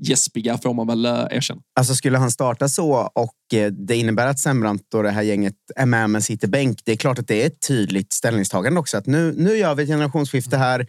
gäspiga 0.01 0.57
får 0.57 0.73
man 0.73 0.87
väl 0.87 1.05
erkänna. 1.05 1.61
Alltså 1.79 1.95
skulle 1.95 2.17
han 2.17 2.31
starta 2.31 2.69
så 2.69 3.11
och 3.15 3.35
det 3.71 3.95
innebär 3.95 4.27
att 4.27 4.39
Sembrant 4.39 4.93
och 4.93 5.03
det 5.03 5.11
här 5.11 5.21
gänget 5.21 5.55
är 5.75 5.85
med 5.85 6.09
men 6.09 6.21
sitter 6.21 6.47
bänk. 6.47 6.79
Det 6.85 6.91
är 6.91 6.95
klart 6.95 7.19
att 7.19 7.27
det 7.27 7.41
är 7.41 7.47
ett 7.47 7.67
tydligt 7.67 8.13
ställningstagande 8.13 8.79
också. 8.79 8.97
Att 8.97 9.05
nu, 9.05 9.33
nu 9.37 9.57
gör 9.57 9.75
vi 9.75 9.83
ett 9.83 9.89
generationsskifte 9.89 10.57
här. 10.57 10.87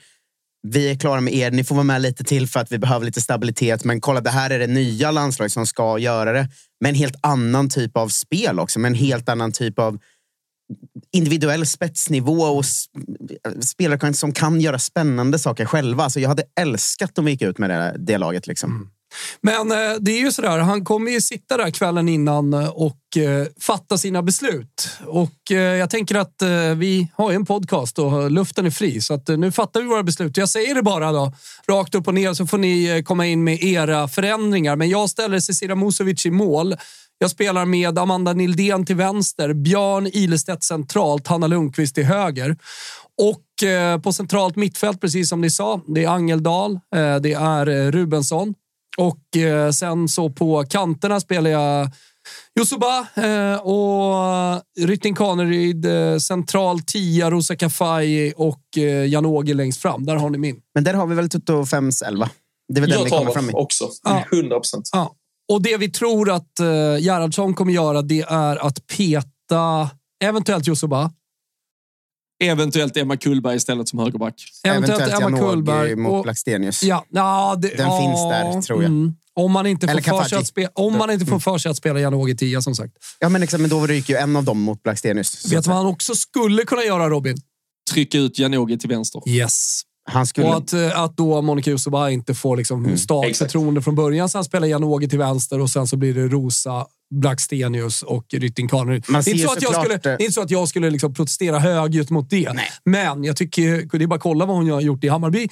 Vi 0.63 0.91
är 0.91 0.95
klara 0.95 1.21
med 1.21 1.35
er. 1.35 1.51
Ni 1.51 1.65
får 1.65 1.75
vara 1.75 1.85
med 1.85 2.03
lite 2.03 2.25
till 2.25 2.47
för 2.47 2.61
att 2.61 2.73
vi 2.73 2.79
behöver 2.79 3.07
lite 3.07 3.21
stabilitet. 3.21 3.85
Men 3.85 4.01
kolla, 4.01 4.21
det 4.21 4.31
här 4.31 4.51
är 4.51 4.59
det 4.59 4.67
nya 4.67 5.11
landslaget 5.11 5.53
som 5.53 5.67
ska 5.67 5.99
göra 5.99 6.33
det. 6.33 6.49
Med 6.81 6.89
en 6.89 6.95
helt 6.95 7.17
annan 7.21 7.69
typ 7.69 7.97
av 7.97 8.09
spel 8.09 8.59
också. 8.59 8.79
Med 8.79 8.89
en 8.89 8.95
helt 8.95 9.29
annan 9.29 9.53
typ 9.53 9.79
av 9.79 9.99
individuell 11.13 11.67
spetsnivå 11.67 12.43
och 12.43 12.65
spelare 13.61 14.15
som 14.15 14.33
kan 14.33 14.61
göra 14.61 14.79
spännande 14.79 15.39
saker 15.39 15.65
själva. 15.65 16.11
Så 16.11 16.21
jag 16.21 16.29
hade 16.29 16.45
älskat 16.61 17.19
om 17.19 17.25
vi 17.25 17.31
gick 17.31 17.43
ut 17.43 17.59
med 17.59 17.71
det, 17.71 17.97
det 17.99 18.19
laget. 18.19 18.47
Liksom. 18.47 18.71
Mm. 18.71 18.89
Men 19.41 19.71
eh, 19.71 19.97
det 20.01 20.13
är 20.13 20.19
ju 20.19 20.33
sådär, 20.33 20.59
han 20.59 20.85
kommer 20.85 21.11
ju 21.11 21.21
sitta 21.21 21.57
där 21.57 21.71
kvällen 21.71 22.09
innan 22.09 22.55
eh, 22.55 22.69
och 22.69 23.17
eh, 23.17 23.47
fatta 23.61 23.99
sina 23.99 24.23
beslut. 24.23 24.89
Och 25.07 25.51
jag 25.51 25.91
tänker 25.91 26.15
att 26.15 26.43
vi 26.77 27.09
har 27.15 27.31
ju 27.31 27.37
en 27.37 27.47
podcast 27.47 27.99
och 27.99 28.31
luften 28.31 28.67
är 28.67 28.71
fri, 28.71 29.01
så 29.01 29.15
att 29.15 29.29
nu 29.29 29.53
fattar 29.53 29.81
vi 29.81 29.87
våra 29.87 30.03
beslut. 30.03 30.37
Jag 30.37 30.49
säger 30.49 30.75
det 30.75 30.83
bara 30.83 31.13
då, 31.13 31.33
rakt 31.69 31.95
upp 31.95 32.09
och 32.09 32.15
ner, 32.15 32.35
så 32.35 32.47
får 32.47 32.59
ni 32.59 33.03
komma 33.07 33.27
in 33.27 33.45
med 33.45 33.63
era 33.63 34.09
förändringar. 34.09 34.77
Men 34.77 34.89
jag 34.89 35.11
ställer 35.11 35.41
Cecilia 35.41 35.77
Musovic 35.77 36.27
i 36.27 36.31
mål. 36.31 36.77
Jag 37.19 37.31
spelar 37.31 37.65
med 37.65 37.99
Amanda 37.99 38.33
Nildén 38.33 38.87
till 38.87 38.97
vänster, 38.97 39.53
Björn 39.53 40.07
Ilestedt 40.07 40.65
centralt, 40.65 41.27
Hanna 41.27 41.47
Lundqvist 41.47 41.95
till 41.95 42.05
höger. 42.05 42.57
Och 43.19 43.45
på 44.03 44.13
centralt 44.13 44.57
mittfält, 44.57 45.01
precis 45.01 45.29
som 45.29 45.41
ni 45.41 45.51
sa, 45.51 45.81
det 45.87 46.05
är 46.05 46.09
Angeldal, 46.09 46.81
det 47.21 47.33
är 47.33 47.91
Rubensson. 47.93 48.55
Och 48.99 49.37
eh, 49.37 49.71
sen 49.71 50.09
så 50.09 50.31
på 50.31 50.65
kanterna 50.65 51.21
spelar 51.21 51.51
jag 51.51 51.89
Yusuba 52.61 53.07
eh, 53.15 53.55
och 53.55 54.63
Rytting 54.81 55.15
Kaneryd, 55.15 55.87
eh, 55.87 56.19
central 56.19 56.81
tia, 56.81 57.31
Rosa 57.31 57.57
Kafaji 57.57 58.33
och 58.37 58.63
eh, 58.77 59.07
Janogy 59.09 59.55
längst 59.55 59.83
fram. 59.83 60.07
Där 60.07 60.17
har 60.17 60.31
ni 60.31 60.39
min. 60.39 60.57
Men 60.75 60.85
där 60.85 60.95
har 60.95 61.07
vi 61.07 61.15
väl 61.15 61.29
Tutto 61.29 61.67
5 61.67 61.91
11. 62.07 62.31
Det 62.69 62.79
är 62.79 62.81
väl 62.81 62.91
den 62.91 63.05
vi 63.05 63.11
kommer 63.11 63.31
fram 63.31 63.51
i. 63.51 63.53
också. 63.53 63.89
Ja. 64.03 64.25
100 64.33 64.57
procent. 64.57 64.89
Ja. 64.93 65.15
Och 65.53 65.63
det 65.63 65.77
vi 65.77 65.91
tror 65.91 66.31
att 66.31 66.61
eh, 66.61 66.67
Gerhardsson 66.99 67.55
kommer 67.55 67.73
göra, 67.73 68.03
det 68.03 68.21
är 68.21 68.57
att 68.67 68.87
peta 68.87 69.91
eventuellt 70.25 70.69
Yusuba, 70.69 71.11
Eventuellt 72.41 72.97
Emma 72.97 73.17
Kullberg 73.17 73.57
istället 73.57 73.89
som 73.89 73.99
högerback. 73.99 74.35
eventuellt, 74.65 75.01
Emma 75.01 75.21
Janogy 75.21 75.43
Kullberg. 75.43 75.97
mot 75.97 76.13
och- 76.13 76.23
Blackstenius. 76.23 76.83
Ja, 76.83 77.05
ja, 77.11 77.57
det, 77.59 77.69
Den 77.69 77.87
ja, 77.87 78.01
finns 78.01 78.21
där, 78.21 78.63
tror 78.63 78.83
jag. 78.83 78.91
Mm. 78.91 79.15
Om 79.35 79.53
man 79.53 79.67
inte 79.67 79.87
får 79.87 79.91
Eller 79.93 80.03
för 80.03 80.25
sig 80.25 80.39
att, 80.39 80.47
spela, 80.47 80.69
om 80.75 80.99
man 80.99 81.11
inte 81.11 81.27
får 81.27 81.39
för 81.39 81.59
sig 81.59 81.71
att 81.71 81.77
spela 81.77 82.01
Janogy 82.01 82.37
10 82.37 82.63
som 82.63 82.75
sagt. 82.75 82.93
Ja, 83.19 83.29
men, 83.29 83.43
exakt, 83.43 83.61
men 83.61 83.71
då 83.71 83.87
ryker 83.87 84.15
ju 84.15 84.21
en 84.21 84.37
av 84.37 84.45
dem 84.45 84.61
mot 84.61 84.83
Blackstenius. 84.83 85.53
Vet 85.53 85.65
du 85.65 85.69
vad 85.69 85.77
han 85.79 85.87
också 85.87 86.15
skulle 86.15 86.65
kunna 86.65 86.83
göra, 86.85 87.09
Robin? 87.09 87.37
Trycka 87.93 88.19
ut 88.19 88.39
Janogy 88.39 88.79
till 88.79 88.89
vänster. 88.89 89.23
Yes. 89.29 89.83
Han 90.13 90.27
skulle... 90.27 90.47
Och 90.47 90.57
att, 90.57 90.73
eh, 90.73 91.01
att 91.01 91.17
då 91.17 91.43
Monica 91.43 91.71
Yusuba 91.71 92.11
inte 92.11 92.35
får 92.35 92.57
liksom 92.57 92.85
Mm. 92.85 92.99
starkt 92.99 93.29
exakt. 93.31 93.53
förtroende 93.53 93.83
från 93.83 93.95
början. 93.95 94.29
Så 94.29 94.39
han 94.39 94.45
spelar 94.45 94.67
Janogy 94.67 95.09
till 95.09 95.19
vänster 95.19 95.61
och 95.61 95.71
sen 95.71 95.87
så 95.87 95.97
blir 95.97 96.15
det 96.15 96.29
Rosa, 96.29 96.87
Blackstenius 97.15 98.03
och 98.03 98.25
Rytting 98.33 98.69
Kaneryd. 98.69 99.05
Det 99.09 99.13
är 99.15 99.29
inte 99.29 99.39
så 99.47 99.53
att 99.53 99.63
jag 99.63 99.75
skulle, 99.75 99.97
det 99.97 100.09
är 100.11 100.21
inte 100.21 100.33
så 100.33 100.43
att 100.43 100.51
jag 100.51 100.69
skulle 100.69 100.91
liksom 100.91 101.15
protestera 101.15 101.59
högljutt 101.59 102.11
mot 102.11 102.31
det. 102.31 102.53
Nej. 102.53 102.69
Men 102.85 103.25
jag 103.25 103.37
tycker, 103.37 103.99
det 103.99 104.05
är 104.05 104.07
bara 104.07 104.15
att 104.17 104.21
kolla 104.23 104.47
vad 104.47 104.57
hon 104.57 104.71
har 104.71 104.81
gjort 104.81 105.05
i 105.05 105.09
Hammarby. 105.09 105.49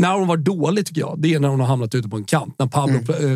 När 0.00 0.14
hon 0.14 0.28
var 0.28 0.36
dålig 0.36 0.86
tycker 0.86 1.00
jag, 1.00 1.14
det 1.18 1.34
är 1.34 1.40
när 1.40 1.48
hon 1.48 1.60
har 1.60 1.66
hamnat 1.66 1.94
ute 1.94 2.08
på 2.08 2.16
en 2.16 2.24
kant. 2.24 2.54
När 2.58 2.66
Pablo 2.66 2.98
Mm. 3.18 3.32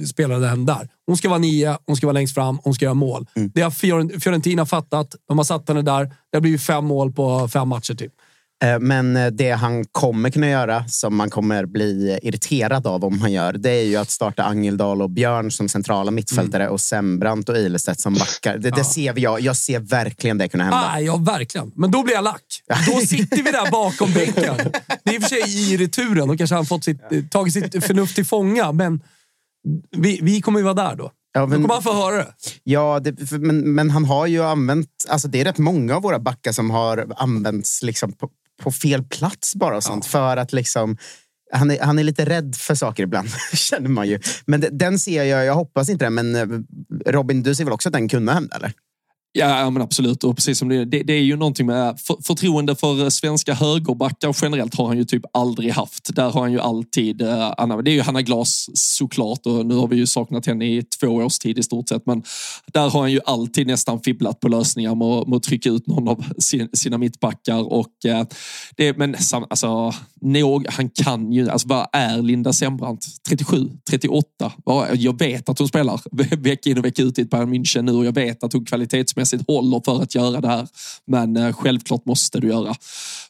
eh, 0.00 0.04
spelade 0.06 0.46
den 0.46 0.66
där. 0.66 0.88
Hon 1.06 1.16
ska 1.16 1.28
vara 1.28 1.38
nia, 1.38 1.78
hon 1.86 1.96
ska 1.96 2.06
vara 2.06 2.12
längst 2.12 2.34
fram, 2.34 2.58
hon 2.64 2.74
ska 2.74 2.84
göra 2.84 2.94
mål. 2.94 3.26
Mm. 3.36 3.50
Det 3.54 3.60
har 3.62 3.70
Fiorent- 3.70 4.20
Fiorentina 4.20 4.66
fattat. 4.66 5.14
De 5.28 5.38
har 5.38 5.44
satt 5.44 5.68
henne 5.68 5.82
där. 5.82 6.04
Det 6.04 6.36
har 6.36 6.40
blivit 6.40 6.62
fem 6.62 6.84
mål 6.84 7.12
på 7.12 7.48
fem 7.48 7.68
matcher 7.68 7.94
typ. 7.94 8.12
Eh, 8.62 8.78
Men 8.80 9.16
eh, 9.16 9.26
det 9.26 9.50
han 9.50 9.84
kommer 9.84 10.30
kunna 10.30 10.48
göra, 10.48 10.88
som 10.88 11.16
man 11.16 11.30
kommer 11.30 11.66
bli 11.66 12.18
irriterad 12.22 12.86
av 12.86 13.04
om 13.04 13.20
han 13.20 13.32
gör, 13.32 13.52
det 13.52 13.70
är 13.70 13.82
ju 13.84 13.96
att 13.96 14.10
starta 14.10 14.42
Angeldal 14.44 15.02
och 15.02 15.10
Björn 15.10 15.50
som 15.50 15.68
centrala 15.68 16.10
mittfältare 16.10 16.68
och 16.68 16.80
Sembrant 16.80 17.48
och 17.48 17.56
Ilestedt 17.56 18.00
som 18.00 18.14
backar. 18.14 18.58
Det, 18.58 18.70
det 18.70 18.84
ser 18.84 19.12
vi, 19.12 19.20
jag, 19.20 19.40
jag 19.40 19.56
ser 19.56 19.78
verkligen 19.78 20.38
det 20.38 20.48
kunna 20.48 20.64
hända. 20.64 20.90
Ah, 20.94 21.00
ja, 21.00 21.16
verkligen. 21.16 21.72
Men 21.74 21.90
då 21.90 22.02
blir 22.02 22.14
jag 22.14 22.24
lack. 22.24 22.62
Då 22.86 23.00
sitter 23.00 23.42
vi 23.42 23.50
där 23.50 23.70
bakom 23.70 24.12
bänken. 24.12 24.56
Det 25.04 25.10
är 25.10 25.14
i 25.14 25.18
och 25.18 25.22
för 25.22 25.28
sig 25.28 25.72
i 25.72 25.76
returen 25.76 26.30
och 26.30 26.38
kanske 26.38 26.56
han 26.56 26.66
fått 26.66 26.84
sitt, 26.84 27.12
eh, 27.12 27.22
tagit 27.30 27.52
sitt 27.54 27.84
förnuft 27.84 28.14
till 28.14 28.24
fånga, 28.26 28.72
men 28.72 29.00
vi, 29.96 30.18
vi 30.22 30.40
kommer 30.40 30.58
ju 30.58 30.64
vara 30.64 30.74
där 30.74 30.96
då. 30.96 31.10
Ja, 31.34 31.40
Då 31.40 31.46
men, 31.46 31.62
kommer 31.62 31.74
han 31.74 31.82
få 31.82 31.92
höra 31.94 32.16
det. 32.16 32.34
ja, 32.64 33.00
det, 33.00 33.30
men, 33.32 33.74
men 33.74 33.90
han 33.90 34.04
har 34.04 34.26
ju 34.26 34.42
använt... 34.44 34.88
Alltså 35.08 35.28
det 35.28 35.40
är 35.40 35.44
rätt 35.44 35.58
många 35.58 35.96
av 35.96 36.02
våra 36.02 36.18
backar 36.18 36.52
som 36.52 36.70
har 36.70 37.06
använts 37.16 37.82
liksom 37.82 38.12
på, 38.12 38.28
på 38.62 38.72
fel 38.72 39.02
plats 39.02 39.54
bara 39.54 39.76
och 39.76 39.82
sånt. 39.84 40.06
För 40.06 40.36
att 40.36 40.52
liksom... 40.52 40.96
Han 41.54 41.70
är, 41.70 41.80
han 41.80 41.98
är 41.98 42.04
lite 42.04 42.24
rädd 42.24 42.54
för 42.56 42.74
saker 42.74 43.02
ibland, 43.02 43.28
känner 43.54 43.88
man 43.88 44.08
ju. 44.08 44.18
Men 44.46 44.60
de- 44.60 44.68
den 44.70 44.98
ser 44.98 45.22
jag, 45.24 45.44
jag 45.44 45.54
hoppas 45.54 45.88
inte 45.88 46.04
det, 46.04 46.10
men 46.10 46.34
eh, 46.36 46.46
Robin, 47.12 47.42
du 47.42 47.54
ser 47.54 47.64
väl 47.64 47.72
också 47.72 47.88
att 47.88 47.92
den 47.92 48.08
kunde 48.08 48.32
hända? 48.32 48.56
Eller? 48.56 48.72
Ja, 49.34 49.60
ja, 49.60 49.70
men 49.70 49.82
absolut. 49.82 50.24
Och 50.24 50.36
precis 50.36 50.58
som 50.58 50.68
det, 50.68 50.84
det, 50.84 51.02
det 51.02 51.12
är 51.12 51.22
ju 51.22 51.36
någonting 51.36 51.66
med 51.66 52.00
för, 52.00 52.16
förtroende 52.22 52.76
för 52.76 53.02
eh, 53.02 53.08
svenska 53.08 53.54
högerbackar 53.54 54.36
generellt 54.42 54.74
har 54.74 54.86
han 54.86 54.96
ju 54.98 55.04
typ 55.04 55.22
aldrig 55.32 55.70
haft. 55.72 56.14
Där 56.16 56.30
har 56.30 56.40
han 56.40 56.52
ju 56.52 56.60
alltid, 56.60 57.22
eh, 57.22 57.52
Anna, 57.58 57.82
det 57.82 57.90
är 57.90 57.92
ju 57.92 58.00
Hanna 58.00 58.22
Glas 58.22 58.68
såklart 58.74 59.46
och 59.46 59.66
nu 59.66 59.74
har 59.74 59.88
vi 59.88 59.96
ju 59.96 60.06
saknat 60.06 60.46
henne 60.46 60.64
i 60.64 60.82
två 61.00 61.06
års 61.06 61.38
tid 61.38 61.58
i 61.58 61.62
stort 61.62 61.88
sett. 61.88 62.06
Men 62.06 62.22
där 62.72 62.90
har 62.90 63.00
han 63.00 63.12
ju 63.12 63.20
alltid 63.24 63.66
nästan 63.66 64.00
fibblat 64.00 64.40
på 64.40 64.48
lösningar 64.48 64.94
med, 64.94 65.08
att- 65.08 65.28
med 65.28 65.36
att 65.36 65.42
trycka 65.42 65.68
ut 65.70 65.86
någon 65.86 66.08
av 66.08 66.24
sin, 66.38 66.68
sina 66.72 66.98
mittbackar. 66.98 67.72
Och, 67.72 68.04
eh, 68.06 68.26
det, 68.76 68.96
men 68.98 69.16
alltså, 69.50 69.92
nog, 70.20 70.66
han 70.70 70.90
kan 70.90 71.32
ju, 71.32 71.50
alltså 71.50 71.68
vad 71.68 71.86
är 71.92 72.22
Linda 72.22 72.52
Sembrant? 72.52 73.06
37, 73.28 73.70
38? 73.90 74.52
Jag 74.94 75.18
vet 75.18 75.48
att 75.48 75.58
hon 75.58 75.68
spelar 75.68 76.00
vecka 76.42 76.70
in 76.70 76.78
och 76.78 76.84
vecka 76.84 77.02
ut 77.02 77.18
i 77.18 77.22
ett 77.22 77.30
Bayern 77.30 77.54
München 77.54 77.82
nu 77.82 77.92
och 77.92 78.04
jag 78.04 78.14
vet 78.14 78.44
att 78.44 78.52
hon 78.52 78.64
kvalitetsmässigt 78.64 79.21
spelmässigt 79.26 79.48
håller 79.48 79.80
för 79.84 80.02
att 80.02 80.14
göra 80.14 80.40
det 80.40 80.48
här. 80.48 80.68
Men 81.06 81.36
eh, 81.36 81.52
självklart 81.52 82.06
måste 82.06 82.40
du 82.40 82.48
göra 82.48 82.74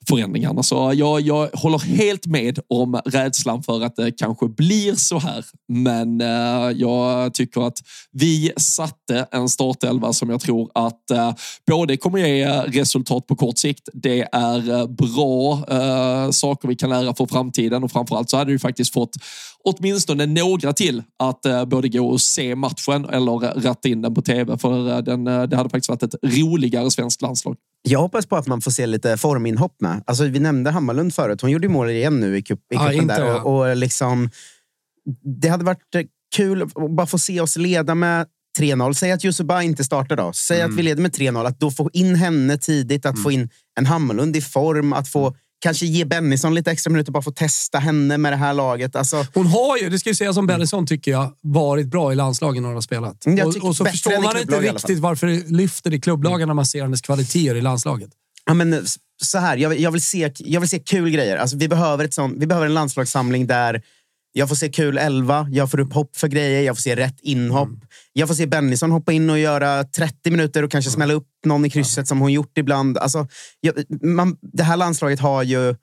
förändringarna. 0.09 0.63
Så 0.63 0.93
jag, 0.95 1.21
jag 1.21 1.49
håller 1.55 1.79
helt 1.79 2.27
med 2.27 2.59
om 2.69 3.01
rädslan 3.05 3.63
för 3.63 3.85
att 3.85 3.97
det 3.97 4.13
kanske 4.13 4.49
blir 4.49 4.95
så 4.95 5.19
här. 5.19 5.45
Men 5.69 6.21
eh, 6.21 6.71
jag 6.77 7.35
tycker 7.35 7.67
att 7.67 7.79
vi 8.13 8.53
satte 8.57 9.27
en 9.31 9.49
startelva 9.49 10.13
som 10.13 10.31
jag 10.31 10.41
tror 10.41 10.71
att 10.75 11.11
eh, 11.11 11.35
både 11.67 11.97
kommer 11.97 12.19
ge 12.19 12.47
resultat 12.63 13.27
på 13.27 13.37
kort 13.37 13.59
sikt. 13.59 13.89
Det 13.93 14.29
är 14.33 14.87
bra 14.87 15.63
saker 16.33 16.69
vi 16.69 16.77
kan 16.77 16.91
lära 16.91 17.15
för 17.15 17.27
framtiden 17.27 17.85
och 17.85 17.93
framförallt 17.93 18.31
så 18.31 18.37
hade 18.37 18.53
vi 18.53 18.59
faktiskt 18.59 18.93
fått 18.93 19.17
åtminstone 19.65 20.27
några 20.27 20.73
till 20.73 21.03
att 21.19 21.47
både 21.67 21.89
gå 21.89 22.09
och 22.09 22.21
se 22.21 22.55
matchen 22.55 23.05
eller 23.05 23.61
ratta 23.61 23.89
in 23.89 24.03
den 24.03 24.15
på 24.15 24.23
tv. 24.23 24.59
För 24.59 25.03
den, 25.03 25.25
det 25.25 25.57
hade 25.57 25.71
faktiskt 25.71 25.82
varit 25.89 26.03
ett 26.03 26.15
roligare 26.23 26.91
svenskt 26.91 27.23
landslag. 27.23 27.57
Jag 27.83 28.01
hoppas 28.01 28.27
på 28.27 28.37
att 28.37 28.47
man 28.47 28.61
får 28.61 28.71
se 28.71 28.87
lite 28.87 29.17
forminhopp 29.17 29.81
med. 29.81 30.03
Alltså, 30.07 30.25
vi 30.25 30.41
nämnde 30.41 30.71
Hammarlund 30.71 31.15
förut. 31.15 31.41
Hon 31.41 31.51
gjorde 31.51 31.69
mål 31.69 31.91
igen 31.91 32.21
nu 32.21 32.37
i, 32.37 32.43
cup, 32.43 32.59
i 32.59 32.63
Ja, 32.75 32.81
cupen. 32.87 33.03
inte, 33.03 33.17
där. 33.19 33.27
ja. 33.27 33.43
Och, 33.43 33.61
och 33.69 33.77
liksom, 33.77 34.31
det 35.41 35.49
hade 35.49 35.65
varit 35.65 35.95
eh, 35.95 36.03
kul 36.37 36.63
att 36.63 36.73
bara 36.91 37.07
få 37.07 37.19
se 37.19 37.41
oss 37.41 37.57
leda 37.57 37.95
med 37.95 38.27
3-0. 38.59 38.93
Säg 38.93 39.13
att 39.13 39.25
Yusuba 39.25 39.63
inte 39.63 39.85
startar 39.85 40.17
då. 40.17 40.33
Säg 40.33 40.63
att 40.63 40.75
vi 40.75 40.83
leder 40.83 41.03
med 41.03 41.11
3-0. 41.17 41.47
Att 41.47 41.61
då 41.61 41.71
få 41.71 41.91
in 41.93 42.15
henne 42.15 42.59
tidigt, 42.59 43.07
att 43.07 43.23
få 43.23 43.31
in 43.31 43.49
en 43.79 43.87
Hammarlund 43.87 44.37
i 44.37 44.41
form, 44.41 44.93
att 44.93 45.09
få 45.09 45.37
kanske 45.63 45.87
ge 45.87 46.05
Bennison 46.05 46.55
lite 46.55 46.71
extra 46.71 46.91
minuter, 46.91 47.13
bara 47.13 47.23
få 47.23 47.31
testa 47.33 47.79
henne 47.79 48.19
med 48.19 48.33
det 48.33 48.37
här 48.37 48.55
laget. 48.55 48.97
Alltså, 48.97 49.27
Hon 49.35 49.47
har 49.47 49.79
ju, 49.79 49.91
det 49.91 49.99
ska 49.99 50.09
ju 50.09 50.15
sägas 50.15 50.37
om 50.37 50.47
Bennison, 50.47 50.87
tycker 50.87 51.11
jag, 51.11 51.33
varit 51.41 51.87
bra 51.87 52.13
i 52.13 52.15
landslagen 52.15 52.63
när 52.63 52.69
hon 52.69 52.77
har 52.77 52.83
spelat. 52.83 53.27
Mm, 53.27 53.47
Och, 53.49 53.57
och 53.57 53.77
så 53.77 53.85
förstår 53.85 54.23
man 54.23 54.37
inte 54.41 54.61
riktigt 54.61 54.99
varför 54.99 55.27
det 55.27 55.51
lyfter 55.51 55.95
i 55.95 56.01
klubblagen 56.01 56.49
när 56.49 56.55
man 56.55 56.67
ser 56.67 56.83
hennes 56.83 57.01
kvaliteter 57.01 57.55
i 57.55 57.61
landslaget. 57.61 58.11
Ja, 58.47 58.55
men, 58.55 58.73
eh, 58.73 58.81
så 59.23 59.39
här, 59.39 59.57
jag, 59.57 59.69
vill- 59.69 59.83
jag, 59.83 59.91
vill 59.91 60.03
se, 60.03 60.33
jag 60.39 60.61
vill 60.61 60.69
se 60.71 60.79
kul 60.79 61.11
grejer. 61.11 61.37
Alltså, 61.37 61.57
vi, 61.57 61.69
behöver 61.69 62.05
ett 62.05 62.15
sånt, 62.15 62.35
vi 62.39 62.47
behöver 62.47 62.67
en 62.67 62.75
landslagssamling 62.75 63.47
där 63.47 63.83
jag 64.33 64.49
får 64.49 64.57
se 64.57 64.69
kul 64.69 64.99
elva, 64.99 65.49
jag 65.51 65.71
får 65.71 65.81
upp 65.81 65.93
hopp 65.93 66.17
för 66.17 66.29
grejer, 66.29 66.63
jag 66.63 66.77
får 66.77 66.83
se 66.83 66.97
rätt 66.97 67.21
inhopp. 67.23 67.69
Jag 68.13 68.29
får 68.29 68.35
se 68.35 68.47
Bennison 68.47 68.91
hoppa 68.91 69.13
in 69.13 69.31
och 69.31 69.39
göra 69.39 69.85
30 69.85 70.31
minuter 70.31 70.63
och 70.63 70.71
kanske 70.71 70.91
smälla 70.91 71.15
upp 71.15 71.29
någon 71.47 71.65
i 71.65 71.71
krysset 71.71 72.09
som 72.09 72.21
hon 72.21 72.33
gjort 72.33 72.59
ibland. 72.59 72.99
Alltså, 72.99 73.27
jag, 73.61 73.75
man, 74.03 74.37
det 74.53 74.63
här 74.63 74.77
landslaget 74.77 75.21
har 75.21 75.43
ju 75.43 75.75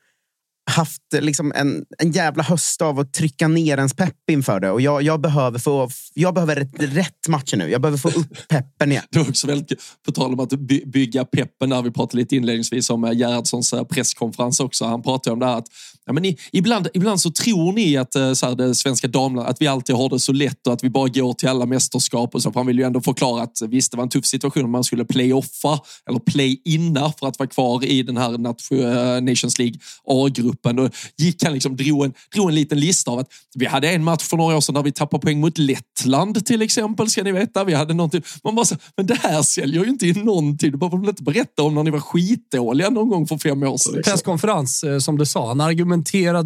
haft 0.70 1.02
liksom 1.20 1.52
en, 1.56 1.86
en 1.98 2.12
jävla 2.12 2.44
höst 2.44 2.82
av 2.82 3.00
att 3.00 3.14
trycka 3.14 3.48
ner 3.48 3.78
ens 3.78 3.94
pepp 3.94 4.30
inför 4.32 4.60
det. 4.60 4.72
Och 4.72 4.82
jag, 4.82 5.02
jag 5.02 5.22
behöver 5.22 5.60
få 5.60 5.90
jag 6.14 6.34
behöver 6.34 6.56
rätt, 6.56 6.74
rätt 6.78 7.28
matcher 7.28 7.58
nu. 7.58 7.70
Jag 7.72 7.82
behöver 7.82 7.98
få 7.98 8.10
upp 8.10 8.48
peppen 8.48 8.92
igen. 8.92 9.04
Det 9.12 9.20
var 9.20 9.30
också 9.30 9.48
väldigt. 9.48 9.82
På 10.06 10.12
tal 10.12 10.34
om 10.34 10.40
att 10.40 10.50
by- 10.50 10.86
bygga 10.86 11.26
peppen 11.26 11.70
där 11.70 11.82
vi 11.82 11.92
pratade 11.92 12.18
lite 12.18 12.36
inledningsvis 12.36 12.90
om 12.90 13.04
eh, 13.04 13.14
Gerhardssons 13.14 13.74
eh, 13.74 13.84
presskonferens 13.84 14.60
också. 14.60 14.86
Han 14.86 15.02
pratade 15.02 15.34
om 15.34 15.40
det 15.40 15.46
här 15.46 15.58
att 15.58 15.68
ja, 16.10 16.14
men 16.14 16.24
ni, 16.24 16.38
ibland, 16.52 16.88
ibland 16.94 17.22
så 17.22 17.32
tror 17.32 17.74
ni 17.74 17.98
att 17.98 18.16
eh, 18.16 18.34
så 18.34 18.46
här, 18.46 18.56
det 18.56 18.76
svenska 18.76 19.08
damlandslaget, 19.08 19.56
att 19.56 19.62
vi 19.62 19.68
alltid 19.68 19.96
har 19.96 20.10
det 20.10 20.20
så 20.20 20.34
lätt 20.34 20.68
och 20.68 20.74
att 20.74 20.84
vi 20.84 20.90
bara 20.90 21.08
går 21.08 21.34
till 21.34 21.50
alla 21.50 21.66
mästerskap 21.66 22.36
och 22.36 22.42
så. 22.42 22.52
För 22.52 22.60
han 22.60 22.68
vill 22.68 22.80
ju 22.80 22.84
ändå 22.84 23.02
förklara 23.02 23.44
att 23.44 23.62
eh, 23.62 23.68
visst, 23.68 23.92
det 23.92 23.98
var 23.98 24.04
en 24.04 24.10
tuff 24.10 24.26
situation 24.26 24.66
om 24.66 24.72
man 24.72 24.84
skulle 24.84 25.06
playoffa 25.06 25.80
eller 26.10 26.20
play-inna 26.20 27.14
för 27.20 27.28
att 27.28 27.40
vara 27.40 27.50
kvar 27.50 27.86
i 27.86 28.04
den 28.04 28.18
här 28.18 28.34
eh, 28.34 29.22
Nations 29.22 29.60
League 29.60 29.80
A-gruppen. 30.08 30.76
Då 30.76 30.90
gick 31.18 31.44
han 31.44 31.54
liksom, 31.54 31.76
drog 31.76 32.06
en, 32.06 32.14
drog 32.36 32.50
en 32.50 32.56
liten 32.56 32.80
lista 32.80 33.12
av 33.12 33.20
att 33.20 33.28
vi 33.56 33.66
hade 33.66 33.90
en 33.90 34.04
match 34.04 34.24
för 34.24 34.38
några 34.38 34.58
år 34.58 34.62
sedan 34.62 34.76
där 34.76 34.84
vi 34.84 34.92
tappade 34.92 35.22
poäng 35.22 35.40
mot 35.40 35.58
Lettland 35.58 36.46
till 36.46 36.62
exempel, 36.62 37.10
ska 37.10 37.24
ni 37.24 37.32
veta. 37.32 37.64
Vi 37.64 37.74
hade 37.74 37.94
någonting. 37.94 38.22
Man 38.44 38.56
bara 38.56 38.66
så, 38.66 38.76
men 38.98 39.06
det 39.06 39.16
här 39.16 39.42
säljer 39.42 39.84
ju 39.84 39.90
inte 39.90 40.08
in 40.08 40.20
någonting. 40.20 40.72
Du 40.72 40.78
behöver 40.78 40.98
väl 40.98 41.10
inte 41.10 41.24
berätta 41.24 41.64
om 41.64 41.76
när 41.76 41.84
ni 41.84 41.92
var 41.92 42.00
skitdåliga 42.00 42.90
någon 42.90 43.10
gång 43.10 43.28
för 43.28 43.38
fem 43.38 43.64
år 43.64 43.78
sedan. 43.78 44.02
Presskonferens, 44.04 44.84
som 45.00 45.18
du 45.18 45.26
sa. 45.26 45.48
Han 45.48 45.62
argumenterade 45.62 45.99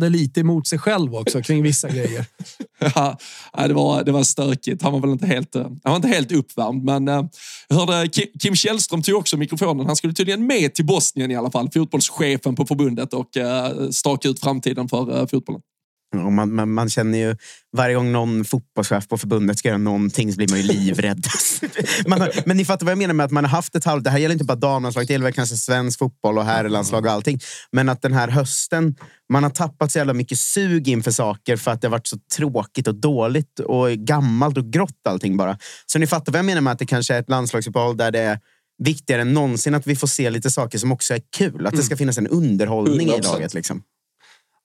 lite 0.10 0.40
emot 0.40 0.68
sig 0.68 0.80
själv 0.80 1.16
också 1.16 1.42
kring 1.42 1.64
vissa 1.64 1.90
grejer. 1.90 2.26
Ja, 2.96 3.18
det, 3.68 3.74
var, 3.74 4.04
det 4.04 4.12
var 4.12 4.24
stökigt. 4.24 4.82
Han 4.82 4.94
var 4.94 5.00
väl 5.00 5.10
inte 5.10 5.28
helt, 5.28 5.56
eh, 5.56 5.62
han 5.62 5.78
var 5.84 5.96
inte 5.96 6.08
helt 6.08 6.32
uppvärmd. 6.32 6.84
Men 6.84 7.08
eh, 7.08 7.26
jag 7.68 7.76
hörde 7.76 8.10
Kim 8.40 8.56
Källström 8.56 9.02
tog 9.02 9.16
också 9.18 9.38
mikrofonen. 9.38 9.86
Han 9.86 9.96
skulle 9.96 10.14
tydligen 10.14 10.48
med 10.48 10.74
till 10.74 10.86
Bosnien 10.86 11.32
i 11.32 11.36
alla 11.36 11.52
fall. 11.52 11.70
Fotbollschefen 11.74 12.56
på 12.56 12.66
förbundet 12.66 13.14
och 13.14 13.38
eh, 13.38 13.90
staka 13.90 14.30
ut 14.30 14.40
framtiden 14.40 14.90
för 14.90 15.28
fotbollen. 15.28 15.62
Och 16.14 16.34
man, 16.34 16.56
man, 16.56 16.74
man 16.74 16.90
känner 16.90 17.18
ju, 17.18 17.36
varje 17.78 17.96
gång 17.96 18.12
någon 18.12 18.46
fotbollschef 18.46 19.08
på 19.08 19.18
förbundet 19.18 19.60
ska 19.60 19.68
göra 19.68 19.78
någonting 19.78 20.32
så 20.34 20.38
blir 20.38 20.50
man 20.50 20.62
ju 20.62 20.68
livrädd. 20.74 21.26
har, 22.08 22.48
men 22.48 22.58
ni 22.58 22.66
fattar 22.66 22.86
vad 22.86 22.92
jag 22.92 22.98
menar 22.98 23.14
med 23.14 23.24
att 23.26 23.32
man 23.32 23.44
har 23.44 23.52
haft 23.52 23.76
ett 23.76 23.86
halvt... 23.86 24.04
Det 24.04 24.10
här 24.10 24.18
gäller 24.18 24.34
inte 24.34 24.46
bara 24.46 24.56
damlandslag, 24.56 25.08
det 25.08 25.14
gäller 25.14 25.32
kanske 25.32 25.58
svensk 25.58 26.00
fotboll 26.00 26.38
och 26.38 26.46
herrlandslag 26.46 27.06
och 27.06 27.12
allting. 27.12 27.40
Men 27.72 27.90
att 27.90 28.02
den 28.02 28.14
här 28.14 28.28
hösten, 28.28 28.96
man 29.30 29.44
har 29.44 29.50
tappat 29.50 29.92
så 29.92 29.98
jävla 29.98 30.14
mycket 30.14 30.40
sug 30.40 30.88
inför 30.88 31.12
saker 31.12 31.58
för 31.58 31.72
att 31.72 31.82
det 31.82 31.88
har 31.88 31.92
varit 31.92 32.08
så 32.08 32.18
tråkigt 32.36 32.88
och 32.88 32.96
dåligt 32.96 33.60
och 33.60 33.90
gammalt 33.90 34.58
och 34.58 34.66
grått 34.66 35.08
allting 35.10 35.38
bara. 35.38 35.58
Så 35.86 36.00
ni 36.00 36.08
fattar 36.08 36.32
vad 36.32 36.40
jag 36.40 36.46
menar 36.46 36.62
med 36.62 36.74
att 36.74 36.80
det 36.80 36.86
kanske 36.86 37.16
är 37.16 37.20
ett 37.20 37.30
landslagsuppehåll 37.30 37.98
där 37.98 38.12
det 38.12 38.20
är 38.20 38.40
viktigare 38.84 39.22
än 39.22 39.34
någonsin 39.34 39.76
att 39.76 39.88
vi 39.88 39.96
får 39.96 40.08
se 40.08 40.30
lite 40.30 40.52
saker 40.52 40.78
som 40.78 40.92
också 40.92 41.14
är 41.14 41.22
kul. 41.38 41.68
Att 41.68 41.76
det 41.76 41.84
ska 41.84 41.98
finnas 41.98 42.18
en 42.18 42.28
underhållning 42.28 43.10
i 43.10 43.12
100%. 43.12 43.24
laget. 43.24 43.54
Liksom. 43.54 43.84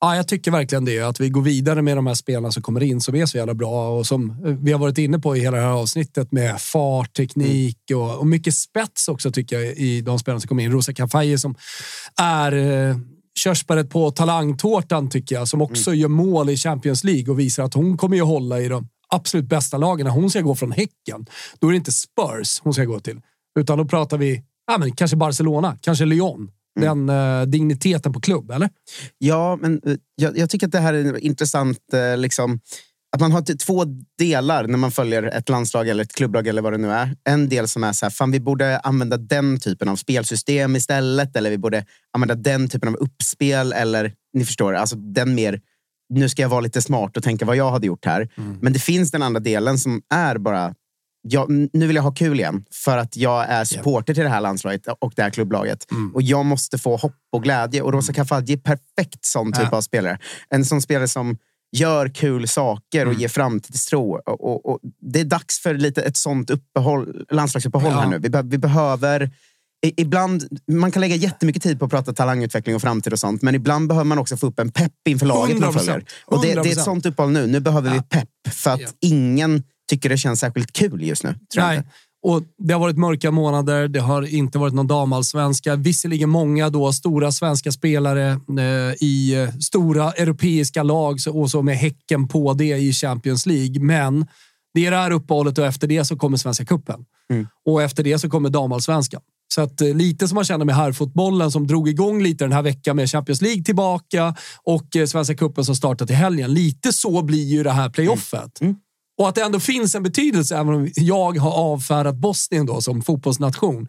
Ja, 0.01 0.17
jag 0.17 0.29
tycker 0.29 0.51
verkligen 0.51 0.85
det. 0.85 1.01
Att 1.01 1.21
vi 1.21 1.29
går 1.29 1.43
vidare 1.43 1.83
med 1.83 1.97
de 1.97 2.07
här 2.07 2.15
spelarna 2.15 2.53
som 2.53 2.63
kommer 2.63 2.83
in 2.83 3.01
som 3.01 3.15
är 3.15 3.27
så 3.27 3.37
jävla 3.37 3.55
bra 3.55 3.89
och 3.99 4.07
som 4.07 4.37
vi 4.61 4.73
har 4.73 4.79
varit 4.79 4.99
inne 4.99 5.19
på 5.19 5.37
i 5.37 5.41
hela 5.41 5.57
det 5.57 5.63
här 5.63 5.71
avsnittet 5.71 6.33
med 6.33 6.61
fart, 6.61 7.15
teknik 7.17 7.79
och, 7.95 8.19
och 8.19 8.27
mycket 8.27 8.55
spets 8.55 9.09
också 9.09 9.31
tycker 9.31 9.61
jag 9.61 9.77
i 9.77 10.01
de 10.01 10.19
spelarna 10.19 10.41
som 10.41 10.49
kommer 10.49 10.63
in. 10.63 10.73
Rosa 10.73 10.93
Kafaye 10.93 11.39
som 11.39 11.55
är 12.21 12.53
eh, 12.53 12.97
körsbäret 13.39 13.91
på 13.91 14.11
talangtårtan 14.11 15.11
tycker 15.11 15.35
jag, 15.35 15.49
som 15.49 15.63
också 15.63 15.95
gör 15.95 16.09
mål 16.09 16.51
i 16.51 16.57
Champions 16.57 17.05
League 17.05 17.31
och 17.31 17.39
visar 17.39 17.65
att 17.65 17.75
hon 17.75 17.97
kommer 17.97 18.17
ju 18.17 18.23
hålla 18.23 18.61
i 18.61 18.69
de 18.69 18.89
absolut 19.09 19.47
bästa 19.47 19.79
lagen 19.79 20.07
när 20.07 20.13
hon 20.13 20.31
ska 20.31 20.41
gå 20.41 20.55
från 20.55 20.73
Häcken. 20.73 21.27
Då 21.59 21.67
är 21.67 21.71
det 21.71 21.77
inte 21.77 21.93
Spurs 21.93 22.61
hon 22.63 22.75
ska 22.75 22.85
gå 22.85 23.01
till, 23.01 23.21
utan 23.59 23.79
då 23.79 23.85
pratar 23.85 24.19
vi 24.19 24.45
ja, 24.67 24.79
men 24.79 24.93
kanske 24.93 25.17
Barcelona, 25.17 25.79
kanske 25.81 26.05
Lyon. 26.05 26.51
Den 26.81 27.09
eh, 27.09 27.43
digniteten 27.43 28.13
på 28.13 28.21
klubb, 28.21 28.51
eller? 28.51 28.71
Ja, 29.19 29.59
men 29.61 29.81
eh, 29.87 29.97
jag, 30.15 30.39
jag 30.39 30.51
tycker 30.51 30.67
att 30.67 30.73
det 30.73 30.79
här 30.81 30.95
är 30.95 31.19
intressant. 31.25 31.79
eh, 31.93 32.17
Liksom, 32.17 32.61
att 33.15 33.21
man 33.21 33.33
har 33.33 33.57
två 33.57 33.85
delar 34.19 34.67
när 34.67 34.79
man 34.79 34.91
följer 34.91 35.23
ett 35.23 35.49
landslag 35.49 35.89
eller 35.89 36.05
ett 36.05 36.15
klubblag 36.15 36.47
eller 36.47 36.63
vad 36.63 36.73
det 36.73 36.79
nu 36.79 36.91
är. 36.91 37.17
En 37.29 37.49
del 37.49 37.69
som 37.69 37.85
är 37.85 37.93
så 37.93 38.05
här, 38.07 38.11
fan 38.11 38.31
vi 38.31 38.41
borde 38.41 38.79
använda 38.79 39.17
den 39.17 39.61
typen 39.61 39.89
av 39.89 39.97
spelsystem 39.97 40.77
istället. 40.77 41.37
Eller 41.37 41.51
vi 41.51 41.59
borde 41.59 41.85
använda 42.13 42.35
den 42.35 42.69
typen 42.69 42.89
av 42.89 42.95
uppspel. 42.95 43.73
Eller 43.73 44.13
ni 44.33 44.45
förstår, 44.45 44.75
alltså 44.75 44.97
den 44.97 45.35
mer, 45.35 45.61
nu 46.15 46.29
ska 46.29 46.43
jag 46.43 46.49
vara 46.49 46.61
lite 46.61 46.83
smart 46.83 47.17
och 47.17 47.23
tänka 47.23 47.45
vad 47.45 47.57
jag 47.57 47.71
hade 47.71 47.87
gjort 47.87 48.05
här. 48.05 48.29
Men 48.61 48.73
det 48.73 48.79
finns 48.79 49.11
den 49.11 49.23
andra 49.23 49.41
delen 49.41 49.79
som 49.79 50.03
är 50.15 50.39
bara, 50.39 50.75
jag, 51.23 51.51
nu 51.51 51.87
vill 51.87 51.97
jag 51.97 52.03
ha 52.03 52.13
kul 52.15 52.41
igen. 52.41 52.65
För 52.71 52.99
att 52.99 53.17
jag 53.17 53.45
är 53.49 53.65
supporter 53.65 54.15
till 54.15 54.23
det 54.23 54.29
här 54.29 54.41
landslaget 54.41 54.83
och 54.99 55.13
det 55.17 55.23
här 55.23 55.31
klubblaget. 55.31 55.87
Och 56.15 56.23
jag 56.23 56.45
måste 56.47 56.79
få 56.79 56.97
hopp 56.97 57.15
och 57.33 57.43
glädje. 57.43 57.83
Och 57.83 57.93
Rosa 57.93 58.13
Kafaji 58.13 58.53
är 58.53 58.57
perfekt 58.57 59.25
sån 59.25 59.53
typ 59.53 59.69
Ja. 59.71 59.77
av 59.77 59.81
spelare. 59.83 60.19
En 60.51 60.65
sån 60.65 60.83
spelare 60.83 61.09
som 61.09 61.37
gör 61.77 62.09
kul 62.09 62.49
saker 62.49 63.07
och 63.09 63.15
ger 63.15 63.29
framtidstro. 63.29 64.21
Och, 64.27 64.45
och, 64.45 64.67
och 64.67 64.79
det 65.01 65.21
är 65.21 65.25
dags 65.25 65.59
för 65.61 65.75
lite 65.75 66.03
ett 66.03 66.17
sånt 66.17 66.51
uppehåll, 66.51 67.25
landslagsuppehåll 67.31 67.93
Ja. 67.93 68.01
här 68.01 68.09
nu. 68.09 68.19
Vi, 68.19 68.29
be, 68.31 68.43
vi 68.45 68.59
behöver... 68.59 69.31
i- 69.87 70.01
Ibland, 70.03 70.59
man 70.73 70.91
kan 70.93 71.01
lägga 71.01 71.15
jättemycket 71.15 71.63
tid 71.63 71.79
på 71.79 71.85
att 71.85 71.91
prata 71.91 72.13
talangutveckling 72.13 72.75
och 72.77 72.83
framtid 72.83 73.13
och 73.13 73.19
sånt, 73.19 73.43
men 73.43 73.55
ibland 73.55 73.89
behöver 73.89 74.05
man 74.05 74.19
också 74.19 74.37
få 74.37 74.47
upp 74.47 74.59
en 74.59 74.71
pepp 74.73 74.93
inför 75.09 75.27
laget 75.27 75.59
man 75.59 75.69
100%. 75.73 75.79
följer. 75.79 76.05
Och 76.25 76.43
det, 76.43 76.55
det 76.55 76.61
är 76.61 76.65
100%. 76.65 76.73
ett 76.73 76.83
sånt 76.85 77.07
uppehåll 77.07 77.31
nu. 77.33 77.47
Nu 77.47 77.61
behöver 77.61 77.91
vi 77.91 78.01
pepp 78.03 78.29
för 78.55 78.71
att 78.71 78.81
Ja. 78.81 78.89
ingen 79.01 79.63
tycker 79.89 80.09
det 80.09 80.17
känns 80.19 80.41
särskilt 80.41 80.73
kul 80.73 81.03
just 81.03 81.25
nu. 81.25 81.35
Nej. 81.67 81.83
Och 82.23 82.43
det 82.59 82.73
har 82.73 82.81
varit 82.81 82.97
mörka 82.99 83.31
månader. 83.31 83.89
Det 83.89 84.01
har 84.01 84.23
inte 84.35 84.59
varit 84.59 84.75
någon 84.75 84.87
damallsvenska. 84.87 85.77
Visserligen 85.77 86.29
många 86.31 86.71
då 86.71 86.93
stora 86.93 87.33
svenska 87.33 87.73
spelare 87.73 88.31
eh, 88.33 88.95
i 89.01 89.35
eh, 89.35 89.55
stora 89.61 90.13
europeiska 90.13 90.83
lag 90.83 91.21
så- 91.21 91.39
och 91.41 91.51
så 91.51 91.63
med 91.63 91.77
Häcken 91.77 92.29
på 92.29 92.53
det 92.55 92.77
i 92.79 92.93
Champions 92.93 93.47
League. 93.47 93.81
Men 93.81 94.27
det 94.75 94.87
är 94.87 94.91
det 94.91 94.97
här 94.97 95.11
uppehållet 95.11 95.59
och 95.59 95.67
efter 95.67 95.87
det 95.87 96.05
så 96.05 96.17
kommer 96.17 96.37
Svenska 96.37 96.65
cupen. 96.65 97.01
Och 97.67 97.83
efter 97.83 98.05
det 98.05 98.19
så 98.19 98.31
kommer 98.31 98.51
damallsvenskan. 98.51 99.21
Så 99.55 99.61
att 99.61 99.81
eh, 99.81 99.95
lite 99.95 100.29
som 100.29 100.35
man 100.35 100.45
känner 100.45 100.65
med 100.65 100.75
herrfotbollen 100.77 101.51
som 101.51 101.67
drog 101.67 101.89
igång 101.89 102.23
lite 102.23 102.45
den 102.45 102.53
här 102.53 102.63
veckan 102.63 102.97
med 102.97 103.11
Champions 103.11 103.43
League 103.43 103.63
tillbaka 103.65 104.35
och 104.65 104.97
eh, 104.97 105.07
Svenska 105.07 105.35
cupen 105.35 105.65
som 105.65 105.77
startat 105.77 106.11
i 106.11 106.15
helgen. 106.15 106.55
Lite 106.55 106.93
så 106.93 107.23
blir 107.23 107.45
ju 107.45 107.63
det 107.63 107.71
här 107.73 107.91
playoffet. 107.91 108.61
Och 109.19 109.29
att 109.29 109.35
det 109.35 109.43
ändå 109.43 109.61
finns 109.61 109.95
en 109.95 110.03
betydelse, 110.03 110.57
även 110.57 110.75
om 110.75 110.91
jag 110.95 111.39
har 111.39 111.51
avfärdat 111.51 112.17
Bosnien 112.17 112.67
då 112.67 112.81
som 112.81 113.03
fotbollsnation. 113.03 113.89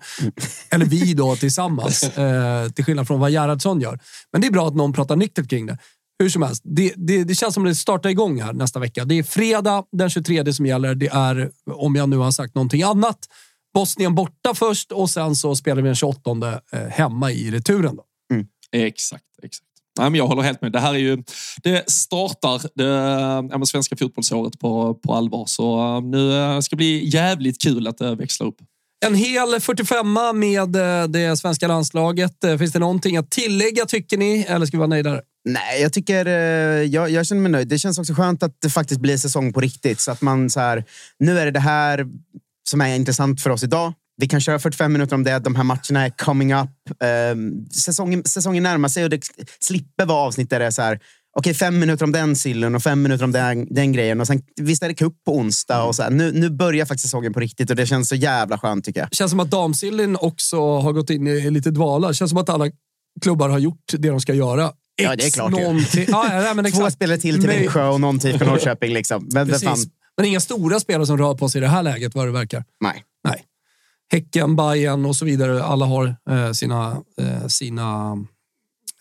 Eller 0.70 0.86
vi 0.86 1.14
då 1.14 1.36
tillsammans, 1.40 2.04
eh, 2.04 2.70
till 2.70 2.86
skillnad 2.86 3.08
från 3.08 3.20
vad 3.20 3.32
Gerhardsson 3.32 3.82
gör. 3.82 4.00
Men 4.32 4.42
det 4.42 4.48
är 4.48 4.52
bra 4.52 4.68
att 4.68 4.76
någon 4.76 4.94
pratar 4.94 5.16
nyktert 5.16 5.50
kring 5.50 5.66
det. 5.66 5.78
Hur 6.20 6.30
som 6.30 6.42
helst, 6.42 6.62
det, 6.66 6.94
det, 6.98 7.24
det 7.24 7.36
känns 7.36 7.54
som 7.54 7.66
att 7.66 7.72
det 7.72 7.76
startar 7.76 8.10
igång 8.10 8.42
här 8.42 8.54
nästa 8.54 8.80
vecka. 8.80 9.06
Det 9.06 9.16
är 9.16 9.24
fredag 9.24 9.84
den 9.92 10.10
23 10.10 10.54
som 10.54 10.66
gäller. 10.66 10.96
Det 10.96 11.08
är, 11.08 11.52
om 11.74 11.96
jag 11.96 12.10
nu 12.10 12.18
har 12.18 12.32
sagt 12.32 12.56
någonting 12.56 12.84
annat, 12.84 13.20
Bosnien 13.74 14.16
borta 14.16 14.54
först 14.54 14.92
och 14.92 15.10
sen 15.10 15.36
så 15.36 15.56
spelar 15.56 15.82
vi 15.82 15.88
den 15.88 15.96
28 15.96 16.32
eh, 16.72 16.80
hemma 16.80 17.32
i 17.32 17.52
returen. 17.52 17.96
Då. 17.96 18.04
Mm. 18.34 18.48
Exakt. 18.72 19.24
Nej, 20.00 20.10
men 20.10 20.18
jag 20.18 20.28
håller 20.28 20.44
helt 20.44 20.62
med. 20.62 20.72
Det 20.72 20.80
här 20.80 20.94
är 20.94 20.98
ju, 20.98 21.24
det 21.64 21.90
startar 21.92 22.62
det 22.76 23.54
ja, 23.54 23.66
svenska 23.66 23.96
fotbollsåret 23.96 24.60
på, 24.60 24.94
på 24.94 25.14
allvar. 25.14 25.46
Så 25.46 26.00
nu 26.00 26.32
ska 26.62 26.76
det 26.76 26.78
bli 26.78 27.10
jävligt 27.10 27.62
kul 27.62 27.88
att 27.88 27.98
det 27.98 28.16
växlar 28.16 28.48
upp. 28.48 28.56
En 29.06 29.16
hel 29.16 29.60
45 29.60 30.14
med 30.36 30.70
det 31.10 31.40
svenska 31.40 31.68
landslaget. 31.68 32.34
Finns 32.60 32.72
det 32.72 32.80
någonting 32.80 33.18
att 33.18 33.32
tillägga 33.32 33.86
tycker 33.86 34.18
ni? 34.18 34.46
Eller 34.50 34.66
ska 34.66 34.78
vi 34.78 34.80
vara 34.80 34.88
nöjda? 34.88 35.22
Nej, 35.46 35.82
jag 35.82 35.94
tycker 35.94 36.26
jag, 36.82 37.10
jag 37.10 37.28
känner 37.28 37.42
mig 37.42 37.52
nöjd. 37.52 37.68
Det 37.68 37.80
känns 37.80 38.00
också 38.00 38.14
skönt 38.14 38.44
att 38.44 38.62
det 38.62 38.70
faktiskt 38.70 39.02
blir 39.02 39.18
säsong 39.18 39.54
på 39.54 39.60
riktigt. 39.60 40.00
Så 40.00 40.12
att 40.12 40.22
man 40.22 40.50
så 40.50 40.60
här, 40.60 40.86
nu 41.20 41.40
är 41.40 41.46
det 41.46 41.52
det 41.52 41.60
här 41.60 42.08
som 42.70 42.82
är 42.82 42.96
intressant 42.96 43.42
för 43.42 43.50
oss 43.50 43.64
idag. 43.64 43.94
Vi 44.20 44.28
kan 44.28 44.42
köra 44.42 44.60
45 44.60 44.94
minuter 44.94 45.16
om 45.16 45.24
det. 45.24 45.40
De 45.40 45.56
här 45.56 45.64
matcherna 45.64 46.06
är 46.06 46.10
coming 46.10 46.54
up. 46.54 46.70
Um, 47.34 47.66
säsongen, 47.72 48.24
säsongen 48.24 48.64
närmar 48.64 48.90
sig 48.90 49.04
och 49.04 49.10
det 49.10 49.22
slipper 49.60 50.06
vara 50.06 50.18
avsnitt 50.18 50.50
där 50.50 50.60
det 50.60 50.66
är 50.66 50.72
så 50.72 50.82
här. 50.82 51.00
Okej, 51.38 51.54
fem 51.54 51.80
minuter 51.80 52.06
om 52.06 52.12
den 52.12 52.36
sillen 52.36 52.76
och 52.76 52.84
fem 52.84 53.02
minuter 53.02 53.24
om 53.24 53.32
den, 53.32 53.74
den 53.74 53.92
grejen. 53.92 54.22
Och 54.22 54.28
sen, 54.28 54.42
visst 54.62 54.84
är 54.84 54.88
det 54.88 54.94
cup 54.94 55.14
på 55.26 55.36
onsdag. 55.36 55.84
Och 55.84 55.96
så 55.96 56.04
här. 56.04 56.10
Nu, 56.10 56.32
nu 56.32 56.50
börjar 56.50 56.86
faktiskt 56.86 57.02
säsongen 57.02 57.34
på 57.34 57.40
riktigt 57.40 57.70
och 57.70 57.76
det 57.76 57.86
känns 57.86 58.10
så 58.10 58.16
jävla 58.16 58.58
skönt 58.58 58.86
tycker 58.86 59.00
jag. 59.00 59.10
känns 59.12 59.32
som 59.32 59.40
att 59.40 59.52
damsillen 59.52 60.16
också 60.16 60.80
har 60.80 60.94
gått 60.94 61.10
in 61.10 61.28
i 61.28 61.52
lite 61.52 61.72
dvala. 61.72 62.14
känns 62.14 62.32
som 62.32 62.38
att 62.38 62.50
alla 62.50 62.66
klubbar 63.22 63.50
har 63.50 63.60
gjort 63.60 63.84
det 63.98 64.10
de 64.10 64.22
ska 64.22 64.34
göra. 64.34 64.72
Ja, 65.02 65.16
det 65.16 65.26
är 65.26 65.32
klart. 65.32 65.54
Ja, 66.08 66.44
ja, 66.44 66.54
men 66.54 66.72
Två 66.72 66.92
spelare 66.92 67.18
till 67.18 67.40
till 67.40 67.50
Växjö 67.50 67.88
och 67.88 68.02
någon 68.02 68.20
till 68.20 68.38
för 68.40 68.46
Norrköping. 68.46 68.94
Liksom. 68.94 69.30
Men, 69.32 69.54
men 70.18 70.26
inga 70.26 70.40
stora 70.40 70.80
spelare 70.80 71.06
som 71.06 71.18
rör 71.18 71.34
på 71.34 71.50
sig 71.50 71.60
i 71.60 71.62
det 71.62 71.68
här 71.68 71.84
läget 71.84 72.16
vad 72.16 72.28
det 72.28 72.32
verkar. 72.32 72.64
Nej. 72.82 73.04
Häcken, 74.12 74.56
Bayern 74.56 75.06
och 75.06 75.16
så 75.16 75.26
vidare. 75.26 75.64
Alla 75.64 75.86
har 75.86 76.16
eh, 76.30 76.52
sina, 76.52 77.04
eh, 77.22 77.48
sina 77.48 78.18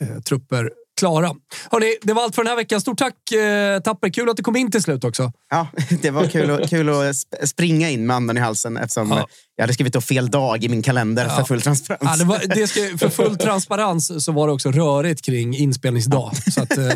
eh, 0.00 0.22
trupper 0.22 0.70
klara. 0.98 1.34
Hörrni, 1.70 1.96
det 2.02 2.12
var 2.12 2.22
allt 2.22 2.34
för 2.34 2.42
den 2.42 2.48
här 2.48 2.56
veckan. 2.56 2.80
Stort 2.80 2.98
tack 2.98 3.32
eh, 3.32 3.80
Tapper. 3.80 4.08
Kul 4.08 4.28
att 4.28 4.36
du 4.36 4.42
kom 4.42 4.56
in 4.56 4.70
till 4.70 4.82
slut 4.82 5.04
också. 5.04 5.32
Ja, 5.50 5.66
det 6.02 6.10
var 6.10 6.26
kul, 6.26 6.50
och, 6.50 6.68
kul 6.68 6.88
att 6.88 7.48
springa 7.48 7.90
in 7.90 8.06
med 8.06 8.16
andan 8.16 8.36
i 8.36 8.40
halsen 8.40 8.76
eftersom 8.76 9.10
ja. 9.10 9.28
jag 9.56 9.62
hade 9.62 9.74
skrivit 9.74 10.04
fel 10.04 10.30
dag 10.30 10.64
i 10.64 10.68
min 10.68 10.82
kalender 10.82 11.24
ja. 11.24 11.36
för 11.36 11.44
full 11.44 11.62
transparens. 11.62 12.02
Ja, 12.02 12.16
det 12.16 12.24
var, 12.24 12.56
det 12.56 12.66
ska, 12.66 12.98
för 12.98 13.08
full 13.08 13.36
transparens 13.36 14.24
så 14.24 14.32
var 14.32 14.46
det 14.46 14.52
också 14.52 14.70
rörigt 14.70 15.22
kring 15.22 15.56
inspelningsdag. 15.56 16.30
Så 16.54 16.62
att, 16.62 16.78
eh, 16.78 16.92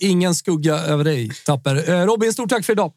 ingen 0.00 0.34
skugga 0.34 0.74
över 0.74 1.04
dig, 1.04 1.30
Tapper. 1.46 1.90
Eh, 1.90 2.06
Robin, 2.06 2.32
stort 2.32 2.50
tack 2.50 2.64
för 2.64 2.72
idag. 2.72 2.92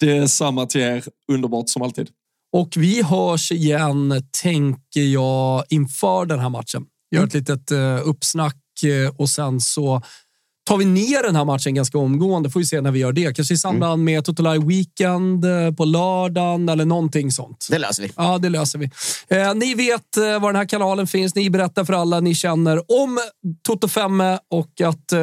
Detsamma 0.00 0.66
till 0.66 0.80
er. 0.80 1.04
Underbart 1.32 1.68
som 1.68 1.82
alltid. 1.82 2.08
Och 2.54 2.74
vi 2.76 3.02
hörs 3.02 3.52
igen, 3.52 4.22
tänker 4.42 5.00
jag, 5.00 5.64
inför 5.68 6.26
den 6.26 6.38
här 6.38 6.48
matchen. 6.48 6.84
Gör 7.10 7.18
mm. 7.18 7.28
ett 7.28 7.34
litet 7.34 7.72
uh, 7.72 8.08
uppsnack 8.08 8.56
uh, 8.84 9.08
och 9.16 9.28
sen 9.30 9.60
så 9.60 10.02
tar 10.64 10.76
vi 10.76 10.84
ner 10.84 11.22
den 11.22 11.36
här 11.36 11.44
matchen 11.44 11.74
ganska 11.74 11.98
omgående. 11.98 12.50
Får 12.50 12.60
vi 12.60 12.66
se 12.66 12.80
när 12.80 12.90
vi 12.90 12.98
gör 12.98 13.12
det. 13.12 13.36
Kanske 13.36 13.54
i 13.54 13.58
samband 13.58 13.92
mm. 13.92 14.04
med 14.04 14.24
Totolaj 14.24 14.58
Weekend 14.58 15.44
eh, 15.44 15.70
på 15.70 15.84
lördagen 15.84 16.68
eller 16.68 16.84
någonting 16.84 17.30
sånt. 17.32 17.66
Det 17.70 17.78
löser 17.78 18.02
vi. 18.02 18.10
Ja, 18.16 18.38
det 18.38 18.48
löser 18.48 18.78
vi. 18.78 18.90
Eh, 19.28 19.54
ni 19.54 19.74
vet 19.74 20.16
eh, 20.16 20.22
var 20.22 20.52
den 20.52 20.56
här 20.56 20.68
kanalen 20.68 21.06
finns. 21.06 21.34
Ni 21.34 21.50
berättar 21.50 21.84
för 21.84 21.92
alla 21.92 22.20
ni 22.20 22.34
känner 22.34 22.76
om 23.04 23.20
Toto 23.62 23.88
5 23.88 24.20
och 24.50 24.80
att 24.80 25.12
eh, 25.12 25.20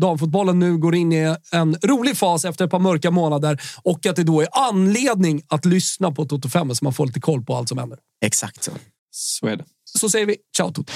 damfotbollen 0.00 0.58
nu 0.58 0.76
går 0.76 0.94
in 0.94 1.12
i 1.12 1.36
en 1.52 1.76
rolig 1.82 2.16
fas 2.16 2.44
efter 2.44 2.64
ett 2.64 2.70
par 2.70 2.78
mörka 2.78 3.10
månader 3.10 3.60
och 3.82 4.06
att 4.06 4.16
det 4.16 4.24
då 4.24 4.40
är 4.40 4.48
anledning 4.52 5.42
att 5.48 5.64
lyssna 5.64 6.12
på 6.12 6.24
Toto 6.24 6.48
5 6.48 6.74
så 6.74 6.84
man 6.84 6.94
får 6.94 7.06
lite 7.06 7.20
koll 7.20 7.44
på 7.44 7.56
allt 7.56 7.68
som 7.68 7.78
händer. 7.78 7.98
Exakt 8.24 8.64
så. 8.64 8.72
Så 9.10 9.46
är 9.46 9.56
det. 9.56 9.64
Så 9.98 10.10
säger 10.10 10.26
vi 10.26 10.36
ciao 10.56 10.72
Toto. 10.72 10.92